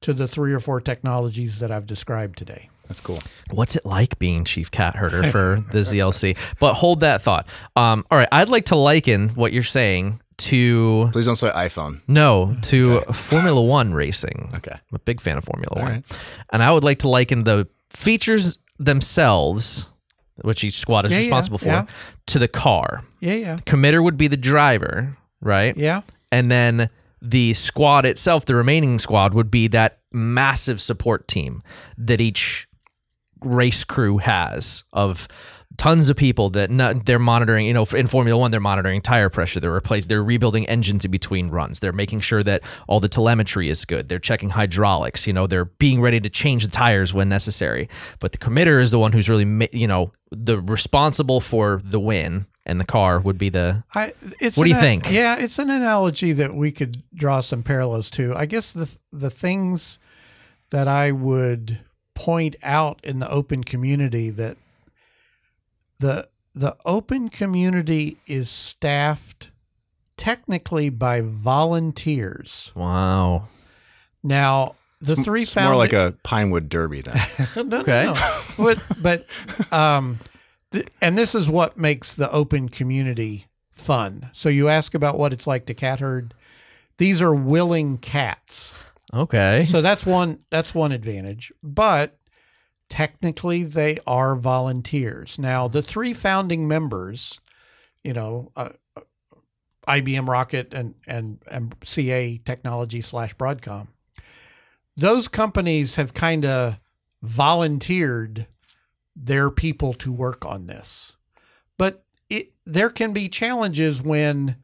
to 0.00 0.12
the 0.12 0.26
three 0.26 0.52
or 0.52 0.60
four 0.60 0.80
technologies 0.80 1.58
that 1.58 1.70
I've 1.70 1.86
described 1.86 2.38
today. 2.38 2.70
That's 2.88 3.00
cool. 3.00 3.18
What's 3.50 3.76
it 3.76 3.84
like 3.86 4.18
being 4.18 4.44
chief 4.44 4.70
cat 4.70 4.96
herder 4.96 5.24
for 5.30 5.62
the 5.72 5.78
ZLC? 5.80 6.36
But 6.58 6.74
hold 6.74 7.00
that 7.00 7.20
thought. 7.22 7.46
Um, 7.76 8.04
all 8.10 8.18
right, 8.18 8.28
I'd 8.32 8.48
like 8.48 8.64
to 8.66 8.76
liken 8.76 9.28
what 9.30 9.52
you're 9.52 9.62
saying 9.62 10.20
to 10.38 11.08
Please 11.12 11.26
don't 11.26 11.36
say 11.36 11.50
iPhone. 11.50 12.00
no 12.08 12.56
to 12.62 13.00
Formula 13.12 13.60
One 13.60 13.92
racing. 13.92 14.50
Okay. 14.56 14.72
I'm 14.72 14.94
a 14.96 14.98
big 15.00 15.20
fan 15.20 15.36
of 15.36 15.44
Formula 15.44 15.68
All 15.76 15.82
One, 15.82 15.92
right. 15.92 16.04
and 16.52 16.62
I 16.62 16.72
would 16.72 16.84
like 16.84 17.00
to 17.00 17.08
liken 17.08 17.44
the 17.44 17.68
features 17.90 18.58
themselves, 18.78 19.88
which 20.42 20.62
each 20.64 20.78
squad 20.78 21.06
is 21.06 21.12
Yeah, 21.12 21.18
yeah, 21.18 21.24
responsible 21.24 21.58
for, 21.58 21.66
yeah. 21.66 21.86
to 22.26 22.38
the 22.38 22.48
car. 22.48 23.04
Yeah, 23.20 23.34
yeah. 23.34 23.56
Committer 23.66 24.02
would 24.02 24.16
be 24.16 24.28
the 24.28 24.36
driver, 24.36 25.16
right? 25.40 25.76
Yeah. 25.76 26.02
and 26.30 26.50
then 26.50 26.88
the 27.20 27.52
squad 27.54 28.06
itself, 28.06 28.44
the 28.44 28.54
remaining 28.54 28.98
squad, 29.00 29.34
would 29.34 29.50
be 29.50 29.66
that 29.68 29.98
massive 30.12 30.80
support 30.80 31.26
team 31.26 31.62
that 31.96 32.20
each 32.20 32.67
race 33.42 33.84
crew 33.84 34.18
has 34.18 34.84
of 34.92 35.28
tons 35.76 36.10
of 36.10 36.16
people 36.16 36.50
that 36.50 36.70
not, 36.70 37.06
they're 37.06 37.18
monitoring. 37.18 37.64
You 37.66 37.72
know, 37.72 37.86
in 37.96 38.06
Formula 38.08 38.38
One, 38.38 38.50
they're 38.50 38.60
monitoring 38.60 39.00
tire 39.00 39.30
pressure. 39.30 39.60
They're 39.60 39.72
replacing. 39.72 40.08
They're 40.08 40.22
rebuilding 40.22 40.66
engines 40.68 41.04
in 41.04 41.10
between 41.10 41.48
runs. 41.48 41.78
They're 41.78 41.92
making 41.92 42.20
sure 42.20 42.42
that 42.42 42.62
all 42.88 43.00
the 43.00 43.08
telemetry 43.08 43.70
is 43.70 43.84
good. 43.84 44.08
They're 44.08 44.18
checking 44.18 44.50
hydraulics. 44.50 45.26
You 45.26 45.32
know, 45.32 45.46
they're 45.46 45.66
being 45.66 46.00
ready 46.00 46.20
to 46.20 46.28
change 46.28 46.64
the 46.64 46.70
tires 46.70 47.14
when 47.14 47.28
necessary. 47.28 47.88
But 48.18 48.32
the 48.32 48.38
committer 48.38 48.82
is 48.82 48.90
the 48.90 48.98
one 48.98 49.12
who's 49.12 49.28
really, 49.28 49.68
you 49.72 49.86
know, 49.86 50.10
the 50.30 50.60
responsible 50.60 51.40
for 51.40 51.80
the 51.84 52.00
win. 52.00 52.46
And 52.66 52.78
the 52.78 52.84
car 52.84 53.18
would 53.18 53.38
be 53.38 53.48
the 53.48 53.82
I, 53.94 54.12
it's 54.42 54.58
What 54.58 54.64
do 54.64 54.70
an 54.70 54.76
you 54.76 54.82
think? 54.82 55.10
Yeah, 55.10 55.36
it's 55.36 55.58
an 55.58 55.70
analogy 55.70 56.32
that 56.32 56.54
we 56.54 56.70
could 56.70 57.02
draw 57.14 57.40
some 57.40 57.62
parallels 57.62 58.10
to. 58.10 58.34
I 58.34 58.44
guess 58.44 58.72
the 58.72 58.90
the 59.10 59.30
things 59.30 59.98
that 60.68 60.86
I 60.86 61.10
would 61.10 61.78
point 62.18 62.56
out 62.64 62.98
in 63.04 63.20
the 63.20 63.30
open 63.30 63.62
community 63.62 64.28
that 64.30 64.56
the 66.00 66.28
the 66.54 66.76
open 66.84 67.28
community 67.28 68.18
is 68.26 68.50
staffed 68.50 69.50
technically 70.16 70.88
by 70.90 71.20
volunteers. 71.20 72.72
wow. 72.74 73.46
Now, 74.24 74.74
the 75.00 75.14
three 75.14 75.42
It's 75.42 75.52
founding 75.52 75.70
more 75.70 75.76
like 75.78 75.92
a 75.92 76.16
Pinewood 76.24 76.68
Derby 76.68 77.02
then. 77.02 77.16
no, 77.56 77.62
no, 77.62 77.80
Okay. 77.80 78.04
no. 78.06 78.14
But 78.58 78.82
but 79.00 79.72
um, 79.72 80.18
th- 80.72 80.88
and 81.00 81.16
this 81.16 81.36
is 81.36 81.48
what 81.48 81.76
makes 81.78 82.14
the 82.16 82.30
open 82.32 82.68
community 82.68 83.46
fun. 83.70 84.28
So 84.32 84.48
you 84.48 84.68
ask 84.68 84.94
about 84.94 85.16
what 85.16 85.32
it's 85.32 85.46
like 85.46 85.66
to 85.66 85.74
cat 85.74 86.00
herd. 86.00 86.34
These 86.96 87.22
are 87.22 87.32
willing 87.34 87.98
cats. 87.98 88.74
Okay. 89.14 89.64
So 89.66 89.80
that's 89.80 90.04
one 90.04 90.40
that's 90.50 90.74
one 90.74 90.92
advantage. 90.92 91.52
But 91.62 92.18
technically 92.88 93.64
they 93.64 93.98
are 94.06 94.36
volunteers. 94.36 95.38
Now 95.38 95.68
the 95.68 95.82
three 95.82 96.12
founding 96.12 96.68
members, 96.68 97.40
you 98.02 98.12
know, 98.12 98.52
uh, 98.56 98.70
uh, 98.96 99.00
IBM 99.86 100.28
Rocket 100.28 100.74
and 100.74 100.94
and 101.06 101.38
and 101.50 101.74
CA 101.84 102.38
Technology 102.44 103.00
slash 103.00 103.34
Broadcom. 103.34 103.88
Those 104.96 105.28
companies 105.28 105.94
have 105.94 106.12
kind 106.12 106.44
of 106.44 106.78
volunteered 107.22 108.46
their 109.16 109.50
people 109.50 109.94
to 109.94 110.12
work 110.12 110.44
on 110.44 110.66
this, 110.66 111.16
but 111.78 112.04
it 112.28 112.52
there 112.66 112.90
can 112.90 113.12
be 113.12 113.28
challenges 113.28 114.02
when 114.02 114.56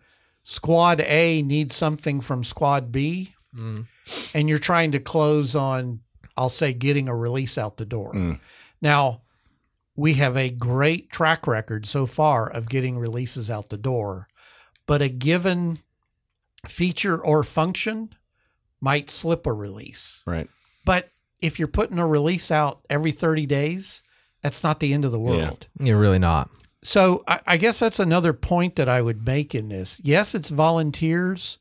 Squad 0.42 1.00
A 1.00 1.40
needs 1.40 1.74
something 1.74 2.20
from 2.20 2.44
Squad 2.44 2.92
B 2.92 3.34
Mm. 3.56 3.86
and 4.34 4.48
you're 4.48 4.58
trying 4.58 4.92
to 4.92 4.98
close 4.98 5.54
on, 5.54 6.00
I'll 6.36 6.50
say, 6.50 6.72
getting 6.72 7.08
a 7.08 7.16
release 7.16 7.56
out 7.56 7.76
the 7.76 7.84
door. 7.84 8.12
Mm. 8.14 8.40
Now, 8.82 9.22
we 9.96 10.14
have 10.14 10.36
a 10.36 10.50
great 10.50 11.10
track 11.10 11.46
record 11.46 11.86
so 11.86 12.06
far 12.06 12.50
of 12.50 12.68
getting 12.68 12.98
releases 12.98 13.48
out 13.48 13.68
the 13.68 13.76
door, 13.76 14.28
but 14.86 15.02
a 15.02 15.08
given 15.08 15.78
feature 16.66 17.22
or 17.22 17.44
function 17.44 18.10
might 18.80 19.10
slip 19.10 19.46
a 19.46 19.52
release. 19.52 20.20
Right. 20.26 20.48
But 20.84 21.10
if 21.40 21.58
you're 21.58 21.68
putting 21.68 21.98
a 21.98 22.06
release 22.06 22.50
out 22.50 22.80
every 22.90 23.12
30 23.12 23.46
days, 23.46 24.02
that's 24.42 24.62
not 24.62 24.80
the 24.80 24.92
end 24.92 25.04
of 25.04 25.12
the 25.12 25.18
world. 25.18 25.68
You're 25.78 25.98
really 25.98 26.18
not. 26.18 26.50
So 26.82 27.24
I, 27.26 27.40
I 27.46 27.56
guess 27.56 27.78
that's 27.78 27.98
another 27.98 28.32
point 28.34 28.76
that 28.76 28.88
I 28.88 29.00
would 29.00 29.24
make 29.24 29.54
in 29.54 29.70
this. 29.70 29.98
Yes, 30.02 30.34
it's 30.34 30.50
volunteers, 30.50 31.58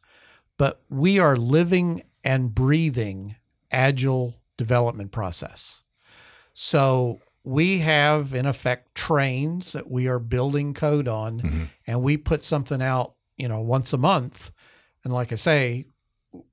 but 0.63 0.81
we 0.89 1.19
are 1.19 1.35
living 1.35 2.03
and 2.23 2.55
breathing 2.55 3.35
agile 3.69 4.39
development 4.55 5.11
process. 5.11 5.81
So 6.53 7.19
we 7.43 7.79
have 7.79 8.33
in 8.33 8.45
effect 8.45 8.95
trains 8.95 9.73
that 9.73 9.91
we 9.91 10.07
are 10.07 10.19
building 10.19 10.73
code 10.73 11.09
on 11.09 11.41
Mhm. 11.41 11.69
and 11.85 12.01
we 12.01 12.15
put 12.15 12.45
something 12.45 12.81
out, 12.81 13.15
you 13.35 13.49
know, 13.49 13.59
once 13.59 13.91
a 13.91 13.97
month. 13.97 14.53
And 15.03 15.11
like 15.11 15.33
I 15.33 15.35
say, 15.35 15.83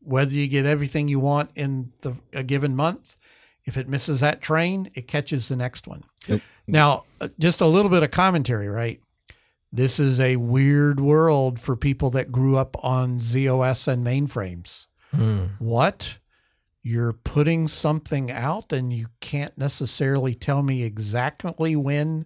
whether 0.01 0.35
you 0.35 0.49
get 0.49 0.67
everything 0.67 1.07
you 1.07 1.21
want 1.21 1.51
in 1.55 1.93
the 2.01 2.15
a 2.33 2.43
given 2.43 2.75
month, 2.75 3.17
if 3.65 3.77
it 3.77 3.89
misses 3.89 4.19
that 4.19 4.43
train, 4.43 4.91
it 4.95 5.07
catches 5.07 5.47
the 5.47 5.55
next 5.55 5.87
one. 5.87 6.03
Yep. 6.27 6.41
Now, 6.67 7.05
uh, 7.21 7.29
just 7.39 7.61
a 7.61 7.67
little 7.67 7.93
bit 7.93 8.03
of 8.03 8.11
commentary, 8.11 8.67
right? 8.67 9.01
This 9.73 10.01
is 10.01 10.19
a 10.19 10.37
weird 10.37 10.99
world 11.01 11.61
for 11.61 11.77
people 11.77 12.11
that 12.11 12.33
grew 12.33 12.57
up 12.57 12.77
on 12.85 13.19
ZOS 13.19 13.87
and 13.87 14.05
mainframes. 14.05 14.87
Hmm. 15.13 15.45
What? 15.59 16.19
You're 16.83 17.13
putting 17.13 17.69
something 17.69 18.31
out 18.33 18.73
and 18.73 18.93
you 18.93 19.09
can't 19.21 19.57
necessarily 19.57 20.35
tell 20.35 20.63
me 20.63 20.83
exactly 20.83 21.77
when 21.77 22.25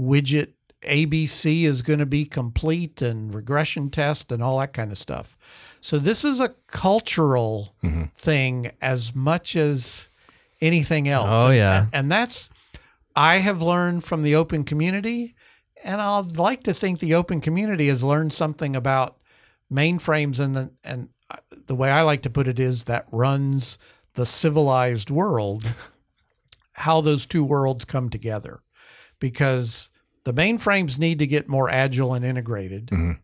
widget 0.00 0.52
ABC 0.82 1.62
is 1.64 1.82
going 1.82 1.98
to 2.00 2.06
be 2.06 2.24
complete 2.24 3.00
and 3.02 3.32
regression 3.34 3.90
test 3.90 4.32
and 4.32 4.42
all 4.42 4.58
that 4.58 4.72
kind 4.72 4.90
of 4.90 4.98
stuff. 4.98 5.36
So 5.80 5.98
this 5.98 6.24
is 6.24 6.40
a 6.40 6.54
cultural 6.66 7.74
Mhm. 7.82 8.10
thing 8.14 8.70
as 8.82 9.14
much 9.14 9.54
as 9.54 10.08
anything 10.60 11.08
else. 11.08 11.26
Oh, 11.28 11.48
And- 11.48 11.56
yeah. 11.56 11.86
And 11.92 12.10
that's 12.10 12.48
I 13.16 13.38
have 13.38 13.62
learned 13.62 14.02
from 14.02 14.22
the 14.24 14.34
open 14.34 14.64
community 14.64 15.34
and 15.84 16.00
I'd 16.00 16.36
like 16.38 16.62
to 16.64 16.74
think 16.74 16.98
the 16.98 17.14
open 17.14 17.40
community 17.40 17.88
has 17.88 18.02
learned 18.02 18.32
something 18.32 18.74
about 18.74 19.16
mainframes 19.72 20.38
and 20.40 20.56
the 20.56 20.72
and 20.82 21.08
uh, 21.30 21.36
the 21.66 21.74
way 21.74 21.90
I 21.90 22.02
like 22.02 22.22
to 22.22 22.30
put 22.30 22.48
it 22.48 22.58
is 22.58 22.84
that 22.84 23.06
runs 23.12 23.78
the 24.14 24.26
civilized 24.26 25.10
world 25.10 25.64
how 26.72 27.00
those 27.00 27.26
two 27.26 27.44
worlds 27.44 27.84
come 27.84 28.10
together 28.10 28.60
because 29.20 29.88
the 30.24 30.34
mainframes 30.34 30.98
need 30.98 31.18
to 31.20 31.26
get 31.26 31.48
more 31.48 31.70
agile 31.70 32.14
and 32.14 32.24
integrated 32.24 32.86
Mhm. 32.88 33.18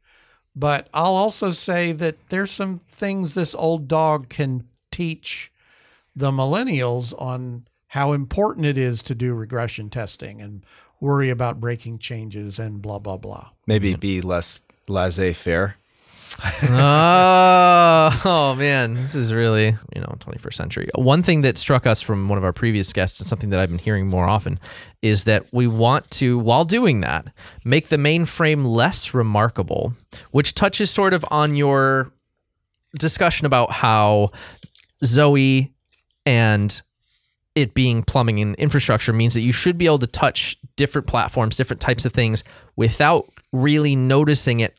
but 0.55 0.89
I'll 0.95 1.17
also 1.17 1.51
say 1.51 1.93
that 1.93 2.17
there's 2.29 2.51
some 2.51 2.81
things 2.91 3.35
this 3.35 3.55
old 3.55 3.89
dog 3.89 4.29
can 4.29 4.69
teach 4.93 5.53
the 6.15 6.31
millennials 6.31 7.15
on 7.21 7.67
how 7.89 8.13
important 8.13 8.67
it 8.67 8.79
is 8.79 9.03
to 9.03 9.15
do 9.15 9.35
regression 9.35 9.91
testing 9.91 10.41
and 10.41 10.65
worry 11.01 11.31
about 11.31 11.61
breaking 11.61 11.99
changes 11.99 12.59
and 12.59 12.81
blah 12.81 12.99
blah 12.99 13.17
blah. 13.17 13.51
Maybe 13.67 13.95
be 13.95 14.21
less 14.21 14.63
laissez 14.89 15.33
faire. 15.33 15.77
oh, 16.63 18.23
oh 18.25 18.55
man, 18.55 18.95
this 18.95 19.15
is 19.15 19.33
really 19.33 19.67
you 19.95 20.01
know 20.01 20.15
21st 20.21 20.55
century. 20.55 20.89
One 20.95 21.23
thing 21.23 21.43
that 21.43 21.59
struck 21.59 21.87
us 21.87 22.01
from 22.01 22.29
one 22.29 22.39
of 22.39 22.45
our 22.45 22.53
previous 22.53 22.93
guests, 22.93 23.21
and 23.21 23.29
something 23.29 23.51
that 23.51 23.61
I've 23.61 23.69
been 23.69 23.79
hearing 23.79 24.07
more 24.07 24.27
often, 24.27 24.59
is 25.03 25.25
that 25.25 25.47
we 25.53 25.67
want 25.67 26.11
to, 26.13 26.39
while 26.39 26.65
doing 26.65 27.01
that, 27.01 27.27
make 27.65 27.89
the 27.89 27.97
mainframe 27.97 28.65
less 28.65 29.13
remarkable, 29.13 29.95
which 30.31 30.55
touches 30.55 30.91
sort 30.91 31.13
of 31.13 31.25
on 31.31 31.57
your 31.57 32.13
discussion 32.99 33.47
about 33.47 33.71
how 33.73 34.31
Zowe 35.05 35.71
and 36.25 36.83
it 37.55 37.75
being 37.75 38.03
plumbing 38.03 38.41
and 38.41 38.55
infrastructure 38.57 39.13
means 39.13 39.35
that 39.35 39.41
you 39.41 39.53
should 39.53 39.77
be 39.77 39.87
able 39.87 39.99
to 39.99 40.07
touch 40.07 40.57
different 40.77 41.07
platforms, 41.07 41.57
different 41.57 41.81
types 41.81 42.05
of 42.05 42.13
things 42.13 42.45
without 42.77 43.29
really 43.53 43.97
noticing 43.97 44.61
it 44.61 44.77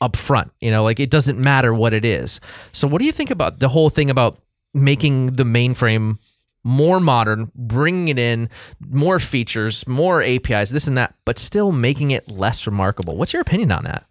up 0.00 0.16
front. 0.16 0.52
You 0.60 0.70
know, 0.70 0.82
like 0.82 1.00
it 1.00 1.10
doesn't 1.10 1.38
matter 1.38 1.72
what 1.72 1.92
it 1.92 2.04
is. 2.04 2.40
So, 2.72 2.88
what 2.88 2.98
do 2.98 3.04
you 3.04 3.12
think 3.12 3.30
about 3.30 3.60
the 3.60 3.68
whole 3.68 3.90
thing 3.90 4.10
about 4.10 4.38
making 4.74 5.36
the 5.36 5.44
mainframe 5.44 6.18
more 6.64 7.00
modern, 7.00 7.50
bringing 7.54 8.08
it 8.08 8.18
in 8.18 8.50
more 8.80 9.18
features, 9.18 9.86
more 9.86 10.22
APIs, 10.22 10.70
this 10.70 10.88
and 10.88 10.98
that, 10.98 11.14
but 11.24 11.38
still 11.38 11.72
making 11.72 12.10
it 12.10 12.28
less 12.30 12.66
remarkable? 12.66 13.16
What's 13.16 13.32
your 13.32 13.42
opinion 13.42 13.72
on 13.72 13.84
that? 13.84 14.04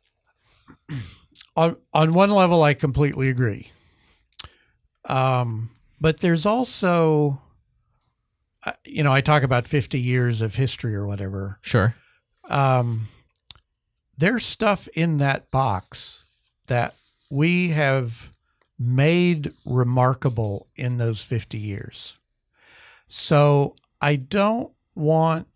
On 1.55 1.75
on 1.91 2.13
one 2.13 2.29
level, 2.29 2.61
I 2.61 2.75
completely 2.75 3.29
agree. 3.29 3.71
Um, 5.05 5.71
but 5.99 6.19
there's 6.19 6.45
also, 6.45 7.41
you 8.85 9.03
know, 9.03 9.13
I 9.13 9.21
talk 9.21 9.43
about 9.43 9.67
50 9.67 9.99
years 9.99 10.41
of 10.41 10.55
history 10.55 10.95
or 10.95 11.05
whatever. 11.05 11.59
Sure. 11.61 11.95
um, 12.49 13.07
there's 14.19 14.45
stuff 14.45 14.87
in 14.95 15.17
that 15.17 15.51
box 15.51 16.23
that 16.65 16.95
we 17.29 17.69
have 17.69 18.29
made 18.79 19.53
remarkable 19.63 20.65
in 20.75 20.97
those 20.97 21.21
50 21.21 21.57
years. 21.59 22.17
So 23.07 23.75
I 24.01 24.15
don't 24.15 24.71
want 24.95 25.47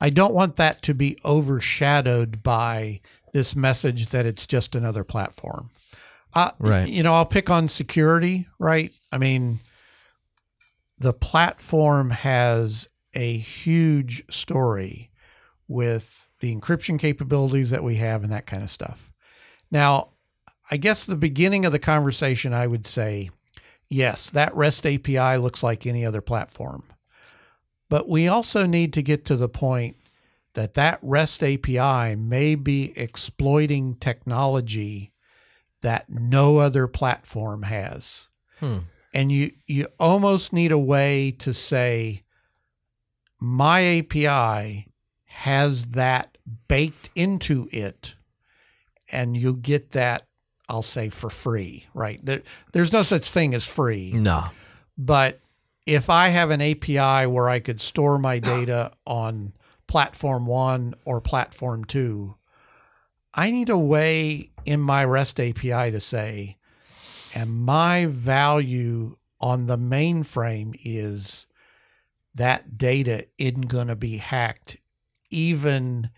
I 0.00 0.10
don't 0.10 0.34
want 0.34 0.56
that 0.56 0.82
to 0.82 0.94
be 0.94 1.16
overshadowed 1.24 2.42
by 2.42 2.98
this 3.32 3.54
message 3.54 4.08
that 4.08 4.26
it's 4.26 4.48
just 4.48 4.74
another 4.74 5.04
platform. 5.04 5.70
Uh, 6.34 6.50
Right. 6.58 6.88
You 6.88 7.04
know, 7.04 7.14
I'll 7.14 7.24
pick 7.24 7.50
on 7.50 7.68
security, 7.68 8.48
right? 8.58 8.90
I 9.12 9.18
mean, 9.18 9.60
the 11.02 11.12
platform 11.12 12.10
has 12.10 12.88
a 13.14 13.36
huge 13.36 14.24
story 14.32 15.10
with 15.66 16.28
the 16.38 16.54
encryption 16.54 16.98
capabilities 16.98 17.70
that 17.70 17.82
we 17.82 17.96
have 17.96 18.22
and 18.22 18.32
that 18.32 18.46
kind 18.46 18.62
of 18.62 18.70
stuff. 18.70 19.12
Now, 19.70 20.10
I 20.70 20.76
guess 20.76 21.04
the 21.04 21.16
beginning 21.16 21.64
of 21.64 21.72
the 21.72 21.78
conversation, 21.80 22.54
I 22.54 22.68
would 22.68 22.86
say, 22.86 23.30
yes, 23.88 24.30
that 24.30 24.54
REST 24.54 24.86
API 24.86 25.36
looks 25.38 25.62
like 25.62 25.86
any 25.86 26.06
other 26.06 26.20
platform. 26.20 26.84
But 27.88 28.08
we 28.08 28.28
also 28.28 28.64
need 28.64 28.92
to 28.94 29.02
get 29.02 29.24
to 29.26 29.36
the 29.36 29.48
point 29.48 29.96
that 30.54 30.74
that 30.74 31.00
REST 31.02 31.42
API 31.42 32.14
may 32.14 32.54
be 32.54 32.92
exploiting 32.96 33.96
technology 33.96 35.12
that 35.80 36.08
no 36.08 36.58
other 36.58 36.86
platform 36.86 37.64
has 37.64 38.28
Hmm. 38.60 38.78
And 39.14 39.30
you 39.30 39.52
you 39.66 39.88
almost 39.98 40.52
need 40.52 40.72
a 40.72 40.78
way 40.78 41.30
to 41.38 41.52
say 41.54 42.22
my 43.38 43.98
API 43.98 44.88
has 45.26 45.86
that 45.86 46.38
baked 46.68 47.10
into 47.14 47.68
it 47.72 48.14
and 49.10 49.36
you 49.36 49.56
get 49.56 49.90
that 49.90 50.26
I'll 50.68 50.82
say 50.82 51.10
for 51.10 51.28
free, 51.28 51.86
right? 51.92 52.18
There, 52.24 52.40
there's 52.72 52.92
no 52.92 53.02
such 53.02 53.30
thing 53.30 53.52
as 53.52 53.66
free, 53.66 54.12
No. 54.12 54.44
but 54.96 55.40
if 55.84 56.08
I 56.08 56.28
have 56.28 56.50
an 56.50 56.62
API 56.62 57.26
where 57.26 57.48
I 57.50 57.58
could 57.60 57.80
store 57.80 58.18
my 58.18 58.38
data 58.38 58.92
on 59.06 59.52
platform 59.86 60.46
1 60.46 60.94
or 61.04 61.20
platform 61.20 61.84
2, 61.84 62.36
I 63.34 63.50
need 63.50 63.68
a 63.68 63.76
way 63.76 64.50
in 64.64 64.80
my 64.80 65.04
REST 65.04 65.40
API 65.40 65.90
to 65.90 66.00
say 66.00 66.56
and 67.34 67.50
my 67.50 68.06
value 68.06 69.16
on 69.40 69.66
the 69.66 69.78
mainframe 69.78 70.74
is 70.84 71.46
that 72.34 72.78
data 72.78 73.26
isn't 73.38 73.68
going 73.68 73.88
to 73.88 73.96
be 73.96 74.16
hacked 74.18 74.76
even 75.30 76.10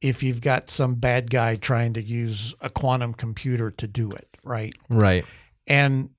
if 0.00 0.22
you've 0.22 0.40
got 0.40 0.70
some 0.70 0.94
bad 0.94 1.30
guy 1.30 1.56
trying 1.56 1.92
to 1.94 2.02
use 2.02 2.54
a 2.60 2.70
quantum 2.70 3.12
computer 3.14 3.70
to 3.70 3.86
do 3.86 4.10
it 4.10 4.36
right 4.44 4.74
Right. 4.88 5.24
and 5.66 6.10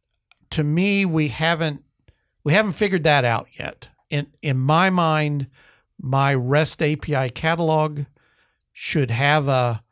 to 0.51 0.63
me 0.63 1.05
we 1.05 1.29
haven't 1.29 1.83
we 2.43 2.53
haven't 2.53 2.73
figured 2.73 3.03
that 3.03 3.23
out 3.25 3.47
yet 3.57 3.89
in 4.09 4.27
in 4.41 4.57
my 4.57 4.89
mind 4.89 5.47
my 5.99 6.33
rest 6.33 6.81
api 6.81 7.29
catalog 7.29 8.01
should 8.73 9.11
have 9.11 9.47
a 9.47 9.83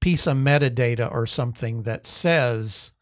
piece 0.00 0.26
of 0.26 0.36
metadata 0.36 1.10
or 1.12 1.26
something 1.26 1.82
that 1.82 2.06
says 2.06 2.92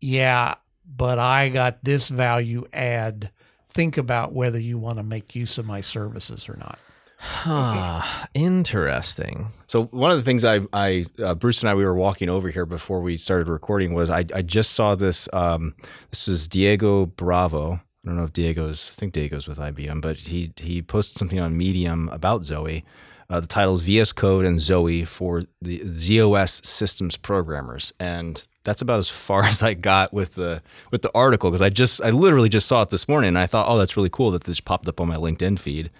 yeah 0.00 0.54
but 0.84 1.18
i 1.18 1.48
got 1.48 1.82
this 1.84 2.08
value 2.08 2.64
add 2.72 3.30
think 3.70 3.96
about 3.96 4.32
whether 4.32 4.58
you 4.58 4.78
want 4.78 4.98
to 4.98 5.02
make 5.02 5.34
use 5.34 5.58
of 5.58 5.66
my 5.66 5.80
services 5.80 6.48
or 6.48 6.56
not 6.56 6.78
Ah, 7.20 8.26
interesting. 8.34 9.48
So 9.66 9.84
one 9.84 10.10
of 10.10 10.18
the 10.18 10.22
things 10.22 10.44
I, 10.44 10.60
I 10.72 11.06
uh, 11.22 11.34
Bruce 11.34 11.60
and 11.62 11.70
I, 11.70 11.74
we 11.74 11.84
were 11.84 11.94
walking 11.94 12.28
over 12.28 12.50
here 12.50 12.66
before 12.66 13.00
we 13.00 13.16
started 13.16 13.48
recording 13.48 13.94
was 13.94 14.10
I, 14.10 14.24
I 14.34 14.42
just 14.42 14.72
saw 14.72 14.94
this. 14.94 15.28
Um, 15.32 15.74
this 16.10 16.28
is 16.28 16.46
Diego 16.46 17.06
Bravo. 17.06 17.72
I 17.72 17.80
don't 18.04 18.16
know 18.16 18.24
if 18.24 18.32
Diego's. 18.32 18.90
I 18.92 18.94
think 18.96 19.12
Diego's 19.12 19.48
with 19.48 19.58
IBM, 19.58 20.00
but 20.02 20.18
he 20.18 20.52
he 20.56 20.82
posted 20.82 21.18
something 21.18 21.40
on 21.40 21.56
Medium 21.56 22.08
about 22.10 22.42
Zowe. 22.42 22.82
Uh, 23.28 23.40
the 23.40 23.46
title 23.46 23.74
is 23.74 23.80
VS 23.80 24.12
Code 24.12 24.44
and 24.44 24.58
Zowe 24.60 25.04
for 25.06 25.44
the 25.60 25.80
ZOS 25.80 26.64
systems 26.64 27.16
programmers, 27.16 27.92
and 27.98 28.46
that's 28.66 28.82
about 28.82 28.98
as 28.98 29.08
far 29.08 29.44
as 29.44 29.62
I 29.62 29.72
got 29.72 30.12
with 30.12 30.34
the 30.34 30.62
with 30.90 31.00
the 31.00 31.10
article 31.14 31.50
because 31.50 31.62
I 31.62 31.70
just 31.70 32.02
I 32.02 32.10
literally 32.10 32.50
just 32.50 32.66
saw 32.66 32.82
it 32.82 32.90
this 32.90 33.08
morning 33.08 33.28
and 33.28 33.38
I 33.38 33.46
thought, 33.46 33.66
oh, 33.68 33.78
that's 33.78 33.96
really 33.96 34.10
cool 34.10 34.30
that 34.32 34.44
this 34.44 34.60
popped 34.60 34.86
up 34.88 35.00
on 35.00 35.08
my 35.08 35.16
LinkedIn 35.16 35.58
feed. 35.58 35.90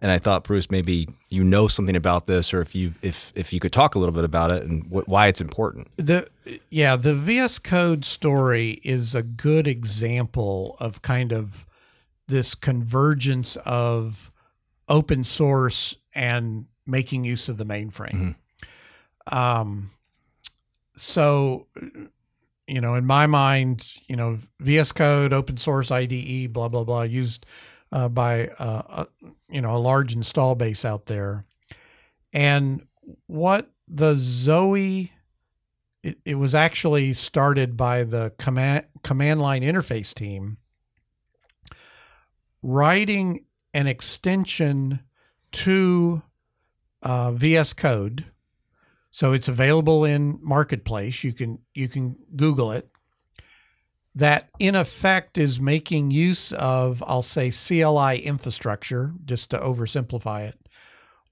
And 0.00 0.10
I 0.10 0.18
thought, 0.18 0.42
Bruce, 0.42 0.68
maybe 0.68 1.08
you 1.28 1.44
know 1.44 1.68
something 1.68 1.94
about 1.94 2.26
this, 2.26 2.52
or 2.52 2.60
if 2.60 2.74
you 2.74 2.94
if 3.02 3.32
if 3.36 3.52
you 3.52 3.60
could 3.60 3.72
talk 3.72 3.94
a 3.94 4.00
little 4.00 4.14
bit 4.14 4.24
about 4.24 4.50
it 4.50 4.64
and 4.64 4.84
wh- 4.86 5.08
why 5.08 5.28
it's 5.28 5.40
important. 5.40 5.88
The 5.96 6.28
yeah, 6.70 6.96
the 6.96 7.14
VS 7.14 7.60
Code 7.60 8.04
story 8.04 8.80
is 8.82 9.14
a 9.14 9.22
good 9.22 9.68
example 9.68 10.76
of 10.80 11.02
kind 11.02 11.32
of 11.32 11.66
this 12.26 12.56
convergence 12.56 13.54
of 13.64 14.32
open 14.88 15.22
source 15.22 15.96
and 16.16 16.66
making 16.84 17.24
use 17.24 17.48
of 17.48 17.56
the 17.56 17.64
mainframe. 17.64 18.34
Um, 19.28 19.92
so, 20.96 21.66
you 22.66 22.80
know, 22.80 22.94
in 22.94 23.04
my 23.04 23.26
mind, 23.26 23.86
you 24.06 24.16
know, 24.16 24.38
VS 24.60 24.92
Code, 24.92 25.32
open 25.32 25.56
source 25.56 25.90
IDE, 25.90 26.52
blah 26.52 26.68
blah 26.68 26.84
blah, 26.84 27.02
used 27.02 27.46
uh, 27.90 28.08
by 28.08 28.48
uh, 28.58 29.04
a, 29.22 29.32
you 29.48 29.60
know 29.60 29.74
a 29.74 29.78
large 29.78 30.14
install 30.14 30.54
base 30.54 30.84
out 30.84 31.06
there, 31.06 31.44
and 32.32 32.86
what 33.26 33.70
the 33.88 34.14
Zowe. 34.14 35.10
It, 36.02 36.18
it 36.24 36.34
was 36.34 36.52
actually 36.52 37.14
started 37.14 37.76
by 37.76 38.02
the 38.02 38.32
command 38.36 38.86
command 39.04 39.40
line 39.40 39.62
interface 39.62 40.12
team 40.12 40.56
writing 42.62 43.44
an 43.74 43.86
extension 43.86 45.00
to 45.50 46.22
uh, 47.02 47.32
VS 47.32 47.72
Code. 47.72 48.26
So 49.14 49.34
it's 49.34 49.46
available 49.46 50.06
in 50.06 50.38
Marketplace. 50.42 51.22
You 51.22 51.34
can 51.34 51.58
you 51.74 51.86
can 51.86 52.16
Google 52.34 52.72
it. 52.72 52.88
That 54.14 54.48
in 54.58 54.74
effect 54.74 55.36
is 55.36 55.60
making 55.60 56.10
use 56.10 56.50
of 56.52 57.04
I'll 57.06 57.22
say 57.22 57.50
CLI 57.50 58.20
infrastructure, 58.20 59.12
just 59.24 59.50
to 59.50 59.58
oversimplify 59.58 60.48
it, 60.48 60.58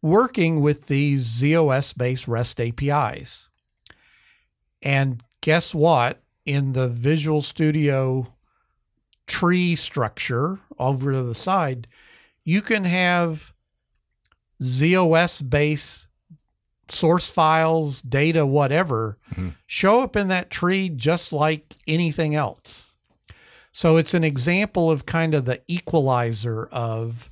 working 0.02 0.60
with 0.60 0.86
these 0.86 1.26
ZOS 1.26 1.96
based 1.96 2.28
REST 2.28 2.60
APIs. 2.60 3.48
And 4.82 5.22
guess 5.40 5.74
what? 5.74 6.22
In 6.44 6.74
the 6.74 6.88
Visual 6.88 7.40
Studio 7.40 8.34
tree 9.26 9.74
structure 9.74 10.60
over 10.78 11.12
to 11.12 11.22
the 11.22 11.34
side, 11.34 11.86
you 12.44 12.60
can 12.60 12.84
have 12.84 13.54
ZOS 14.62 15.48
based 15.48 16.08
source 16.90 17.28
files, 17.30 18.00
data, 18.02 18.44
whatever, 18.44 19.16
Mhm. 19.34 19.54
show 19.66 20.02
up 20.02 20.16
in 20.16 20.28
that 20.28 20.50
tree 20.50 20.88
just 20.88 21.32
like 21.32 21.76
anything 21.86 22.34
else. 22.34 22.86
So 23.72 23.96
it's 23.96 24.14
an 24.14 24.24
example 24.24 24.90
of 24.90 25.06
kind 25.06 25.34
of 25.34 25.44
the 25.44 25.62
equalizer 25.68 26.66
of 26.66 27.30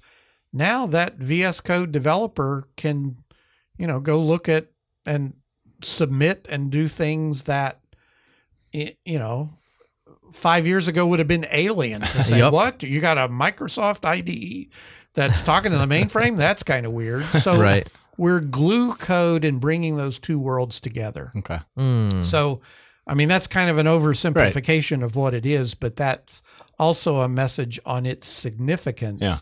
now 0.52 0.86
that 0.86 1.16
VS 1.16 1.60
Code 1.60 1.90
developer 1.92 2.68
can, 2.76 3.16
you 3.76 3.86
know, 3.86 3.98
go 4.00 4.20
look 4.20 4.48
at 4.48 4.68
and 5.04 5.34
submit 5.82 6.46
and 6.50 6.70
do 6.70 6.86
things 6.88 7.42
that, 7.42 7.80
you 8.72 8.94
know, 9.18 9.50
five 10.32 10.66
years 10.66 10.88
ago 10.88 11.06
would 11.06 11.18
have 11.18 11.28
been 11.28 11.46
alien 11.50 12.00
to 12.02 12.22
say, 12.22 12.38
Yep. 12.38 12.52
what? 12.52 12.82
You 12.82 13.00
got 13.00 13.18
a 13.18 13.28
Microsoft 13.28 14.04
IDE 14.04 14.68
that's 15.14 15.40
talking 15.40 15.72
to 15.72 15.78
the 15.78 15.86
mainframe? 15.94 16.36
That's 16.36 16.62
kind 16.62 16.86
of 16.86 16.92
weird. 16.92 17.24
So 17.42 17.58
right. 17.60 17.88
We're 18.18 18.40
glue 18.40 18.94
code 18.94 19.44
and 19.44 19.60
bringing 19.60 19.96
those 19.96 20.18
two 20.18 20.38
worlds 20.38 20.78
together. 20.80 21.30
Okay. 21.36 21.60
Mm. 21.78 22.24
So, 22.24 22.60
I 23.06 23.14
mean, 23.14 23.28
that's 23.28 23.46
kind 23.46 23.70
of 23.70 23.78
an 23.78 23.86
oversimplification 23.86 25.02
of 25.02 25.16
what 25.16 25.32
it 25.32 25.46
is, 25.46 25.74
but 25.74 25.96
that's 25.96 26.42
also 26.78 27.20
a 27.22 27.28
message 27.28 27.80
on 27.86 28.04
its 28.04 28.28
significance 28.28 29.20
Yeah. 29.22 29.36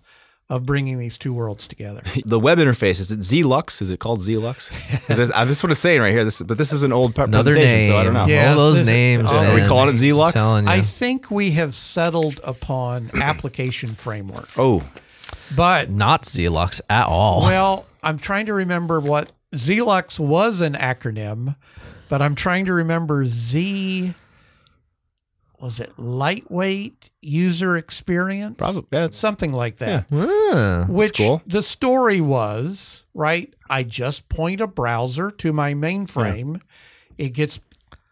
of 0.49 0.65
bringing 0.65 0.99
these 0.99 1.19
two 1.19 1.33
worlds 1.35 1.67
together. 1.67 2.03
The 2.25 2.39
web 2.39 2.59
interface 2.59 3.01
is 3.01 3.11
it 3.11 3.21
Zlux? 3.21 3.83
Is 3.83 3.91
it 3.91 3.99
called 3.99 4.21
Zlux? 4.21 4.71
Is 5.11 5.19
it, 5.19 5.31
I'm 5.35 5.49
just 5.49 5.63
what 5.63 5.71
it's 5.73 5.81
saying 5.81 6.01
right 6.01 6.13
here. 6.13 6.25
This, 6.25 6.41
but 6.43 6.57
this 6.59 6.73
is 6.73 6.83
an 6.83 6.93
old 6.93 7.15
pre- 7.15 7.25
Another 7.25 7.53
presentation, 7.55 7.81
name. 7.81 7.91
so 7.91 7.97
I 7.97 8.05
don't 8.05 8.15
know. 8.15 8.27
Yeah. 8.27 8.51
All 8.51 8.57
those 8.57 8.77
this 8.79 8.87
names. 8.87 9.25
oh, 9.29 9.37
Are 9.37 9.55
we 9.55 9.63
calling 9.67 9.89
it 9.95 9.99
Zlux? 9.99 10.33
Telling. 10.33 10.69
I 10.69 10.81
think 10.83 11.31
we 11.31 11.53
have 11.53 11.75
settled 11.75 12.41
upon 12.45 13.11
application 13.21 13.95
framework, 13.95 14.49
Oh, 14.59 14.83
but 15.55 15.91
Not 15.91 16.23
Zlux 16.25 16.81
at 16.91 17.07
all. 17.07 17.43
well, 17.43 17.87
I'm 18.03 18.19
trying 18.19 18.47
to 18.47 18.55
remember 18.55 19.01
what 19.01 19.33
Zlux 19.55 20.19
was 20.19 20.61
an 20.61 20.75
acronym, 20.75 21.57
but 22.09 22.21
I'm 22.23 22.35
trying 22.35 22.65
to 22.67 22.73
remember 22.73 23.25
Z. 23.27 24.15
Was 25.59 25.81
it 25.81 25.99
lightweight 25.99 27.11
user 27.23 27.77
experience? 27.79 28.57
probably. 28.59 28.85
Yeah, 28.93 29.09
something 29.11 29.53
like 29.53 29.79
that. 29.79 30.07
Ah. 30.13 30.85
Which 30.89 31.17
cool. 31.19 31.43
the 31.47 31.63
story 31.63 32.21
was, 32.21 33.05
right? 33.15 33.53
I 33.71 33.83
just 33.83 34.29
point 34.29 34.61
a 34.61 34.67
browser 34.67 35.31
to 35.31 35.53
my 35.55 35.73
mainframe. 35.73 36.61
Yeah. 37.19 37.27
It 37.27 37.31
gets 37.31 37.59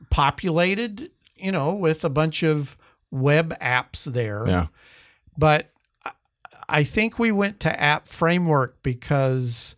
populated, 0.09 1.11
you 1.37 1.53
know, 1.53 1.75
with 1.75 2.05
a 2.05 2.09
bunch 2.09 2.43
of 2.43 2.77
web 3.11 3.57
apps 3.61 4.05
there. 4.05 4.47
yeah. 4.49 4.67
But 5.37 5.71
I- 6.69 6.85
think 6.85 7.19
we 7.19 7.33
went 7.33 7.61
to 7.61 7.81
app 7.81 8.09
framework 8.09 8.83
because, 8.83 9.75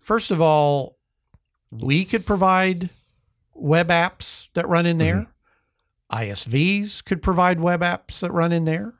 first 0.00 0.30
of 0.30 0.40
all, 0.40 0.98
we 1.70 2.04
could 2.04 2.26
provide 2.26 2.90
web 3.54 3.88
apps 3.88 4.48
that 4.54 4.68
run 4.68 4.86
in 4.86 4.98
there. 4.98 5.28
Mm-hmm. 6.10 6.16
ISVs 6.16 7.04
could 7.04 7.22
provide 7.22 7.60
web 7.60 7.80
apps 7.80 8.20
that 8.20 8.32
run 8.32 8.52
in 8.52 8.64
there. 8.64 8.94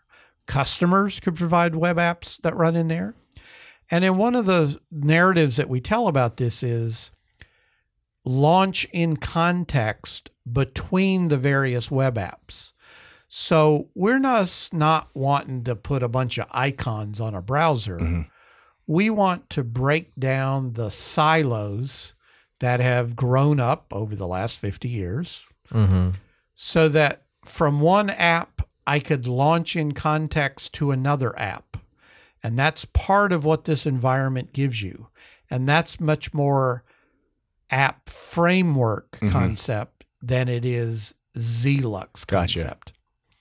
Customers 0.47 1.21
could 1.21 1.37
provide 1.37 1.77
web 1.77 1.97
apps 1.97 2.41
that 2.43 2.57
run 2.57 2.77
in 2.77 2.89
there. 2.89 3.15
And 3.91 4.03
then 4.03 4.17
one 4.17 4.35
of 4.35 4.47
the 4.47 4.81
narratives 4.91 5.57
that 5.57 5.69
we 5.69 5.81
tell 5.81 6.09
about 6.09 6.37
this 6.37 6.63
is 6.63 7.11
launch 8.25 8.87
in 8.93 9.17
context 9.17 10.31
between 10.51 11.29
the 11.29 11.39
various 11.39 11.91
web 11.91 12.17
apps. 12.17 12.73
So 13.29 13.89
we're 13.95 14.19
not 14.19 14.69
not 14.73 15.09
wanting 15.15 15.65
to 15.65 15.75
put 15.75 16.03
a 16.03 16.09
bunch 16.09 16.39
of 16.39 16.47
icons 16.53 17.21
on 17.21 17.35
a 17.35 17.43
browser. 17.43 17.99
Mhm. 17.99 18.27
We 18.87 19.11
want 19.11 19.51
to 19.51 19.65
break 19.65 20.15
down 20.17 20.75
the 20.75 20.91
silos 20.91 22.13
that 22.61 22.81
have 22.81 23.17
grown 23.17 23.59
up 23.59 23.87
over 23.93 24.15
the 24.15 24.27
last 24.29 24.59
50 24.61 24.89
years 24.89 25.43
Mhm. 25.73 26.15
so 26.55 26.89
that 26.89 27.25
from 27.45 27.81
one 27.81 28.11
app 28.11 28.63
I 28.87 29.01
could 29.01 29.27
launch 29.27 29.75
in 29.75 29.93
context 29.93 30.73
to 30.75 30.93
another 30.93 31.37
app. 31.39 31.77
And 32.43 32.57
that's 32.57 32.85
part 32.85 33.33
of 33.33 33.45
what 33.45 33.65
this 33.65 33.85
environment 33.87 34.53
gives 34.53 34.81
you. 34.81 35.09
And 35.51 35.69
that's 35.69 35.99
much 35.99 36.33
more 36.33 36.85
app 37.71 38.09
framework 38.09 39.19
Mhm. 39.21 39.33
concept 39.33 40.05
than 40.23 40.49
it 40.49 40.65
is 40.65 41.15
Zlux 41.37 42.25
Gotcha. 42.25 42.79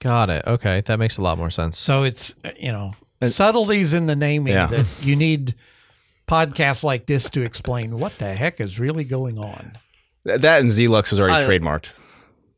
Concept. 0.10 0.46
Got 0.46 0.52
it. 0.54 0.54
Okay, 0.56 0.82
that 0.86 1.00
makes 1.00 1.18
a 1.18 1.22
lot 1.22 1.38
more 1.38 1.50
sense. 1.50 1.78
So 1.78 2.04
it's 2.04 2.34
uh, 2.44 2.52
you 2.60 2.72
know 2.72 2.92
And- 3.22 3.32
subtleties 3.32 3.94
in 3.94 4.06
the 4.06 4.16
naming 4.16 4.54
Yeah. 4.54 4.68
that 4.68 4.86
you 5.02 5.16
need 5.16 5.56
podcasts 6.28 6.84
like 6.84 7.06
this 7.06 7.30
to 7.32 7.42
explain 7.44 8.00
what 8.00 8.18
the 8.18 8.34
heck 8.34 8.60
is 8.60 8.80
really 8.80 9.04
going 9.04 9.38
on. 9.38 9.78
That 10.24 10.60
and 10.62 10.70
Zlux 10.70 11.12
was 11.12 11.20
already 11.20 11.46
I- 11.46 11.48
trademarked. 11.48 11.94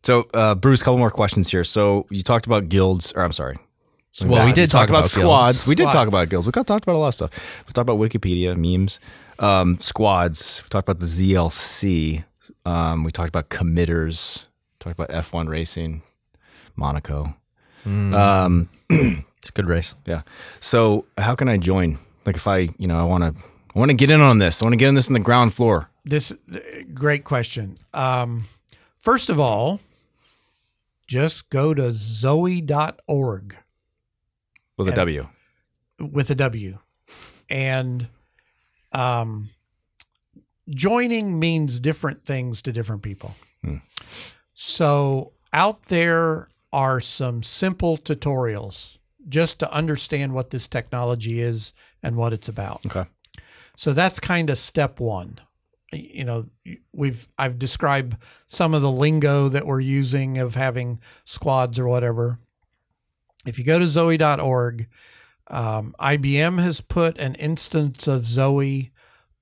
So, 0.04 0.28
uh, 0.34 0.56
Bruce, 0.56 0.82
a 0.82 0.86
couple 0.86 1.00
more 1.00 1.10
questions 1.12 1.52
here. 1.52 1.66
So, 1.66 2.06
you 2.12 2.24
talked 2.24 2.45
about 2.45 2.70
guilds, 2.70 3.12
or 3.14 3.24
I'm 3.24 3.34
sorry. 3.34 3.58
Well, 4.24 4.45
we 4.45 4.54
did 4.54 4.72
talk 4.72 4.82
talk 4.88 4.89
about 4.89 5.06
squads. 5.06 5.58
guilds. 5.58 5.68
We 5.68 5.76
did 5.76 5.86
talk 5.91 6.08
about 6.08 6.30
guilds. 6.30 6.48
We 6.48 6.52
got 6.52 6.66
talked 6.66 6.84
about 6.86 6.95
a 6.95 6.98
lot 7.00 7.10
of 7.10 7.14
stuff. 7.16 7.32
We 7.68 7.74
talked 7.74 7.89
about 7.89 8.00
Wikipedia, 8.00 8.56
memes, 8.56 9.00
um, 9.39 9.78
squads. 9.80 10.62
We 10.64 10.70
talked 10.70 10.88
about 10.88 11.00
the 11.02 11.06
ZLC. 11.08 12.24
Um, 12.66 13.04
we 13.04 13.12
talked 13.12 13.30
about 13.30 13.50
committers. 13.50 14.45
Talked 14.80 14.98
about 14.98 15.10
F1 15.10 15.50
racing, 15.50 16.02
Monaco. 16.78 17.36
Mm, 17.86 18.13
Um, 18.13 18.69
it's 19.38 19.49
a 19.49 19.51
good 19.53 19.67
race. 19.67 19.95
yeah. 20.05 20.21
So, 20.59 21.05
how 21.17 21.36
can 21.36 21.49
I 21.49 21.57
join? 21.57 21.97
Like, 22.25 22.36
if 22.38 22.47
I, 22.47 22.69
you 22.78 22.88
know, 22.88 22.97
I 22.97 23.03
want 23.03 23.23
to, 23.23 23.43
I 23.75 23.80
want 23.80 23.91
to 23.91 23.95
get 23.97 24.09
in 24.11 24.21
on 24.21 24.39
this. 24.39 24.61
I 24.61 24.65
want 24.65 24.73
to 24.73 24.78
get 24.78 24.88
in 24.89 24.95
this 24.95 25.07
on 25.09 25.13
the 25.13 25.19
ground 25.19 25.53
floor. 25.53 25.89
This 26.05 26.32
uh, 26.32 26.59
great 26.93 27.23
question. 27.25 27.78
Um, 27.93 28.45
first 28.97 29.30
of 29.30 29.39
all, 29.39 29.80
just 31.07 31.49
go 31.49 31.73
to 31.73 31.91
zowe.org 31.93 33.55
with 34.78 34.88
a 34.88 34.91
And- 34.91 34.95
W. 34.95 35.28
with 35.99 36.30
a 36.30 36.36
W. 36.36 36.80
And 37.49 38.07
um, 38.91 39.49
joining 40.69 41.39
means 41.39 41.80
different 41.80 42.25
things 42.25 42.61
to 42.63 42.71
different 42.73 43.01
people. 43.03 43.36
Hmm. 43.63 43.78
So 44.53 45.32
out 45.53 45.84
there 45.84 46.49
are 46.78 47.01
some 47.01 47.41
simple 47.41 47.97
tutorials 47.97 48.99
just 49.28 49.57
to 49.57 49.73
understand 49.73 50.32
what 50.32 50.51
this 50.51 50.67
technology 50.67 51.41
is 51.41 51.73
and 52.03 52.15
what 52.15 52.34
it's 52.34 52.47
about. 52.47 52.86
Okay. 52.86 53.09
So 53.75 53.93
that's 53.93 54.19
kind 54.19 54.51
of 54.51 54.59
step 54.59 54.99
one. 54.99 55.39
you 55.91 56.23
know, 56.23 56.45
we've 56.93 57.28
I've 57.36 57.57
described 57.57 58.17
some 58.45 58.75
of 58.75 58.84
the 58.84 58.91
lingo 58.91 59.49
that 59.49 59.65
we're 59.65 59.80
using 59.80 60.38
of 60.38 60.53
having 60.53 61.01
squads 61.25 61.80
or 61.80 61.88
whatever. 61.88 62.38
If 63.47 63.57
you 63.57 63.65
go 63.65 63.80
to 63.80 63.86
Zowe.org, 63.86 64.88
um, 65.47 65.95
IBM 65.99 66.59
has 66.61 66.80
put 66.82 67.17
an 67.17 67.34
instance 67.36 68.05
of 68.05 68.23
Zowe 68.23 68.91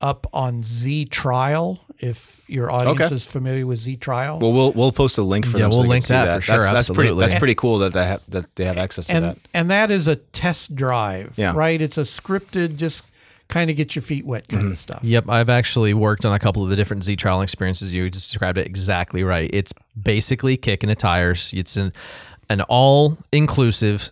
up 0.02 0.28
on 0.34 0.62
Z 0.64 1.06
Trial. 1.06 1.80
If 2.00 2.42
your 2.48 2.70
audience 2.70 3.00
Okay. 3.02 3.16
is 3.16 3.26
familiar 3.26 3.66
with 3.66 3.80
Z 3.80 3.96
Trial, 3.98 4.40
Well, 4.40 4.52
we'll 4.52 4.74
we'll 4.74 4.92
post 4.92 5.18
a 5.18 5.22
link 5.24 5.46
for 5.46 5.58
Yeah, 5.58 5.64
them. 5.64 5.72
so 5.72 5.78
we'll 5.78 5.84
they 5.84 5.88
can 5.88 5.90
link 5.92 6.04
see 6.06 6.14
that 6.14 6.36
for 6.36 6.42
sure, 6.42 6.58
That's, 6.64 6.72
that's 6.72 6.90
pretty. 6.90 7.16
That's 7.16 7.36
pretty 7.36 7.56
cool 7.56 7.78
that 7.80 7.94
they 7.94 8.06
have 8.06 8.22
that 8.30 8.54
they 8.56 8.66
have 8.66 8.78
access 8.78 9.08
to 9.08 9.20
that. 9.20 9.38
and 9.54 9.72
that 9.72 9.92
is 9.92 10.08
a 10.08 10.18
test 10.18 10.76
drive, 10.76 11.34
Yeah. 11.38 11.54
right? 11.56 11.82
It's 11.82 11.98
a 11.98 12.02
scripted, 12.02 12.76
just 12.76 13.12
kind 13.48 13.70
of 13.70 13.78
get 13.78 13.96
your 13.96 14.02
feet 14.02 14.26
wet 14.26 14.48
kind 14.50 14.64
Mm-hmm. 14.64 14.72
of 14.74 14.78
stuff. 14.78 15.00
Yep, 15.04 15.30
I've 15.30 15.50
actually 15.50 15.94
worked 15.94 16.26
on 16.26 16.34
a 16.34 16.40
couple 16.40 16.64
of 16.64 16.70
the 16.70 16.76
different 16.76 17.04
Z 17.04 17.16
trial 17.16 17.42
experiences. 17.42 17.94
You 17.94 18.10
just 18.10 18.30
described 18.30 18.58
it 18.58 18.66
exactly 18.68 19.24
right. 19.24 19.50
It's 19.54 19.72
basically 20.02 20.58
kicking 20.58 20.90
the 20.90 20.96
tires. 20.96 21.54
It's 21.56 21.78
an 21.78 21.94
an 22.50 22.62
all 22.62 23.18
inclusive 23.32 24.12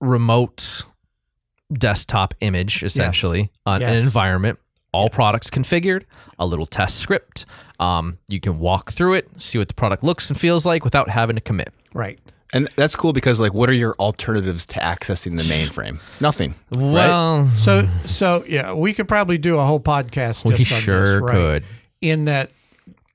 remote 0.00 0.84
desktop 1.72 2.34
image, 2.40 2.82
essentially, 2.82 3.50
on 3.66 3.82
an 3.82 3.88
Yes. 3.94 4.02
environment. 4.04 4.58
All 4.92 5.10
products 5.10 5.50
configured, 5.50 6.04
a 6.38 6.46
little 6.46 6.66
test 6.66 6.98
script. 6.98 7.44
Um, 7.78 8.18
you 8.28 8.40
can 8.40 8.58
walk 8.58 8.90
through 8.90 9.14
it, 9.14 9.28
see 9.40 9.58
what 9.58 9.68
the 9.68 9.74
product 9.74 10.02
looks 10.02 10.30
and 10.30 10.38
feels 10.40 10.64
like 10.66 10.84
without 10.84 11.08
having 11.08 11.36
to 11.36 11.42
commit. 11.42 11.72
Right. 11.92 12.18
And 12.54 12.68
that's 12.76 12.96
cool 12.96 13.12
because 13.12 13.40
like, 13.40 13.52
what 13.52 13.68
are 13.68 13.74
your 13.74 13.94
alternatives 13.98 14.64
to 14.66 14.80
accessing 14.80 15.36
the 15.36 15.44
mainframe? 15.44 16.00
Nothing. 16.20 16.54
Well, 16.74 17.48
So 17.58 17.86
so 18.06 18.44
yeah, 18.48 18.72
we 18.72 18.94
could 18.94 19.06
probably 19.06 19.36
do 19.36 19.58
a 19.58 19.64
whole 19.64 19.80
podcast. 19.80 20.44
We 20.44 20.54
just 20.54 20.72
on 20.72 20.80
sure 20.80 21.12
this, 21.14 21.20
right? 21.22 21.34
could. 21.34 21.64
In 22.00 22.24
that, 22.24 22.50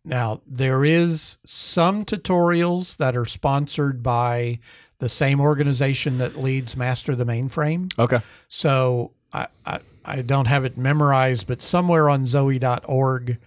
now 0.05 0.41
there 0.45 0.85
is 0.85 1.37
some 1.45 2.05
tutorials 2.05 2.97
that 2.97 3.17
are 3.17 3.25
sponsored 3.25 4.03
by 4.03 4.59
the 4.99 5.09
same 5.09 5.41
organization 5.41 6.19
that 6.19 6.37
leads 6.37 6.77
Master 6.77 7.15
the 7.15 7.25
Mainframe. 7.25 7.91
Okay. 7.97 8.19
So 8.47 9.11
I, 9.33 9.47
I, 9.65 9.79
I 10.05 10.21
don't 10.21 10.47
have 10.47 10.65
it 10.65 10.77
memorized, 10.77 11.47
but 11.47 11.61
somewhere 11.61 12.09
on 12.09 12.25
zowe.org, 12.25 13.37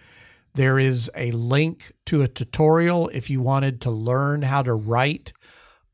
there 0.55 0.79
is 0.79 1.11
a 1.15 1.31
link 1.33 1.93
to 2.07 2.23
a 2.23 2.29
tutorial 2.29 3.09
if 3.09 3.29
you 3.29 3.41
wanted 3.41 3.81
to 3.83 3.91
learn 3.91 4.43
how 4.43 4.63
to 4.63 4.75
write 4.75 5.33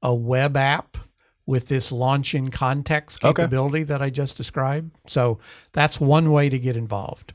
a 0.02 0.14
web 0.14 0.56
app 0.56 0.98
with 1.46 1.68
this 1.68 1.90
launch 1.90 2.34
in 2.34 2.50
context 2.50 3.24
Okay. 3.24 3.42
capability 3.42 3.82
that 3.82 4.00
I 4.00 4.10
just 4.10 4.36
described. 4.36 4.92
So 5.08 5.38
that's 5.72 6.00
one 6.00 6.30
way 6.30 6.48
to 6.48 6.58
get 6.58 6.76
involved. 6.76 7.32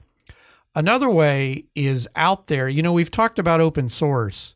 Another 0.73 1.09
way 1.09 1.65
is 1.75 2.07
out 2.15 2.47
there. 2.47 2.69
You 2.69 2.81
know, 2.83 2.93
we've 2.93 3.11
talked 3.11 3.39
about 3.39 3.59
open 3.59 3.89
source, 3.89 4.55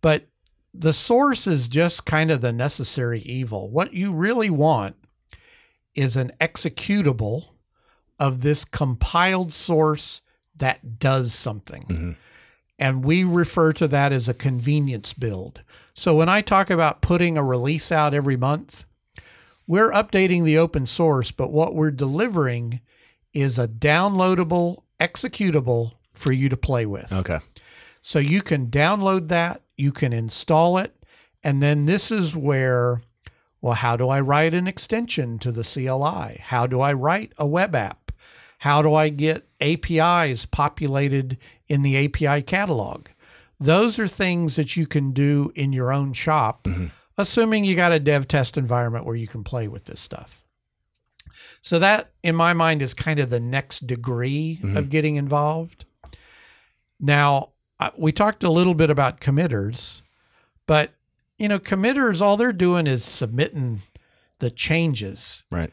but 0.00 0.26
the 0.74 0.92
source 0.92 1.46
is 1.46 1.68
just 1.68 2.06
kind 2.06 2.30
of 2.30 2.40
the 2.40 2.52
necessary 2.52 3.20
evil. 3.20 3.70
What 3.70 3.92
you 3.92 4.12
really 4.12 4.50
want 4.50 4.96
is 5.94 6.16
an 6.16 6.32
executable 6.40 7.48
of 8.22 8.42
this 8.42 8.64
compiled 8.64 9.52
source 9.52 10.20
that 10.54 11.00
does 11.00 11.34
something. 11.34 11.82
Mhm. 11.82 12.16
And 12.78 13.04
we 13.04 13.24
refer 13.24 13.72
to 13.72 13.88
that 13.88 14.12
as 14.12 14.28
a 14.28 14.34
convenience 14.34 15.12
build. 15.12 15.62
So 15.92 16.14
when 16.14 16.28
I 16.28 16.40
talk 16.40 16.70
about 16.70 17.02
putting 17.02 17.36
a 17.36 17.42
release 17.42 17.90
out 17.90 18.14
every 18.14 18.36
month, 18.36 18.84
we're 19.66 19.90
updating 19.90 20.44
the 20.44 20.56
open 20.56 20.86
source, 20.86 21.32
but 21.32 21.50
what 21.50 21.74
we're 21.74 21.90
delivering 21.90 22.80
is 23.34 23.58
a 23.58 23.66
downloadable 23.66 24.82
executable 25.00 25.94
for 26.12 26.30
you 26.30 26.48
to 26.48 26.56
play 26.56 26.86
with. 26.86 27.12
Okay. 27.12 27.38
So 28.02 28.20
you 28.20 28.40
can 28.40 28.68
download 28.68 29.28
that, 29.28 29.62
you 29.76 29.90
can 29.90 30.12
install 30.12 30.78
it, 30.78 30.94
and 31.42 31.60
then 31.60 31.86
this 31.86 32.12
is 32.12 32.36
where, 32.36 33.02
well, 33.60 33.74
how 33.74 33.96
do 33.96 34.08
I 34.08 34.20
write 34.20 34.54
an 34.54 34.68
extension 34.68 35.40
to 35.40 35.50
the 35.50 35.64
CLI? 35.64 36.38
How 36.40 36.68
do 36.68 36.80
I 36.80 36.92
write 36.92 37.32
a 37.36 37.46
web 37.46 37.74
app? 37.74 38.01
How 38.62 38.80
do 38.80 38.94
I 38.94 39.08
get 39.08 39.48
APIs 39.60 40.46
populated 40.46 41.36
in 41.66 41.82
the 41.82 42.04
API 42.04 42.42
catalog? 42.42 43.08
Those 43.58 43.98
are 43.98 44.06
things 44.06 44.54
that 44.54 44.76
you 44.76 44.86
can 44.86 45.10
do 45.10 45.50
in 45.56 45.72
your 45.72 45.92
own 45.92 46.12
shop, 46.12 46.62
mm-hmm. 46.62 46.86
assuming 47.18 47.64
you 47.64 47.74
got 47.74 47.90
a 47.90 47.98
dev 47.98 48.28
test 48.28 48.56
environment 48.56 49.04
where 49.04 49.16
you 49.16 49.26
can 49.26 49.42
play 49.42 49.66
with 49.66 49.86
this 49.86 49.98
stuff. 49.98 50.44
So 51.60 51.80
that, 51.80 52.12
in 52.22 52.36
my 52.36 52.52
mind, 52.52 52.82
is 52.82 52.94
kind 52.94 53.18
of 53.18 53.30
the 53.30 53.40
next 53.40 53.88
degree 53.88 54.60
mm-hmm. 54.62 54.76
of 54.76 54.90
getting 54.90 55.16
involved. 55.16 55.84
Now, 57.00 57.48
we 57.98 58.12
talked 58.12 58.44
a 58.44 58.52
little 58.52 58.74
bit 58.74 58.90
about 58.90 59.18
committers, 59.18 60.02
but 60.68 60.92
you 61.36 61.48
know, 61.48 61.58
committers 61.58 62.22
all 62.22 62.36
they're 62.36 62.52
doing 62.52 62.86
is 62.86 63.04
submitting 63.04 63.82
the 64.38 64.50
changes. 64.50 65.42
Right. 65.50 65.72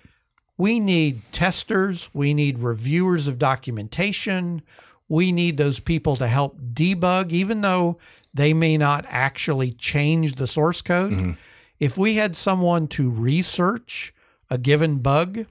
We 0.60 0.82
need 0.82 1.22
testers, 1.32 2.10
we 2.14 2.34
need 2.34 2.60
reviewers 2.60 3.28
of 3.28 3.39
documentation, 3.39 4.62
we 5.07 5.32
need 5.32 5.55
those 5.55 5.80
people 5.80 6.18
to 6.18 6.28
help 6.28 6.60
debug 6.74 7.32
even 7.32 7.62
though 7.62 7.97
they 8.34 8.53
may 8.53 8.78
not 8.78 9.05
actually 9.07 9.72
change 9.72 10.36
the 10.36 10.47
source 10.47 10.82
code. 10.82 11.14
Mm-hmm. 11.14 11.32
If 11.80 11.97
we 11.97 12.16
had 12.16 12.36
someone 12.36 12.89
to 12.89 13.10
research 13.10 14.14
a 14.49 14.57
given 14.57 14.97
bug 14.97 15.45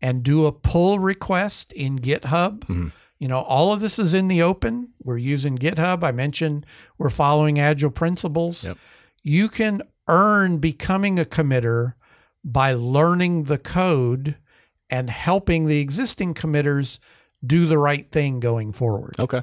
and 0.00 0.22
do 0.22 0.46
a 0.46 0.52
pull 0.52 0.98
request 0.98 1.70
in 1.74 1.98
GitHub, 1.98 2.60
mm-hmm. 2.60 2.88
you 3.18 3.28
know, 3.28 3.42
all 3.42 3.74
of 3.74 3.80
this 3.80 3.98
is 3.98 4.14
in 4.14 4.28
the 4.28 4.40
open. 4.40 4.94
We're 5.04 5.18
using 5.18 5.58
GitHub. 5.58 6.02
I 6.02 6.10
mentioned 6.10 6.64
we're 6.96 7.10
following 7.10 7.58
agile 7.58 7.90
principles. 7.90 8.64
Yep. 8.64 8.78
You 9.22 9.50
can 9.50 9.82
earn 10.08 10.56
becoming 10.56 11.18
a 11.18 11.26
committer 11.26 11.92
by 12.44 12.72
learning 12.72 13.44
the 13.44 13.58
code 13.58 14.36
and 14.90 15.10
helping 15.10 15.66
the 15.66 15.80
existing 15.80 16.34
committers 16.34 17.00
do 17.44 17.66
the 17.66 17.78
right 17.78 18.10
thing 18.10 18.40
going 18.40 18.72
forward. 18.72 19.14
Okay. 19.18 19.42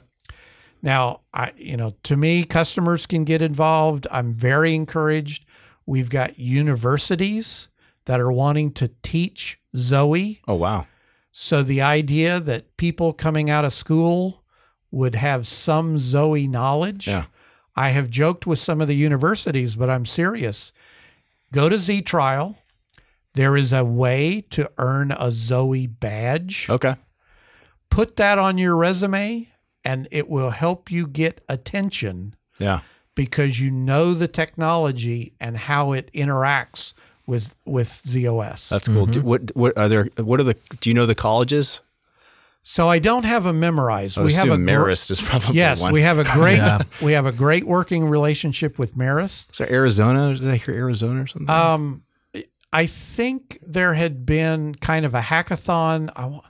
Now, 0.82 1.22
I 1.34 1.52
you 1.56 1.78
know, 1.78 1.96
to 2.04 2.18
me, 2.18 2.44
customers 2.44 3.06
can 3.06 3.24
get 3.24 3.42
involved. 3.42 4.08
I'm 4.12 4.34
very 4.34 4.76
encouraged. 4.76 5.46
We've 5.86 6.10
got 6.10 6.40
universities 6.40 7.70
that 8.06 8.20
are 8.20 8.32
wanting 8.32 8.72
to 8.74 8.92
teach 9.02 9.60
Zowe. 9.76 10.40
Oh 10.48 10.56
wow. 10.56 10.88
So 11.32 11.64
the 11.64 11.82
idea 11.82 12.40
that 12.40 12.78
people 12.78 13.14
coming 13.14 13.50
out 13.50 13.66
of 13.66 13.74
school 13.74 14.44
would 14.92 15.16
have 15.16 15.48
some 15.48 15.98
Zowe 15.98 16.48
knowledge. 16.48 17.08
Yeah. 17.08 17.26
I 17.76 17.90
have 17.90 18.10
joked 18.10 18.48
with 18.48 18.60
some 18.60 18.80
of 18.80 18.88
the 18.88 18.96
universities, 18.96 19.76
but 19.76 19.90
I'm 19.90 20.06
serious. 20.06 20.72
Go 21.52 21.68
to 21.68 21.78
Z 21.78 22.04
Trial. 22.04 22.58
There 23.36 23.56
is 23.58 23.72
a 23.74 23.84
way 23.86 24.42
to 24.52 24.70
earn 24.78 25.12
a 25.12 25.28
Zowe 25.32 25.88
badge 26.00 26.68
Okay. 26.70 26.96
put 27.90 28.16
that 28.18 28.38
on 28.38 28.58
your 28.58 28.76
resume 28.76 29.50
and 29.84 30.08
it 30.12 30.30
will 30.30 30.50
help 30.52 30.90
you 30.92 31.06
get 31.08 31.42
attention 31.48 32.36
Yeah. 32.60 32.80
because 33.14 33.60
you 33.60 33.72
know 33.72 34.14
the 34.14 34.28
technology 34.28 35.34
and 35.40 35.58
how 35.58 35.92
it 35.94 36.10
interacts 36.14 36.94
with 37.28 37.58
with 37.66 38.02
ZOS. 38.06 38.70
That's 38.70 38.88
cool. 38.88 39.06
Do, 39.08 39.22
what 39.22 39.56
what 39.56 39.78
are 39.78 39.90
there? 39.90 40.10
What 40.18 40.40
are 40.40 40.44
the? 40.44 40.56
Do 40.80 40.90
you 40.90 40.94
know 40.94 41.06
the 41.06 41.16
colleges? 41.16 41.82
so 42.68 42.88
I 42.90 42.98
don't 42.98 43.26
have 43.26 43.44
them 43.44 43.60
memorized. 43.60 44.18
I 44.18 44.24
we 44.24 44.34
have 44.34 44.48
a 44.48 44.54
assume 44.54 44.66
gr- 44.66 44.72
Marist 44.72 45.12
is 45.12 45.22
probably 45.22 45.56
Yes, 45.56 45.82
one. 45.82 45.94
we 45.94 46.02
have 46.02 46.18
a 46.18 46.24
great 46.38 46.58
Yeah. 46.58 46.80
we 47.02 47.14
have 47.14 47.26
a 47.28 47.32
great 47.32 47.66
working 47.68 48.06
relationship 48.10 48.80
with 48.80 48.96
Marist. 48.96 49.46
So 49.52 49.66
Arizona? 49.70 50.36
Did 50.36 50.50
I 50.50 50.56
hear 50.58 50.74
Arizona 50.76 51.24
or 51.24 51.28
something? 51.28 51.50
Um, 51.50 52.04
I 52.76 52.86
think 52.88 53.60
there 53.62 53.94
had 53.94 54.26
been 54.26 54.76
kind 54.76 55.06
of 55.06 55.14
a 55.16 55.22
hackathon. 55.22 56.12
I, 56.16 56.26
wa- 56.26 56.42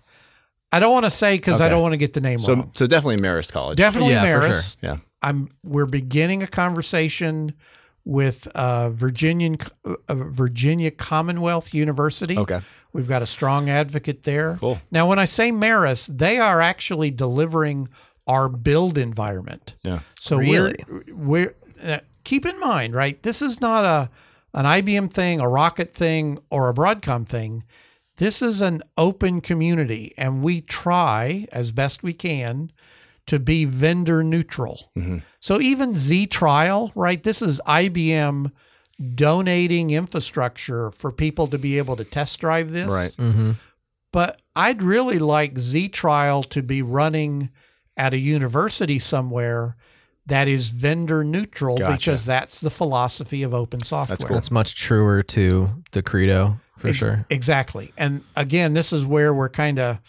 I 0.71 0.80
don't 0.80 0.91
want 0.91 1.05
to 1.05 1.11
say 1.11 1.38
because 1.38 1.61
I 1.61 1.69
don't 1.69 1.82
want 1.82 1.93
to 1.93 1.97
get 1.97 2.13
the 2.13 2.21
name 2.21 2.39
so 2.39 2.53
wrong. 2.53 2.71
so 2.73 2.88
definitely 2.88 3.17
Marist 3.17 3.51
College. 3.51 3.78
Definitely 3.78 4.13
Yeah, 4.13 4.39
for 4.41 4.47
Marist. 4.47 4.78
sure. 4.82 4.89
Yeah. 4.89 4.97
I'm 5.21 5.49
we're 5.63 5.86
beginning 5.86 6.43
a 6.43 6.47
conversation 6.47 7.53
with 8.03 8.47
uh, 8.55 8.89
Virginian 8.91 9.57
uh, 9.86 9.95
Virginia 10.15 10.91
Commonwealth 10.91 11.73
University. 11.73 12.38
Okay. 12.38 12.59
We've 12.93 13.07
got 13.07 13.21
a 13.21 13.26
strong 13.26 13.69
advocate 13.69 14.23
there. 14.23 14.57
Cool. 14.59 14.80
Now, 14.91 15.07
when 15.07 15.19
I 15.19 15.26
say 15.26 15.51
Marist, 15.51 16.17
they 16.17 16.38
are 16.39 16.61
actually 16.61 17.11
delivering 17.11 17.89
our 18.28 18.47
build 18.49 18.97
environment. 18.97 19.76
Yeah. 19.84 19.99
So 20.19 20.38
Really? 20.38 20.76
we're 20.89 21.03
we're 21.13 21.55
uh, 21.84 21.99
keep 22.23 22.45
in 22.45 22.59
mind, 22.59 22.93
right? 22.95 23.21
This 23.23 23.41
is 23.41 23.59
not 23.61 23.86
a 23.86 24.09
an 24.56 24.66
IBM 24.66 25.12
thing, 25.12 25.39
a 25.39 25.47
Rocket 25.47 25.91
thing, 25.91 26.39
or 26.49 26.70
a 26.70 26.74
Broadcom 26.74 27.28
thing. 27.28 27.64
This 28.18 28.41
is 28.41 28.62
an 28.62 28.82
open 28.97 29.41
community, 29.41 30.14
and 30.18 30.41
we 30.41 30.62
try 30.62 31.45
as 31.51 31.72
best 31.72 32.01
we 32.01 32.14
can 32.14 32.72
to 33.28 33.39
be 33.39 33.66
vendor 33.66 34.24
neutral. 34.24 34.91
Mhm. 34.97 35.22
So 35.39 35.60
even 35.60 35.97
Z 35.97 36.28
Trial, 36.28 36.91
right? 36.95 37.22
This 37.22 37.41
is 37.41 37.60
IBM 37.68 38.51
donating 39.14 39.91
infrastructure 39.91 40.89
for 40.91 41.12
people 41.12 41.47
to 41.47 41.58
be 41.58 41.78
able 41.78 41.97
to 41.97 42.06
test 42.06 42.39
drive 42.39 42.72
this. 42.72 42.88
Right. 42.88 43.12
Mm-hmm. 43.18 43.51
But 44.14 44.41
I'd 44.56 44.82
really 44.82 45.20
like 45.20 45.60
Z 45.60 45.89
Trial 45.89 46.43
to 46.43 46.64
be 46.64 46.82
running 46.82 47.49
at 47.97 48.14
a 48.14 48.18
university 48.18 48.99
somewhere 48.99 49.76
that 50.28 50.47
is 50.47 50.69
vendor 50.69 51.23
neutral 51.23 51.78
Gotcha. 51.78 51.97
because 51.97 52.26
that's 52.26 52.59
the 52.59 52.69
philosophy 52.71 53.43
of 53.43 53.53
open 53.53 53.84
software. 53.84 54.17
cool. 54.17 54.36
That's 54.36 54.51
much 54.51 54.76
truer 54.76 55.21
to 55.23 55.69
the 55.91 56.01
credo 56.01 56.59
for 56.78 56.88
Ex- 56.89 56.97
sure. 56.97 57.26
Exactly. 57.30 57.93
And 57.97 58.23
again, 58.36 58.73
this 58.73 58.91
is 58.91 59.05
where 59.05 59.34
we're 59.34 59.49
kind 59.49 59.78
of 59.80 59.99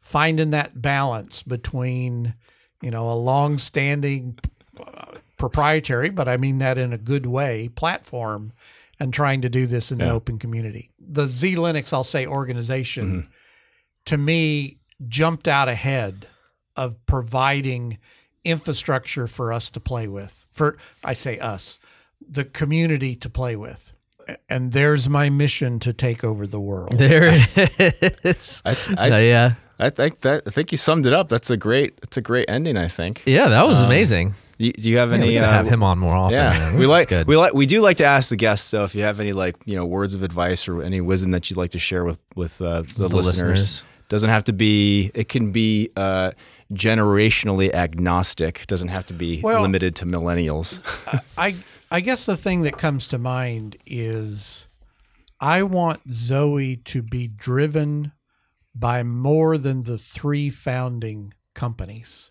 finding 0.00 0.50
that 0.50 0.80
balance 0.80 1.42
between, 1.42 2.34
you 2.80 2.90
know, 2.90 3.10
a 3.10 3.14
long-standing 3.14 4.38
uh, 4.80 5.16
proprietary, 5.36 6.10
but 6.10 6.26
I 6.28 6.36
mean 6.36 6.58
that 6.58 6.78
in 6.78 6.92
a 6.92 6.98
good 6.98 7.26
way, 7.26 7.68
platform 7.68 8.50
and 8.98 9.12
trying 9.12 9.42
to 9.42 9.48
do 9.50 9.66
this 9.66 9.92
in 9.92 9.98
the 9.98 10.08
open 10.08 10.38
community. 10.38 10.90
The 10.98 11.26
Z 11.26 11.56
Linux, 11.56 11.92
I'll 11.92 12.02
say 12.04 12.26
organization 12.26 13.06
Mm-hmm. 13.12 13.28
to 14.06 14.16
me 14.16 14.78
jumped 15.06 15.46
out 15.48 15.68
ahead 15.68 16.26
of 16.76 16.94
providing 17.04 17.98
infrastructure 18.46 19.26
for 19.26 19.52
us 19.52 19.68
to 19.70 19.80
play 19.80 20.08
with. 20.08 20.46
For 20.50 20.78
I 21.04 21.14
say 21.14 21.38
us, 21.38 21.78
the 22.26 22.44
community 22.44 23.14
to 23.16 23.28
play 23.28 23.56
with. 23.56 23.92
And 24.48 24.72
there's 24.72 25.08
my 25.08 25.30
mission 25.30 25.78
to 25.80 25.92
take 25.92 26.24
over 26.24 26.46
the 26.46 26.60
world. 26.60 26.94
There 26.98 27.28
it 27.28 28.18
is. 28.24 28.62
I, 28.64 28.76
I, 28.98 29.08
No, 29.10 29.18
yeah. 29.20 29.54
I 29.78 29.90
think 29.90 30.22
that 30.22 30.42
I 30.46 30.50
think 30.50 30.72
you 30.72 30.78
summed 30.78 31.04
it 31.06 31.12
up. 31.12 31.28
That's 31.28 31.50
a 31.50 31.56
great. 31.56 31.98
it's 32.02 32.16
a 32.16 32.22
great 32.22 32.46
ending. 32.48 32.76
I 32.78 32.88
think. 32.88 33.22
Yeah, 33.26 33.48
that 33.48 33.66
was 33.66 33.80
Um, 33.80 33.86
amazing. 33.86 34.34
Do 34.58 34.66
you, 34.66 34.72
do 34.72 34.88
you 34.90 34.96
have 34.98 35.10
Yeah, 35.10 35.16
any? 35.18 35.26
we 35.28 35.34
gotta 35.34 35.48
uh, 35.48 35.52
have 35.52 35.66
him 35.68 35.82
on 35.82 35.98
more 35.98 36.14
often. 36.16 36.32
Yeah, 36.38 36.74
we 36.76 36.86
like 36.86 37.08
good. 37.08 37.26
we 37.28 37.36
like 37.36 37.52
we 37.52 37.66
do 37.66 37.82
like 37.82 37.98
to 37.98 38.06
ask 38.06 38.30
the 38.30 38.36
guests. 38.36 38.66
So 38.68 38.84
if 38.84 38.94
you 38.94 39.02
have 39.02 39.20
any 39.20 39.34
like 39.34 39.54
you 39.66 39.76
know 39.76 39.84
words 39.84 40.14
of 40.14 40.22
advice 40.22 40.66
or 40.66 40.82
any 40.82 41.00
wisdom 41.02 41.30
that 41.32 41.50
you'd 41.50 41.58
like 41.58 41.72
to 41.72 41.78
share 41.78 42.04
with 42.06 42.18
with 42.34 42.60
uh, 42.62 42.82
the, 42.96 43.06
The 43.06 43.08
listeners, 43.08 43.24
listeners. 43.60 43.84
doesn't 44.08 44.30
have 44.30 44.44
to 44.44 44.54
be. 44.54 45.10
It 45.14 45.28
can 45.28 45.52
be 45.52 45.90
uh, 45.94 46.30
generationally 46.72 47.72
agnostic. 47.72 48.66
Doesn't 48.66 48.88
have 48.88 49.06
to 49.06 49.14
be 49.14 49.40
Well- 49.42 49.62
limited 49.62 49.94
to 49.96 50.06
millennials. 50.06 50.82
I 51.38 51.56
I 51.90 52.00
guess 52.00 52.26
the 52.26 52.36
thing 52.36 52.62
that 52.62 52.78
comes 52.78 53.06
to 53.08 53.18
mind 53.18 53.76
is 53.86 54.66
I 55.40 55.62
want 55.62 56.08
Zowe 56.10 56.82
to 56.84 57.02
be 57.02 57.28
driven 57.28 58.12
by 58.74 59.02
more 59.02 59.56
than 59.56 59.84
the 59.84 59.96
three 59.98 60.50
founding 60.50 61.32
companies. 61.54 62.30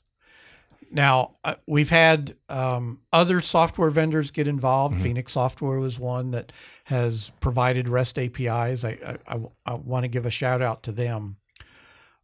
Now 0.91 1.35
uh, 1.43 1.55
we've 1.65 1.89
had 1.89 2.35
um, 2.49 2.99
other 3.11 3.41
software 3.41 3.89
vendors 3.89 4.29
get 4.31 4.47
involved. 4.47 5.01
Phoenix 5.01 5.33
Software 5.33 5.79
was 5.79 5.99
one 5.99 6.31
that 6.31 6.51
has 6.85 7.31
provided 7.39 7.89
REST 7.89 8.19
APIs. 8.19 8.83
I 8.83 9.17
I, 9.27 9.39
I 9.65 9.73
want 9.73 10.03
to 10.03 10.07
give 10.07 10.25
a 10.25 10.29
shout 10.29 10.61
out 10.61 10.83
to 10.83 10.91
them, 10.91 11.37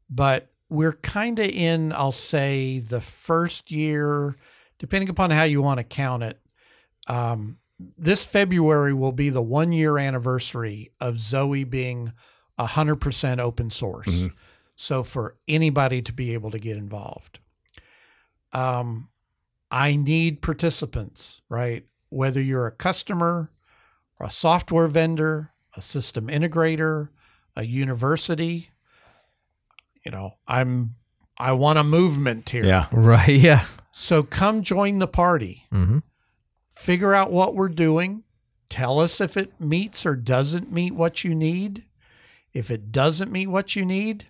but 0.09 0.51
we're 0.71 0.93
kind 0.93 1.37
of 1.37 1.47
in 1.49 1.91
I'll 1.91 2.13
say 2.13 2.79
the 2.79 3.01
first 3.01 3.69
year, 3.69 4.37
depending 4.79 5.09
upon 5.09 5.29
how 5.29 5.43
you 5.43 5.61
want 5.61 5.79
to 5.79 5.83
count 5.83 6.23
it. 6.23 6.39
Um, 7.07 7.57
this 7.97 8.25
February 8.25 8.93
will 8.93 9.11
be 9.11 9.29
the 9.29 9.41
one 9.41 9.73
year 9.73 9.97
anniversary 9.97 10.91
of 11.01 11.15
Zowe 11.15 11.69
being 11.69 12.13
100% 12.57 13.39
open 13.39 13.69
source. 13.69 14.07
Mhm. 14.07 14.31
So 14.77 15.03
for 15.03 15.37
anybody 15.47 16.01
to 16.03 16.13
be 16.13 16.33
able 16.33 16.51
to 16.51 16.59
get 16.59 16.77
involved. 16.77 17.39
Um, 18.53 19.09
I 19.69 19.95
need 19.97 20.41
participants, 20.41 21.41
right? 21.49 21.85
Whether 22.09 22.41
you're 22.41 22.67
a 22.67 22.71
customer 22.71 23.51
or 24.19 24.27
a 24.27 24.31
software 24.31 24.87
vendor, 24.87 25.51
a 25.75 25.81
system 25.81 26.27
integrator, 26.27 27.09
a 27.55 27.63
university, 27.63 28.70
you 30.05 30.11
know, 30.11 30.35
I'm 30.47 30.95
I 31.37 31.51
want 31.53 31.79
a 31.79 31.83
movement 31.83 32.49
here. 32.49 32.65
yeah, 32.65 32.87
Right. 32.91 33.39
Yeah. 33.39 33.65
So 33.91 34.23
come 34.23 34.61
join 34.63 34.99
the 34.99 35.07
party 35.07 35.65
hmm 35.69 35.99
figure 36.69 37.13
out 37.13 37.31
what 37.31 37.53
we're 37.53 37.69
doing. 37.69 38.23
Tell 38.69 38.99
us 38.99 39.21
if 39.21 39.37
it 39.37 39.59
meets 39.59 40.03
or 40.05 40.15
doesn't 40.15 40.71
meet 40.71 40.93
what 40.95 41.23
you 41.23 41.35
need. 41.35 41.83
If 42.53 42.71
it 42.71 42.91
doesn't 42.91 43.31
meet 43.31 43.47
what 43.47 43.75
you 43.75 43.85
need, 43.85 44.25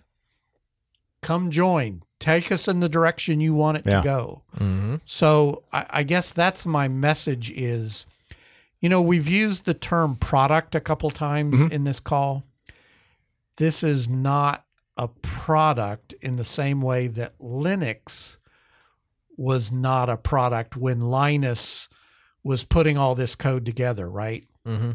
come 1.22 1.50
join. 1.50 2.02
Take 2.18 2.52
us 2.52 2.68
in 2.68 2.80
the 2.80 2.88
direction 2.88 3.40
you 3.40 3.54
want 3.54 3.78
it 3.78 3.84
Yeah. 3.86 3.98
to 4.00 4.04
go. 4.04 4.42
hmm 4.58 4.96
So 5.06 5.62
I, 5.72 5.86
I 5.90 6.02
guess 6.02 6.30
that's 6.30 6.66
my 6.66 6.88
message 6.88 7.50
is, 7.50 8.06
you 8.80 8.88
know, 8.88 9.00
we've 9.00 9.28
used 9.28 9.64
the 9.64 9.74
term 9.74 10.16
product 10.16 10.74
a 10.74 10.80
couple 10.80 11.10
times 11.10 11.58
Mhm. 11.58 11.72
in 11.72 11.84
this 11.84 12.00
call. 12.00 12.44
This 13.56 13.82
is 13.82 14.08
not 14.08 14.61
a 14.96 15.08
product 15.08 16.12
in 16.20 16.36
the 16.36 16.44
same 16.44 16.80
way 16.82 17.06
that 17.06 17.38
Linux 17.38 18.36
was 19.36 19.72
not 19.72 20.10
a 20.10 20.16
product 20.16 20.76
when 20.76 21.00
Linus 21.00 21.88
was 22.44 22.64
putting 22.64 22.98
all 22.98 23.14
this 23.14 23.34
code 23.34 23.64
together, 23.64 24.10
right? 24.10 24.46
hmm 24.66 24.92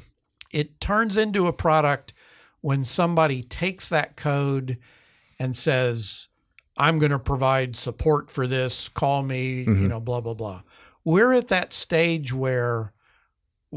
it 0.49 0.79
turns 0.79 1.17
into 1.17 1.45
a 1.47 1.51
product 1.51 2.13
when 2.61 2.85
somebody 2.85 3.43
takes 3.43 3.89
that 3.89 4.15
code 4.15 4.77
and 5.37 5.57
says, 5.57 6.29
I'm 6.77 6.99
going 6.99 7.11
to 7.11 7.19
provide 7.19 7.75
support 7.75 8.31
for 8.31 8.47
this, 8.47 8.87
call 8.87 9.23
me, 9.23 9.63
you 9.63 9.65
Mhm. 9.65 9.89
know, 9.89 9.99
blah, 9.99 10.21
blah, 10.21 10.35
blah. 10.35 10.61
We're 11.03 11.33
at 11.33 11.49
that 11.49 11.73
stage 11.73 12.31
where 12.31 12.93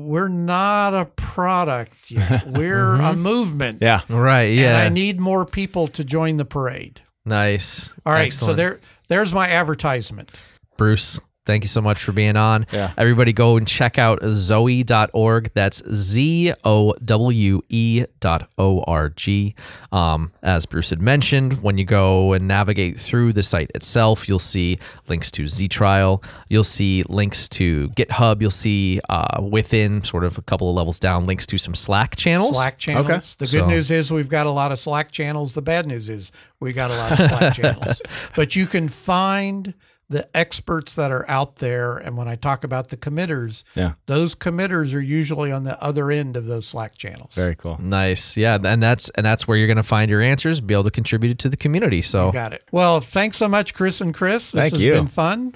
we're 0.07 0.28
not 0.28 0.94
a 0.94 1.07
product 1.07 2.11
yet. 2.11 2.46
We're 2.46 2.94
a 2.94 2.98
mm-hmm. 2.98 3.20
movement. 3.20 3.78
yeah. 3.80 4.03
Right. 4.09 4.51
And 4.51 4.59
Yeah. 4.59 4.78
I 4.78 4.88
need 4.88 5.20
more 5.20 5.44
people 5.44 5.88
to 5.88 6.05
join 6.05 6.36
the 6.36 6.44
parade. 6.44 7.01
nice. 7.24 7.94
All 8.05 8.12
right. 8.12 8.32
So 8.32 8.55
there 8.55 8.80
there's 9.09 9.32
my 9.32 9.48
advertisement. 9.48 10.38
Bruce, 10.76 11.20
thank 11.47 11.64
you 11.64 11.68
so 11.68 11.80
much 11.80 12.03
for 12.03 12.12
being 12.12 12.36
on. 12.36 12.66
Yeah. 12.72 12.93
Everybody 12.97 13.32
go 13.32 13.57
and 13.57 13.66
check 13.66 13.99
out 13.99 14.20
zowe.org. 14.20 15.51
That's 15.55 15.82
Z 15.93 16.53
O 16.64 16.95
W 17.05 17.61
E 17.68 18.05
dot 18.20 18.49
O 18.59 18.82
R 18.82 19.09
G. 19.11 19.55
Um, 19.93 20.32
as 20.43 20.66
Bruce 20.66 20.91
had 20.91 21.01
mentioned, 21.01 21.62
when 21.62 21.78
you 21.78 21.84
go 21.84 22.32
and 22.32 22.47
navigate 22.47 22.99
through 22.99 23.32
the 23.32 23.43
site 23.43 23.70
itself, 23.74 24.28
you'll 24.28 24.38
see 24.38 24.78
links 25.09 25.30
to 25.32 25.47
Z 25.47 25.68
Trial. 25.68 26.22
You'll 26.49 26.64
see 26.64 27.03
links 27.09 27.49
to 27.51 27.88
GitHub. 27.91 28.41
You'll 28.41 28.51
see 28.51 29.01
uh, 29.09 29.43
within 29.43 30.03
sort 30.03 30.24
of 30.24 30.38
a 30.38 30.43
couple 30.43 30.68
of 30.68 30.76
levels 30.76 30.99
down 31.01 31.24
links 31.24 31.47
to 31.47 31.59
some 31.59 31.74
Slack 31.74 32.16
channels. 32.16 32.57
Slack 32.57 32.78
channels. 32.78 33.07
Okay. 33.07 33.20
The 33.38 33.47
good 33.47 33.61
So- 33.61 33.66
news 33.68 33.91
is 33.91 34.11
we've 34.12 34.28
got 34.28 34.47
a 34.47 34.51
lot 34.51 34.72
of 34.72 34.78
Slack 34.78 35.11
channels. 35.11 35.53
The 35.55 35.62
bad 35.62 35.86
news 35.86 36.09
is 36.09 36.30
we 36.61 36.72
got 36.72 36.91
a 36.91 36.97
lot 36.97 37.12
of 37.12 37.18
Slack 37.18 37.55
channels. 37.57 38.01
But 38.36 38.55
you 38.57 38.66
can 38.66 38.88
find 38.88 39.74
the 40.11 40.28
experts 40.36 40.94
that 40.96 41.11
are 41.12 41.24
out 41.30 41.56
there. 41.56 41.96
And 41.96 42.16
when 42.16 42.26
I 42.28 42.34
talk 42.34 42.64
about 42.64 42.88
the 42.88 42.96
committers, 42.96 43.62
Yeah. 43.76 43.92
those 44.06 44.34
committers 44.34 44.92
are 44.92 45.00
usually 45.00 45.52
on 45.52 45.62
the 45.64 45.80
other 45.82 46.11
end 46.11 46.36
of 46.36 46.46
those 46.46 46.66
Slack 46.66 46.96
channels. 46.98 47.32
Very 47.34 47.54
cool. 47.54 47.78
Nice, 47.80 48.36
yeah, 48.36 48.58
and 48.62 48.82
that's 48.82 49.08
and 49.11 49.24
that's 49.24 49.46
where 49.46 49.56
you're 49.56 49.68
going 49.68 49.76
to 49.76 49.82
find 49.84 50.11
your 50.11 50.20
answers, 50.20 50.61
be 50.61 50.74
able 50.74 50.84
to 50.84 50.90
contribute 50.90 51.30
it 51.30 51.38
to 51.38 51.48
the 51.48 51.56
community. 51.56 52.02
So 52.02 52.26
You 52.26 52.32
got 52.32 52.52
it. 52.52 52.62
Well, 52.72 53.00
thanks 53.00 53.36
so 53.36 53.48
much, 53.48 53.72
Chris 53.72 54.00
and 54.00 54.12
Chris. 54.12 54.50
This 54.50 54.62
Thank 54.62 54.72
has 54.72 54.82
you. 54.82 54.92
been 54.92 55.06
fun. 55.06 55.54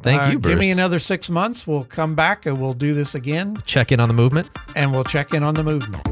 thank 0.00 0.22
Uh, 0.22 0.26
you, 0.32 0.38
Bruce. 0.38 0.52
Give 0.54 0.58
me 0.60 0.70
another 0.70 0.98
six 0.98 1.28
months. 1.28 1.66
We'll 1.66 1.84
come 1.84 2.14
back 2.14 2.46
and 2.46 2.60
we'll 2.60 2.72
do 2.74 2.94
this 2.94 3.14
again 3.14 3.58
Check 3.66 3.92
in 3.92 4.00
on 4.00 4.08
the 4.08 4.14
movement. 4.14 4.48
and 4.74 4.90
we'll 4.92 5.04
check 5.04 5.34
in 5.34 5.42
on 5.42 5.52
the 5.54 5.62
movement. 5.62 6.06